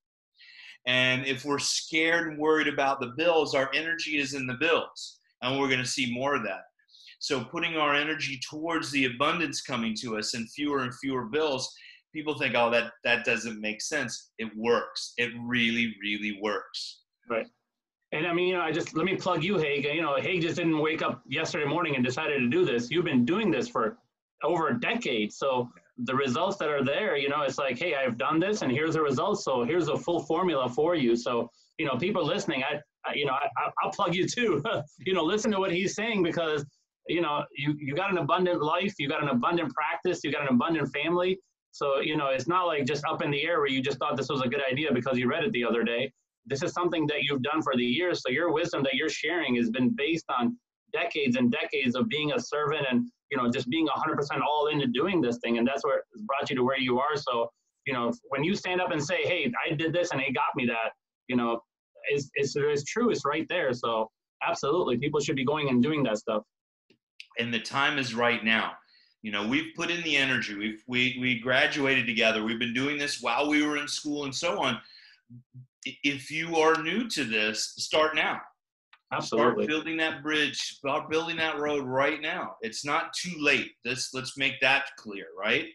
and 0.86 1.26
if 1.26 1.44
we're 1.44 1.58
scared 1.58 2.28
and 2.28 2.38
worried 2.38 2.68
about 2.68 3.00
the 3.00 3.12
bills, 3.16 3.54
our 3.54 3.70
energy 3.74 4.18
is 4.18 4.34
in 4.34 4.46
the 4.46 4.54
bills. 4.54 5.18
And 5.42 5.58
we're 5.58 5.68
going 5.68 5.80
to 5.80 5.86
see 5.86 6.12
more 6.12 6.34
of 6.34 6.42
that. 6.44 6.62
So 7.24 7.42
putting 7.42 7.78
our 7.78 7.94
energy 7.94 8.38
towards 8.50 8.90
the 8.90 9.06
abundance 9.06 9.62
coming 9.62 9.94
to 10.02 10.18
us 10.18 10.34
and 10.34 10.46
fewer 10.50 10.80
and 10.80 10.94
fewer 10.94 11.24
bills, 11.24 11.74
people 12.12 12.36
think, 12.36 12.54
oh, 12.54 12.70
that, 12.70 12.92
that 13.02 13.24
doesn't 13.24 13.62
make 13.62 13.80
sense. 13.80 14.32
It 14.36 14.50
works. 14.54 15.14
It 15.16 15.30
really, 15.42 15.94
really 16.02 16.38
works. 16.42 17.00
Right. 17.30 17.46
And 18.12 18.26
I 18.26 18.34
mean, 18.34 18.48
you 18.48 18.54
know, 18.56 18.60
I 18.60 18.72
just 18.72 18.94
let 18.94 19.06
me 19.06 19.16
plug 19.16 19.42
you, 19.42 19.56
Haig. 19.56 19.86
You 19.86 20.02
know, 20.02 20.16
Haig 20.16 20.42
just 20.42 20.56
didn't 20.56 20.78
wake 20.78 21.00
up 21.00 21.22
yesterday 21.26 21.64
morning 21.64 21.94
and 21.96 22.04
decided 22.04 22.40
to 22.40 22.48
do 22.48 22.66
this. 22.66 22.90
You've 22.90 23.06
been 23.06 23.24
doing 23.24 23.50
this 23.50 23.68
for 23.68 23.96
over 24.42 24.68
a 24.68 24.78
decade. 24.78 25.32
So 25.32 25.70
the 25.96 26.14
results 26.14 26.58
that 26.58 26.68
are 26.68 26.84
there, 26.84 27.16
you 27.16 27.30
know, 27.30 27.40
it's 27.40 27.56
like, 27.56 27.78
hey, 27.78 27.94
I've 27.94 28.18
done 28.18 28.38
this 28.38 28.60
and 28.60 28.70
here's 28.70 28.96
the 28.96 29.00
results. 29.00 29.46
So 29.46 29.64
here's 29.64 29.88
a 29.88 29.96
full 29.96 30.20
formula 30.24 30.68
for 30.68 30.94
you. 30.94 31.16
So, 31.16 31.50
you 31.78 31.86
know, 31.86 31.96
people 31.96 32.22
listening, 32.22 32.64
I, 32.64 32.80
I 33.08 33.14
you 33.14 33.24
know, 33.24 33.32
I, 33.32 33.70
I'll 33.82 33.92
plug 33.92 34.14
you 34.14 34.28
too. 34.28 34.62
you 34.98 35.14
know, 35.14 35.24
listen 35.24 35.50
to 35.52 35.58
what 35.58 35.72
he's 35.72 35.94
saying 35.94 36.22
because, 36.22 36.66
you 37.06 37.20
know, 37.20 37.44
you, 37.56 37.74
you 37.78 37.94
got 37.94 38.10
an 38.10 38.18
abundant 38.18 38.62
life, 38.62 38.94
you 38.98 39.08
got 39.08 39.22
an 39.22 39.28
abundant 39.28 39.72
practice, 39.74 40.20
you 40.24 40.32
got 40.32 40.42
an 40.42 40.48
abundant 40.48 40.90
family. 40.92 41.38
So, 41.72 42.00
you 42.00 42.16
know, 42.16 42.28
it's 42.28 42.46
not 42.46 42.66
like 42.66 42.86
just 42.86 43.04
up 43.04 43.22
in 43.22 43.30
the 43.30 43.42
air 43.42 43.58
where 43.58 43.68
you 43.68 43.82
just 43.82 43.98
thought 43.98 44.16
this 44.16 44.28
was 44.28 44.42
a 44.42 44.48
good 44.48 44.62
idea 44.70 44.92
because 44.92 45.18
you 45.18 45.28
read 45.28 45.44
it 45.44 45.52
the 45.52 45.64
other 45.64 45.82
day. 45.82 46.12
This 46.46 46.62
is 46.62 46.72
something 46.72 47.06
that 47.08 47.22
you've 47.22 47.42
done 47.42 47.62
for 47.62 47.74
the 47.76 47.84
years. 47.84 48.22
So 48.22 48.30
your 48.30 48.52
wisdom 48.52 48.82
that 48.84 48.94
you're 48.94 49.08
sharing 49.08 49.56
has 49.56 49.70
been 49.70 49.94
based 49.96 50.26
on 50.38 50.56
decades 50.94 51.36
and 51.36 51.50
decades 51.50 51.96
of 51.96 52.08
being 52.08 52.32
a 52.32 52.40
servant 52.40 52.86
and 52.88 53.10
you 53.30 53.36
know 53.36 53.50
just 53.50 53.68
being 53.68 53.86
100% 53.88 54.40
all 54.48 54.68
into 54.68 54.86
doing 54.86 55.20
this 55.20 55.38
thing 55.42 55.58
and 55.58 55.66
that's 55.66 55.84
what 55.84 56.00
brought 56.26 56.48
you 56.48 56.56
to 56.56 56.62
where 56.62 56.78
you 56.78 56.98
are 56.98 57.16
so 57.16 57.50
you 57.84 57.92
know 57.92 58.12
when 58.28 58.44
you 58.44 58.54
stand 58.54 58.80
up 58.80 58.92
and 58.92 59.02
say 59.02 59.22
hey 59.24 59.50
i 59.66 59.74
did 59.74 59.92
this 59.92 60.12
and 60.12 60.20
it 60.20 60.32
got 60.32 60.54
me 60.54 60.64
that 60.64 60.92
you 61.28 61.36
know 61.36 61.60
it's, 62.10 62.30
it's, 62.34 62.54
it's 62.56 62.84
true 62.84 63.10
it's 63.10 63.24
right 63.24 63.46
there 63.48 63.72
so 63.72 64.08
absolutely 64.46 64.96
people 64.96 65.20
should 65.20 65.36
be 65.36 65.44
going 65.44 65.68
and 65.68 65.82
doing 65.82 66.02
that 66.02 66.16
stuff 66.16 66.42
and 67.38 67.52
the 67.52 67.60
time 67.60 67.98
is 67.98 68.14
right 68.14 68.44
now 68.44 68.72
you 69.22 69.32
know 69.32 69.46
we've 69.46 69.74
put 69.74 69.90
in 69.90 70.02
the 70.02 70.16
energy 70.16 70.54
we've 70.54 70.82
we, 70.86 71.16
we 71.20 71.38
graduated 71.38 72.06
together 72.06 72.42
we've 72.44 72.58
been 72.58 72.74
doing 72.74 72.98
this 72.98 73.20
while 73.20 73.48
we 73.48 73.66
were 73.66 73.76
in 73.76 73.88
school 73.88 74.24
and 74.24 74.34
so 74.34 74.62
on 74.62 74.80
if 76.02 76.30
you 76.30 76.56
are 76.56 76.82
new 76.82 77.08
to 77.08 77.24
this, 77.24 77.74
start 77.76 78.14
now. 78.14 78.40
Absolutely. 79.12 79.64
Start 79.64 79.68
building 79.68 79.96
that 79.98 80.22
bridge, 80.22 80.58
start 80.58 81.10
building 81.10 81.36
that 81.36 81.58
road 81.58 81.84
right 81.84 82.20
now. 82.20 82.56
It's 82.62 82.84
not 82.84 83.12
too 83.12 83.34
late. 83.38 83.72
This 83.84 84.12
let's 84.12 84.36
make 84.36 84.60
that 84.60 84.86
clear, 84.96 85.26
right? 85.38 85.66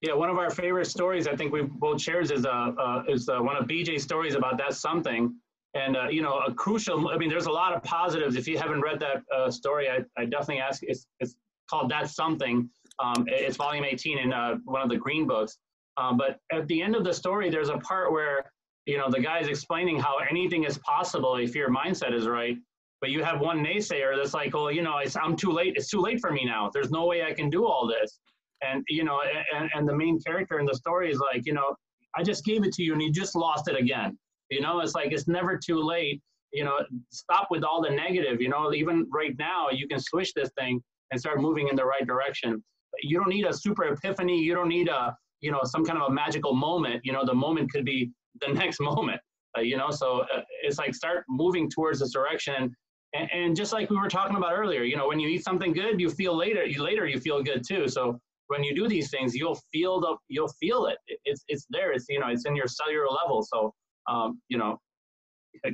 Yeah, 0.00 0.14
one 0.14 0.30
of 0.30 0.38
our 0.38 0.50
favorite 0.50 0.86
stories 0.86 1.26
I 1.26 1.36
think 1.36 1.52
we 1.52 1.62
both 1.62 2.00
shares 2.00 2.30
is 2.30 2.46
uh, 2.46 2.72
uh 2.78 3.02
is 3.08 3.28
uh, 3.28 3.38
one 3.38 3.56
of 3.56 3.66
BJ's 3.66 4.02
stories 4.02 4.34
about 4.34 4.58
that 4.58 4.74
something. 4.74 5.34
And 5.74 5.96
uh, 5.96 6.08
you 6.08 6.22
know, 6.22 6.38
a 6.38 6.52
crucial. 6.52 7.08
I 7.08 7.18
mean, 7.18 7.28
there's 7.28 7.46
a 7.46 7.52
lot 7.52 7.74
of 7.74 7.82
positives. 7.82 8.36
If 8.36 8.48
you 8.48 8.58
haven't 8.58 8.80
read 8.80 8.98
that 9.00 9.22
uh, 9.34 9.50
story, 9.50 9.88
I, 9.88 9.98
I 10.16 10.24
definitely 10.24 10.60
ask. 10.60 10.82
It's 10.82 11.06
it's 11.20 11.36
called 11.68 11.90
That's 11.90 12.14
Something. 12.14 12.68
Um, 13.00 13.24
it's 13.28 13.56
volume 13.56 13.84
18 13.84 14.18
in 14.18 14.32
uh, 14.32 14.56
one 14.64 14.82
of 14.82 14.88
the 14.88 14.96
green 14.96 15.26
books. 15.26 15.58
Um, 15.98 16.16
but 16.16 16.38
at 16.52 16.66
the 16.68 16.82
end 16.82 16.96
of 16.96 17.04
the 17.04 17.12
story, 17.12 17.50
there's 17.50 17.68
a 17.68 17.78
part 17.78 18.12
where 18.12 18.50
you 18.86 18.96
know 18.96 19.10
the 19.10 19.20
guy's 19.20 19.48
explaining 19.48 20.00
how 20.00 20.16
anything 20.30 20.64
is 20.64 20.78
possible 20.78 21.36
if 21.36 21.54
your 21.54 21.68
mindset 21.68 22.14
is 22.14 22.26
right. 22.26 22.56
But 23.00 23.10
you 23.10 23.22
have 23.22 23.40
one 23.40 23.64
naysayer 23.64 24.16
that's 24.16 24.34
like, 24.34 24.54
well, 24.54 24.72
you 24.72 24.82
know, 24.82 25.00
I'm 25.22 25.36
too 25.36 25.52
late. 25.52 25.74
It's 25.76 25.88
too 25.88 26.00
late 26.00 26.20
for 26.20 26.32
me 26.32 26.44
now. 26.44 26.70
There's 26.72 26.90
no 26.90 27.06
way 27.06 27.22
I 27.22 27.32
can 27.32 27.48
do 27.48 27.64
all 27.64 27.86
this 27.86 28.18
and 28.62 28.84
you 28.88 29.04
know 29.04 29.20
and, 29.54 29.70
and 29.74 29.88
the 29.88 29.94
main 29.94 30.18
character 30.20 30.58
in 30.58 30.66
the 30.66 30.74
story 30.74 31.10
is 31.10 31.18
like 31.18 31.46
you 31.46 31.52
know 31.52 31.74
i 32.16 32.22
just 32.22 32.44
gave 32.44 32.64
it 32.64 32.72
to 32.72 32.82
you 32.82 32.92
and 32.92 33.02
you 33.02 33.12
just 33.12 33.34
lost 33.34 33.68
it 33.68 33.76
again 33.76 34.16
you 34.50 34.60
know 34.60 34.80
it's 34.80 34.94
like 34.94 35.12
it's 35.12 35.28
never 35.28 35.58
too 35.58 35.82
late. 35.82 36.20
You 36.52 36.64
know 36.64 36.78
stop 37.10 37.48
with 37.50 37.62
all 37.62 37.82
the 37.82 37.90
negative 37.90 38.40
you 38.40 38.48
know 38.48 38.72
even 38.72 39.06
right 39.12 39.34
now 39.38 39.68
you 39.70 39.86
can 39.86 40.00
switch 40.00 40.32
this 40.34 40.50
thing 40.58 40.82
and 41.10 41.20
start 41.20 41.40
moving 41.40 41.68
in 41.68 41.76
the 41.76 41.84
right 41.84 42.06
direction. 42.06 42.62
You 43.02 43.18
don't 43.18 43.28
need 43.28 43.46
a 43.46 43.52
super 43.52 43.84
epiphany. 43.84 44.38
You 44.38 44.54
don't 44.54 44.68
need 44.68 44.88
a 44.88 45.14
you 45.40 45.50
know 45.50 45.60
some 45.64 45.84
kind 45.84 46.00
of 46.00 46.08
a 46.08 46.12
magical 46.12 46.54
moment. 46.54 47.02
You 47.04 47.12
know 47.12 47.24
the 47.24 47.34
moment 47.34 47.70
could 47.70 47.84
be 47.84 48.10
the 48.40 48.52
next 48.52 48.80
moment 48.80 49.20
uh, 49.56 49.60
you 49.60 49.76
know? 49.76 49.90
So 49.90 50.20
uh, 50.34 50.42
it's 50.62 50.78
like 50.78 50.94
start 50.94 51.24
moving 51.28 51.70
towards 51.70 52.00
this 52.00 52.12
direction. 52.12 52.74
And, 53.14 53.30
and, 53.32 53.56
just 53.56 53.72
like 53.72 53.88
we 53.88 53.96
were 53.96 54.08
talking 54.08 54.36
about 54.36 54.52
earlier 54.52 54.82
you 54.82 54.94
know 54.94 55.08
when 55.08 55.18
you 55.18 55.28
eat 55.28 55.42
something 55.42 55.72
good 55.72 55.98
you 55.98 56.10
feel 56.10 56.36
later 56.36 56.66
you 56.66 56.82
later 56.82 57.06
you 57.06 57.18
feel 57.18 57.42
good 57.42 57.62
too. 57.66 57.88
So 57.88 58.20
when 58.48 58.62
you 58.62 58.74
do 58.74 58.86
these 58.86 59.10
things, 59.10 59.34
you'll 59.34 59.58
feel 59.72 59.98
the 60.00 60.16
you'll 60.28 60.52
feel 60.60 60.86
it. 60.86 60.98
It's 61.24 61.42
it's 61.48 61.66
there. 61.70 61.92
It's 61.92 62.04
you 62.10 62.20
know 62.20 62.28
it's 62.28 62.44
in 62.44 62.54
your 62.54 62.66
cellular 62.66 63.08
level. 63.08 63.42
So 63.42 63.72
um, 64.08 64.40
you 64.48 64.58
know, 64.58 64.80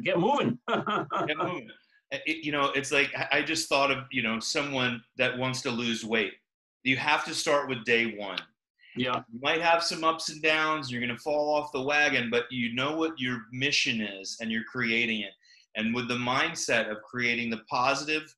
get 0.03 0.19
moving. 0.19 0.59
get 0.69 1.37
moving. 1.39 1.69
It, 2.11 2.45
you 2.45 2.53
know, 2.53 2.71
it's 2.75 2.93
like 2.93 3.13
I 3.33 3.43
just 3.43 3.69
thought 3.69 3.91
of 3.91 4.05
you 4.11 4.23
know 4.23 4.39
someone 4.41 5.03
that 5.17 5.37
wants 5.37 5.63
to 5.63 5.71
lose 5.71 6.05
weight. 6.05 6.35
You 6.83 6.97
have 6.97 7.25
to 7.25 7.35
start 7.35 7.69
with 7.69 7.85
day 7.85 8.15
one. 8.17 8.39
Yeah. 8.97 9.23
You 9.33 9.41
might 9.43 9.61
have 9.61 9.83
some 9.83 10.05
ups 10.05 10.29
and 10.29 10.41
downs. 10.43 10.91
You're 10.91 11.01
going 11.01 11.15
to 11.15 11.21
fall 11.21 11.53
off 11.53 11.73
the 11.73 11.81
wagon, 11.81 12.31
but 12.31 12.45
you 12.51 12.75
know 12.75 12.97
what 12.97 13.19
your 13.19 13.41
mission 13.53 14.01
is, 14.01 14.37
and 14.41 14.53
you're 14.53 14.65
creating 14.65 15.23
it. 15.23 15.33
And 15.77 15.93
with 15.93 16.07
the 16.07 16.15
mindset 16.15 16.89
of 16.91 16.99
creating 17.03 17.51
the 17.51 17.63
positive 17.69 18.33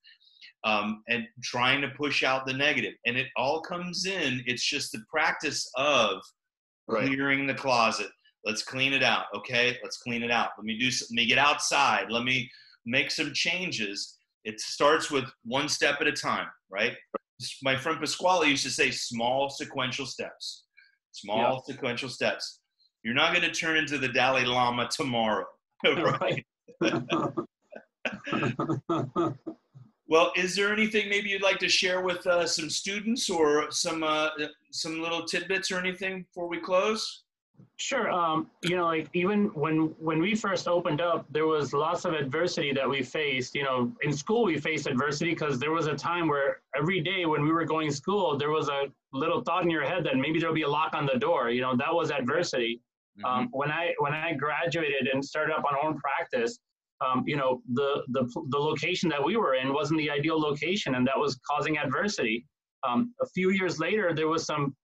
um, 0.64 1.02
and 1.08 1.26
trying 1.42 1.80
to 1.80 1.88
push 1.88 2.24
out 2.24 2.44
the 2.44 2.52
negative. 2.52 2.94
And 3.06 3.16
it 3.16 3.28
all 3.36 3.60
comes 3.60 4.06
in. 4.06 4.42
It's 4.46 4.64
just 4.64 4.92
the 4.92 5.02
practice 5.08 5.70
of 5.76 6.20
right. 6.88 7.06
clearing 7.06 7.46
the 7.46 7.54
closet. 7.54 8.08
Let's 8.46 8.62
clean 8.62 8.92
it 8.92 9.02
out. 9.02 9.24
Okay, 9.34 9.76
let's 9.82 9.98
clean 9.98 10.22
it 10.22 10.30
out. 10.30 10.50
Let 10.56 10.64
me 10.64 10.78
do. 10.78 10.86
Let 10.86 11.10
me 11.10 11.26
get 11.26 11.38
outside. 11.38 12.06
Let 12.10 12.22
me 12.22 12.48
make 12.86 13.10
some 13.10 13.32
changes. 13.32 14.18
It 14.44 14.60
starts 14.60 15.10
with 15.10 15.24
one 15.44 15.68
step 15.68 15.96
at 16.00 16.06
a 16.06 16.12
time, 16.12 16.46
right? 16.70 16.94
My 17.62 17.76
friend 17.76 17.98
Pasquale 17.98 18.48
used 18.48 18.62
to 18.62 18.70
say 18.70 18.92
small 18.92 19.50
sequential 19.50 20.06
steps. 20.06 20.64
Small 21.10 21.64
yeah. 21.66 21.74
sequential 21.74 22.08
steps. 22.08 22.60
You're 23.02 23.14
not 23.14 23.34
going 23.34 23.42
to 23.44 23.50
turn 23.52 23.76
into 23.76 23.98
the 23.98 24.08
Dalai 24.08 24.44
Lama 24.44 24.88
tomorrow, 24.90 25.46
right? 25.84 26.44
Well, 30.08 30.30
is 30.36 30.54
there 30.54 30.72
anything 30.72 31.08
maybe 31.08 31.30
you'd 31.30 31.42
like 31.42 31.58
to 31.58 31.68
share 31.68 32.00
with 32.00 32.24
uh, 32.28 32.46
some 32.46 32.70
students 32.70 33.28
or 33.28 33.70
some 33.72 34.04
uh, 34.04 34.28
some 34.70 35.00
little 35.00 35.24
tidbits 35.24 35.72
or 35.72 35.78
anything 35.78 36.22
before 36.22 36.48
we 36.48 36.60
close? 36.60 37.24
Sure. 37.78 38.10
Um, 38.10 38.50
you 38.62 38.74
know, 38.74 38.84
like 38.84 39.08
even 39.12 39.46
when 39.48 39.94
when 39.98 40.20
we 40.20 40.34
first 40.34 40.66
opened 40.66 41.00
up, 41.00 41.26
there 41.30 41.46
was 41.46 41.74
lots 41.74 42.06
of 42.06 42.14
adversity 42.14 42.72
that 42.72 42.88
we 42.88 43.02
faced. 43.02 43.54
You 43.54 43.64
know, 43.64 43.92
in 44.02 44.12
school 44.12 44.44
we 44.44 44.58
faced 44.58 44.86
adversity 44.86 45.30
because 45.30 45.58
there 45.58 45.72
was 45.72 45.86
a 45.86 45.94
time 45.94 46.26
where 46.26 46.62
every 46.74 47.00
day 47.00 47.26
when 47.26 47.42
we 47.42 47.52
were 47.52 47.66
going 47.66 47.88
to 47.90 47.94
school, 47.94 48.38
there 48.38 48.50
was 48.50 48.68
a 48.68 48.84
little 49.12 49.42
thought 49.42 49.62
in 49.62 49.70
your 49.70 49.84
head 49.84 50.04
that 50.04 50.16
maybe 50.16 50.38
there'll 50.38 50.54
be 50.54 50.62
a 50.62 50.68
lock 50.68 50.94
on 50.94 51.04
the 51.06 51.18
door. 51.18 51.50
You 51.50 51.60
know, 51.60 51.76
that 51.76 51.92
was 51.92 52.10
adversity. 52.10 52.80
Mm-hmm. 53.18 53.26
Um, 53.26 53.48
when 53.52 53.70
I 53.70 53.92
when 53.98 54.14
I 54.14 54.32
graduated 54.32 55.08
and 55.12 55.22
started 55.22 55.54
up 55.54 55.64
on 55.64 55.76
own 55.82 55.98
practice, 55.98 56.58
um, 57.04 57.24
you 57.26 57.36
know, 57.36 57.60
the, 57.74 58.02
the, 58.08 58.24
the 58.48 58.58
location 58.58 59.08
that 59.10 59.22
we 59.22 59.36
were 59.36 59.54
in 59.54 59.72
wasn't 59.72 59.98
the 59.98 60.10
ideal 60.10 60.40
location 60.40 60.94
and 60.94 61.06
that 61.06 61.18
was 61.18 61.38
causing 61.48 61.78
adversity. 61.78 62.46
Um, 62.86 63.12
a 63.20 63.26
few 63.26 63.50
years 63.50 63.78
later, 63.78 64.14
there 64.14 64.28
was 64.28 64.46
some 64.46 64.74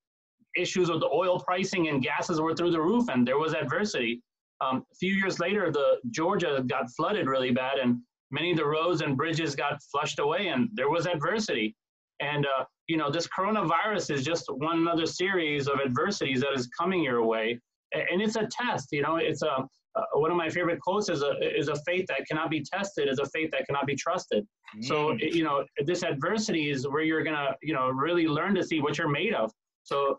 issues 0.57 0.90
with 0.90 1.00
the 1.00 1.09
oil 1.12 1.40
pricing 1.40 1.88
and 1.88 2.03
gases 2.03 2.40
were 2.40 2.55
through 2.55 2.70
the 2.70 2.80
roof 2.80 3.09
and 3.09 3.26
there 3.26 3.38
was 3.38 3.55
adversity. 3.55 4.22
Um, 4.61 4.84
a 4.90 4.94
few 4.94 5.12
years 5.12 5.40
later, 5.40 5.70
the 5.70 5.98
Georgia 6.11 6.62
got 6.66 6.90
flooded 6.96 7.26
really 7.26 7.50
bad 7.50 7.78
and 7.78 7.98
many 8.30 8.53
of 8.53 8.57
the 8.57 8.66
roads 8.66 9.03
and 9.03 9.16
bridges 9.16 9.55
got 9.55 9.82
flushed 9.90 10.18
away 10.18 10.48
and 10.48 10.68
there 10.72 10.90
was 10.90 11.07
adversity. 11.07 11.76
And, 12.20 12.46
uh, 12.46 12.64
you 12.86 12.96
know, 12.96 13.11
this 13.11 13.26
coronavirus 13.26 14.14
is 14.14 14.24
just 14.24 14.46
one 14.48 14.78
another 14.78 15.07
series 15.07 15.66
of 15.68 15.80
adversities 15.84 16.40
that 16.40 16.53
is 16.55 16.68
coming 16.68 17.03
your 17.03 17.24
way. 17.24 17.59
And 17.92 18.22
it's 18.22 18.36
a 18.36 18.48
test, 18.50 18.88
you 18.92 19.03
know, 19.03 19.16
it's 19.16 19.42
a, 19.42 19.66
uh, 19.94 20.03
one 20.14 20.30
of 20.30 20.36
my 20.36 20.48
favorite 20.48 20.80
quotes 20.80 21.09
is 21.09 21.22
a 21.22 21.32
is 21.59 21.68
a 21.68 21.76
faith 21.84 22.07
that 22.09 22.26
cannot 22.26 22.50
be 22.50 22.62
tested 22.62 23.09
is 23.09 23.18
a 23.18 23.26
faith 23.26 23.50
that 23.50 23.66
cannot 23.66 23.86
be 23.86 23.94
trusted. 23.94 24.46
Mm. 24.76 24.84
So 24.84 25.12
you 25.12 25.44
know 25.44 25.64
this 25.84 26.03
adversity 26.03 26.70
is 26.70 26.88
where 26.88 27.03
you're 27.03 27.22
gonna 27.22 27.55
you 27.62 27.74
know 27.74 27.88
really 27.90 28.26
learn 28.26 28.55
to 28.55 28.62
see 28.62 28.80
what 28.80 28.96
you're 28.96 29.09
made 29.09 29.34
of. 29.34 29.53
So 29.82 30.18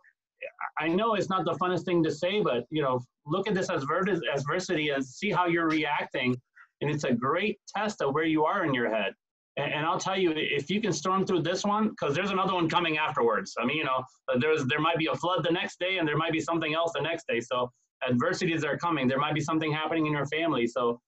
I 0.79 0.87
know 0.87 1.15
it's 1.15 1.29
not 1.29 1.45
the 1.45 1.53
funnest 1.53 1.85
thing 1.85 2.03
to 2.03 2.11
say, 2.11 2.41
but 2.41 2.65
you 2.69 2.81
know 2.81 2.99
look 3.25 3.47
at 3.47 3.53
this 3.53 3.69
as 3.69 3.83
adversity 3.83 4.89
and 4.89 5.05
see 5.05 5.31
how 5.31 5.47
you're 5.47 5.67
reacting, 5.67 6.35
and 6.81 6.89
it's 6.91 7.03
a 7.03 7.13
great 7.13 7.59
test 7.75 8.01
of 8.01 8.13
where 8.13 8.25
you 8.25 8.45
are 8.45 8.65
in 8.65 8.73
your 8.73 8.93
head. 8.93 9.13
And, 9.57 9.71
and 9.71 9.85
I'll 9.85 9.99
tell 9.99 10.17
you, 10.17 10.33
if 10.35 10.69
you 10.69 10.81
can 10.81 10.91
storm 10.91 11.25
through 11.25 11.43
this 11.43 11.63
one, 11.63 11.89
because 11.89 12.15
there's 12.15 12.31
another 12.31 12.53
one 12.53 12.67
coming 12.69 12.97
afterwards. 12.97 13.53
I 13.59 13.65
mean, 13.65 13.77
you 13.77 13.85
know, 13.85 14.03
there's 14.39 14.65
there 14.65 14.79
might 14.79 14.97
be 14.97 15.07
a 15.07 15.15
flood 15.15 15.43
the 15.43 15.51
next 15.51 15.79
day, 15.79 15.97
and 15.97 16.07
there 16.07 16.17
might 16.17 16.31
be 16.31 16.41
something 16.41 16.73
else 16.73 16.91
the 16.95 17.01
next 17.01 17.25
day. 17.27 17.39
So 17.39 17.71
adversities 18.07 18.63
are 18.63 18.77
coming. 18.77 19.07
There 19.07 19.19
might 19.19 19.33
be 19.33 19.41
something 19.41 19.71
happening 19.71 20.07
in 20.07 20.13
your 20.13 20.25
family. 20.27 20.67
So 20.67 20.99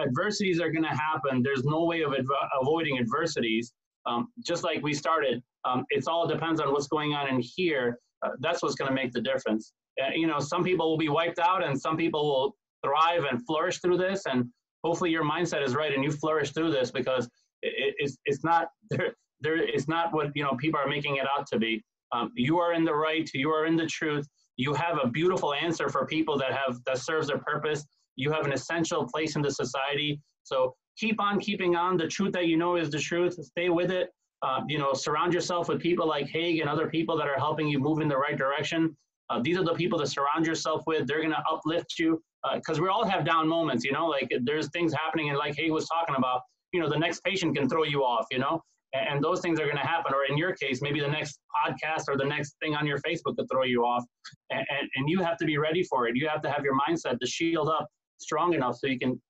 adversities 0.00 0.60
are 0.60 0.70
going 0.70 0.84
to 0.84 0.88
happen. 0.88 1.42
There's 1.42 1.64
no 1.64 1.84
way 1.84 2.02
of 2.02 2.12
adv- 2.12 2.48
avoiding 2.60 2.98
adversities. 2.98 3.72
Um, 4.06 4.28
just 4.44 4.64
like 4.64 4.82
we 4.82 4.94
started, 4.94 5.42
um, 5.64 5.84
it's 5.90 6.06
all 6.06 6.26
depends 6.26 6.60
on 6.60 6.72
what's 6.72 6.88
going 6.88 7.12
on 7.12 7.28
in 7.28 7.40
here. 7.40 7.98
Uh, 8.24 8.30
that's 8.40 8.62
what's 8.62 8.74
going 8.74 8.88
to 8.88 8.94
make 8.94 9.12
the 9.12 9.20
difference. 9.20 9.72
Uh, 10.02 10.10
you 10.14 10.26
know, 10.26 10.38
some 10.38 10.62
people 10.64 10.90
will 10.90 10.98
be 10.98 11.08
wiped 11.08 11.38
out, 11.38 11.64
and 11.64 11.78
some 11.78 11.96
people 11.96 12.26
will 12.26 12.56
thrive 12.84 13.24
and 13.30 13.44
flourish 13.46 13.80
through 13.80 13.98
this. 13.98 14.26
And 14.26 14.46
hopefully, 14.84 15.10
your 15.10 15.24
mindset 15.24 15.64
is 15.64 15.74
right, 15.74 15.92
and 15.92 16.04
you 16.04 16.10
flourish 16.10 16.52
through 16.52 16.70
this 16.70 16.90
because 16.90 17.26
it, 17.62 17.94
it's 17.98 18.16
it's 18.24 18.44
not 18.44 18.68
there. 18.90 19.14
There, 19.42 19.56
it's 19.56 19.88
not 19.88 20.12
what 20.12 20.28
you 20.34 20.42
know 20.42 20.54
people 20.56 20.78
are 20.80 20.88
making 20.88 21.16
it 21.16 21.26
out 21.36 21.46
to 21.48 21.58
be. 21.58 21.82
Um, 22.12 22.32
you 22.34 22.58
are 22.58 22.72
in 22.74 22.84
the 22.84 22.94
right. 22.94 23.28
You 23.32 23.50
are 23.50 23.66
in 23.66 23.76
the 23.76 23.86
truth 23.86 24.26
you 24.60 24.74
have 24.74 24.98
a 25.02 25.08
beautiful 25.08 25.54
answer 25.54 25.88
for 25.88 26.04
people 26.04 26.36
that 26.36 26.52
have 26.52 26.78
that 26.84 26.98
serves 26.98 27.28
their 27.28 27.38
purpose 27.38 27.84
you 28.16 28.30
have 28.30 28.44
an 28.44 28.52
essential 28.52 29.06
place 29.06 29.34
in 29.34 29.42
the 29.42 29.50
society 29.50 30.20
so 30.42 30.74
keep 30.98 31.18
on 31.18 31.40
keeping 31.40 31.76
on 31.76 31.96
the 31.96 32.06
truth 32.06 32.32
that 32.32 32.46
you 32.46 32.58
know 32.58 32.76
is 32.76 32.90
the 32.90 32.98
truth 32.98 33.34
stay 33.42 33.70
with 33.70 33.90
it 33.90 34.10
uh, 34.42 34.60
you 34.68 34.78
know 34.78 34.92
surround 34.92 35.32
yourself 35.32 35.68
with 35.68 35.80
people 35.80 36.06
like 36.06 36.26
haig 36.28 36.60
and 36.60 36.68
other 36.68 36.88
people 36.88 37.16
that 37.16 37.28
are 37.28 37.38
helping 37.38 37.68
you 37.68 37.78
move 37.78 38.00
in 38.00 38.08
the 38.08 38.16
right 38.16 38.36
direction. 38.36 38.96
Uh, 39.28 39.40
these 39.42 39.56
are 39.56 39.64
the 39.64 39.74
people 39.74 39.98
to 39.98 40.06
surround 40.06 40.46
yourself 40.46 40.82
with. 40.86 41.06
They're 41.06 41.20
going 41.20 41.30
to 41.30 41.42
uplift 41.50 41.98
you 41.98 42.20
because 42.54 42.78
uh, 42.78 42.82
we 42.82 42.88
all 42.88 43.04
have 43.04 43.24
down 43.24 43.46
moments 43.46 43.84
you 43.84 43.92
know 43.92 44.06
like 44.06 44.30
there's 44.44 44.68
things 44.70 44.94
happening 44.94 45.28
and 45.28 45.38
like 45.38 45.54
haig 45.56 45.70
was 45.70 45.86
talking 45.88 46.16
about 46.16 46.40
you 46.72 46.80
know 46.80 46.88
the 46.88 46.98
next 46.98 47.22
patient 47.22 47.54
can 47.54 47.68
throw 47.68 47.84
you 47.84 48.02
off 48.02 48.26
you 48.30 48.38
know 48.38 48.62
and 48.92 49.22
those 49.22 49.40
things 49.40 49.60
are 49.60 49.64
going 49.64 49.76
to 49.76 49.86
happen. 49.86 50.12
Or 50.12 50.24
in 50.28 50.36
your 50.36 50.52
case 50.54 50.82
maybe 50.82 51.00
the 51.00 51.08
next 51.08 51.38
podcast 51.54 52.04
or 52.08 52.16
the 52.16 52.24
next 52.24 52.56
thing 52.62 52.74
on 52.74 52.86
your 52.86 52.98
facebook 52.98 53.36
could 53.36 53.46
throw 53.50 53.64
you 53.64 53.84
off. 53.84 54.04
And, 54.50 54.60
and, 54.70 54.88
and, 54.96 55.08
you 55.08 55.20
have 55.22 55.36
to 55.38 55.44
be 55.44 55.58
ready 55.58 55.82
for 55.84 56.08
it. 56.08 56.16
You 56.16 56.28
have 56.28 56.42
to 56.42 56.50
have 56.50 56.64
your 56.64 56.74
mindset 56.76 57.18
to 57.20 57.26
shield 57.26 57.68
up 57.68 57.86
strong 58.18 58.54
enough 58.54 58.76
so 58.76 58.86
you 58.86 58.98
can 58.98 59.20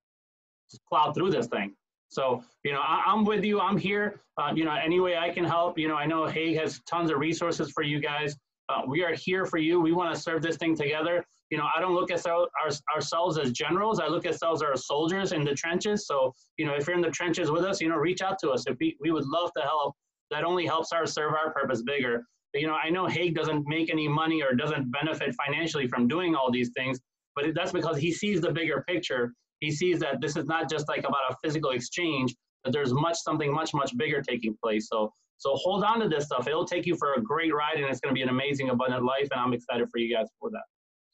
plow 0.88 1.12
through 1.12 1.30
this 1.30 1.46
thing 1.48 1.74
so 2.10 2.42
you 2.64 2.72
know 2.72 2.80
I, 2.80 3.12
am 3.12 3.24
with 3.24 3.44
you 3.44 3.60
i'm 3.60 3.78
here 3.78 4.20
uh, 4.38 4.52
you 4.54 4.64
know 4.64 4.74
any 4.74 5.00
way 5.00 5.16
i 5.16 5.30
can 5.30 5.44
help 5.44 5.78
you 5.78 5.88
know 5.88 5.96
i 5.96 6.06
know 6.06 6.26
Haig 6.26 6.56
has 6.56 6.80
tons 6.88 7.10
of 7.10 7.18
resources 7.18 7.70
for 7.70 7.82
you 7.82 8.00
guys 8.00 8.36
uh, 8.68 8.82
we 8.86 9.02
are 9.02 9.14
here 9.14 9.46
for 9.46 9.58
you 9.58 9.80
we 9.80 9.92
want 9.92 10.14
to 10.14 10.20
serve 10.20 10.42
this 10.42 10.56
thing 10.56 10.76
together 10.76 11.24
you 11.50 11.58
know, 11.58 11.66
I 11.76 11.80
don't 11.80 11.94
look 11.94 12.10
at 12.10 12.24
our, 12.26 12.46
our, 12.62 12.70
ourselves 12.94 13.36
as 13.36 13.50
generals. 13.50 13.98
I 13.98 14.06
look 14.06 14.24
at 14.24 14.32
ourselves 14.32 14.62
as 14.62 14.86
soldiers 14.86 15.32
in 15.32 15.44
the 15.44 15.54
trenches. 15.54 16.06
So, 16.06 16.32
you 16.56 16.64
know, 16.64 16.74
if 16.74 16.86
you're 16.86 16.94
in 16.94 17.02
the 17.02 17.10
trenches 17.10 17.50
with 17.50 17.64
us, 17.64 17.80
you 17.80 17.88
know, 17.88 17.96
reach 17.96 18.22
out 18.22 18.38
to 18.40 18.50
us. 18.50 18.64
If 18.68 18.76
we, 18.80 18.96
we 19.00 19.10
would 19.10 19.26
love 19.26 19.50
to 19.56 19.62
help. 19.62 19.96
That 20.30 20.44
only 20.44 20.64
helps 20.64 20.92
our 20.92 21.06
serve 21.06 21.32
our 21.34 21.52
purpose 21.52 21.82
bigger. 21.82 22.24
But, 22.52 22.62
you 22.62 22.68
know, 22.68 22.74
I 22.74 22.88
know 22.88 23.06
Haig 23.06 23.34
doesn't 23.34 23.66
make 23.66 23.90
any 23.90 24.06
money 24.06 24.42
or 24.42 24.54
doesn't 24.54 24.92
benefit 24.92 25.34
financially 25.44 25.88
from 25.88 26.06
doing 26.06 26.36
all 26.36 26.52
these 26.52 26.70
things. 26.76 27.00
but 27.34 27.46
that's 27.54 27.72
because 27.72 27.98
he 27.98 28.12
sees 28.12 28.40
the 28.40 28.52
bigger 28.52 28.84
picture. 28.86 29.32
He 29.60 29.70
sees 29.70 30.00
that 30.00 30.20
this 30.20 30.36
is 30.36 30.46
not 30.46 30.68
just 30.70 30.88
like 30.88 31.00
about 31.00 31.30
a 31.30 31.36
physical 31.42 31.70
exchange, 31.70 32.34
that 32.64 32.72
there's 32.72 32.92
much 32.92 33.16
something 33.18 33.52
much 33.52 33.72
much 33.74 33.96
bigger 33.96 34.22
taking 34.22 34.56
place. 34.62 34.88
So 34.88 35.12
so 35.38 35.54
hold 35.54 35.84
on 35.84 36.00
to 36.00 36.08
this 36.08 36.26
stuff. 36.26 36.46
It'll 36.46 36.66
take 36.66 36.84
you 36.84 36.96
for 36.96 37.14
a 37.14 37.22
great 37.22 37.54
ride, 37.54 37.76
and 37.76 37.86
it's 37.86 38.00
going 38.00 38.14
to 38.14 38.18
be 38.18 38.22
an 38.22 38.28
amazing, 38.28 38.68
abundant 38.68 39.04
life. 39.04 39.28
And 39.30 39.40
I'm 39.40 39.54
excited 39.54 39.88
for 39.90 39.98
you 39.98 40.14
guys 40.14 40.26
for 40.38 40.50
that. 40.50 40.64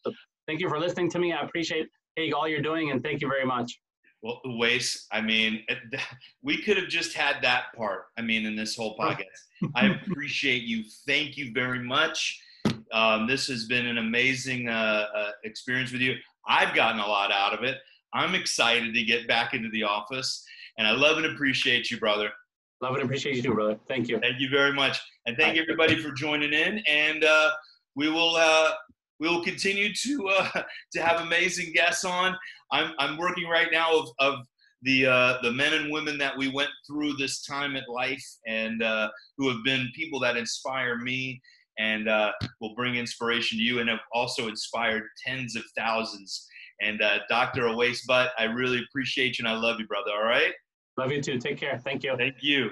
So 0.04 0.12
thank 0.48 0.58
you 0.58 0.68
for 0.68 0.80
listening 0.80 1.10
to 1.10 1.20
me. 1.20 1.32
I 1.32 1.42
appreciate 1.42 1.86
hey 2.16 2.32
all 2.32 2.48
you're 2.48 2.62
doing, 2.62 2.90
and 2.90 3.02
thank 3.02 3.20
you 3.20 3.28
very 3.28 3.46
much. 3.46 3.78
Well, 4.22 4.40
Uwais, 4.44 5.06
I 5.12 5.20
mean, 5.20 5.64
we 6.42 6.60
could 6.60 6.76
have 6.76 6.88
just 6.88 7.14
had 7.14 7.36
that 7.42 7.66
part. 7.76 8.06
I 8.18 8.22
mean, 8.22 8.46
in 8.46 8.56
this 8.56 8.74
whole 8.74 8.96
podcast, 8.98 9.22
I 9.76 9.86
appreciate 10.02 10.62
you. 10.62 10.84
Thank 11.06 11.36
you 11.36 11.52
very 11.52 11.80
much. 11.80 12.42
Um, 12.92 13.28
this 13.28 13.46
has 13.46 13.66
been 13.66 13.86
an 13.86 13.98
amazing 13.98 14.68
uh, 14.68 15.06
uh, 15.14 15.30
experience 15.44 15.92
with 15.92 16.00
you. 16.00 16.16
I've 16.48 16.74
gotten 16.74 17.00
a 17.00 17.06
lot 17.06 17.30
out 17.30 17.52
of 17.52 17.62
it. 17.62 17.76
I'm 18.16 18.34
excited 18.34 18.94
to 18.94 19.02
get 19.02 19.28
back 19.28 19.52
into 19.52 19.68
the 19.70 19.82
office, 19.82 20.42
and 20.78 20.88
I 20.88 20.92
love 20.92 21.18
and 21.18 21.26
appreciate 21.26 21.90
you, 21.90 22.00
brother. 22.00 22.30
Love 22.80 22.94
and 22.94 23.04
appreciate 23.04 23.36
you 23.36 23.42
too, 23.42 23.54
brother. 23.54 23.78
Thank 23.88 24.08
you. 24.08 24.18
Thank 24.18 24.40
you 24.40 24.48
very 24.48 24.72
much, 24.72 24.98
and 25.26 25.36
thank 25.36 25.56
Bye. 25.56 25.60
everybody 25.60 26.02
for 26.02 26.12
joining 26.12 26.54
in. 26.54 26.82
And 26.88 27.24
uh, 27.24 27.50
we 27.94 28.08
will 28.08 28.36
uh, 28.36 28.72
we 29.20 29.28
will 29.28 29.44
continue 29.44 29.92
to 29.92 30.28
uh, 30.28 30.62
to 30.92 31.02
have 31.02 31.20
amazing 31.20 31.74
guests 31.74 32.06
on. 32.06 32.34
I'm 32.72 32.92
I'm 32.98 33.18
working 33.18 33.48
right 33.48 33.68
now 33.70 33.94
of 33.94 34.08
of 34.18 34.38
the 34.80 35.06
uh, 35.06 35.42
the 35.42 35.52
men 35.52 35.74
and 35.74 35.92
women 35.92 36.16
that 36.16 36.36
we 36.38 36.48
went 36.48 36.70
through 36.86 37.14
this 37.14 37.44
time 37.44 37.76
at 37.76 37.84
life, 37.86 38.24
and 38.46 38.82
uh, 38.82 39.10
who 39.36 39.50
have 39.50 39.62
been 39.62 39.90
people 39.94 40.20
that 40.20 40.38
inspire 40.38 40.96
me 40.96 41.40
and 41.78 42.08
uh, 42.08 42.32
will 42.62 42.74
bring 42.74 42.94
inspiration 42.94 43.58
to 43.58 43.64
you, 43.64 43.80
and 43.80 43.90
have 43.90 44.00
also 44.12 44.48
inspired 44.48 45.02
tens 45.26 45.54
of 45.54 45.64
thousands. 45.76 46.48
And 46.80 47.00
uh, 47.02 47.20
Dr. 47.28 47.62
Uwais 47.62 48.06
Butt, 48.06 48.30
I 48.38 48.44
really 48.44 48.82
appreciate 48.88 49.38
you, 49.38 49.46
and 49.46 49.48
I 49.48 49.58
love 49.58 49.80
you, 49.80 49.86
brother. 49.86 50.10
All 50.16 50.24
right. 50.24 50.52
Love 50.98 51.12
you 51.12 51.20
too. 51.20 51.38
Take 51.38 51.58
care. 51.58 51.78
Thank 51.78 52.04
you. 52.04 52.16
Thank 52.16 52.36
you. 52.42 52.70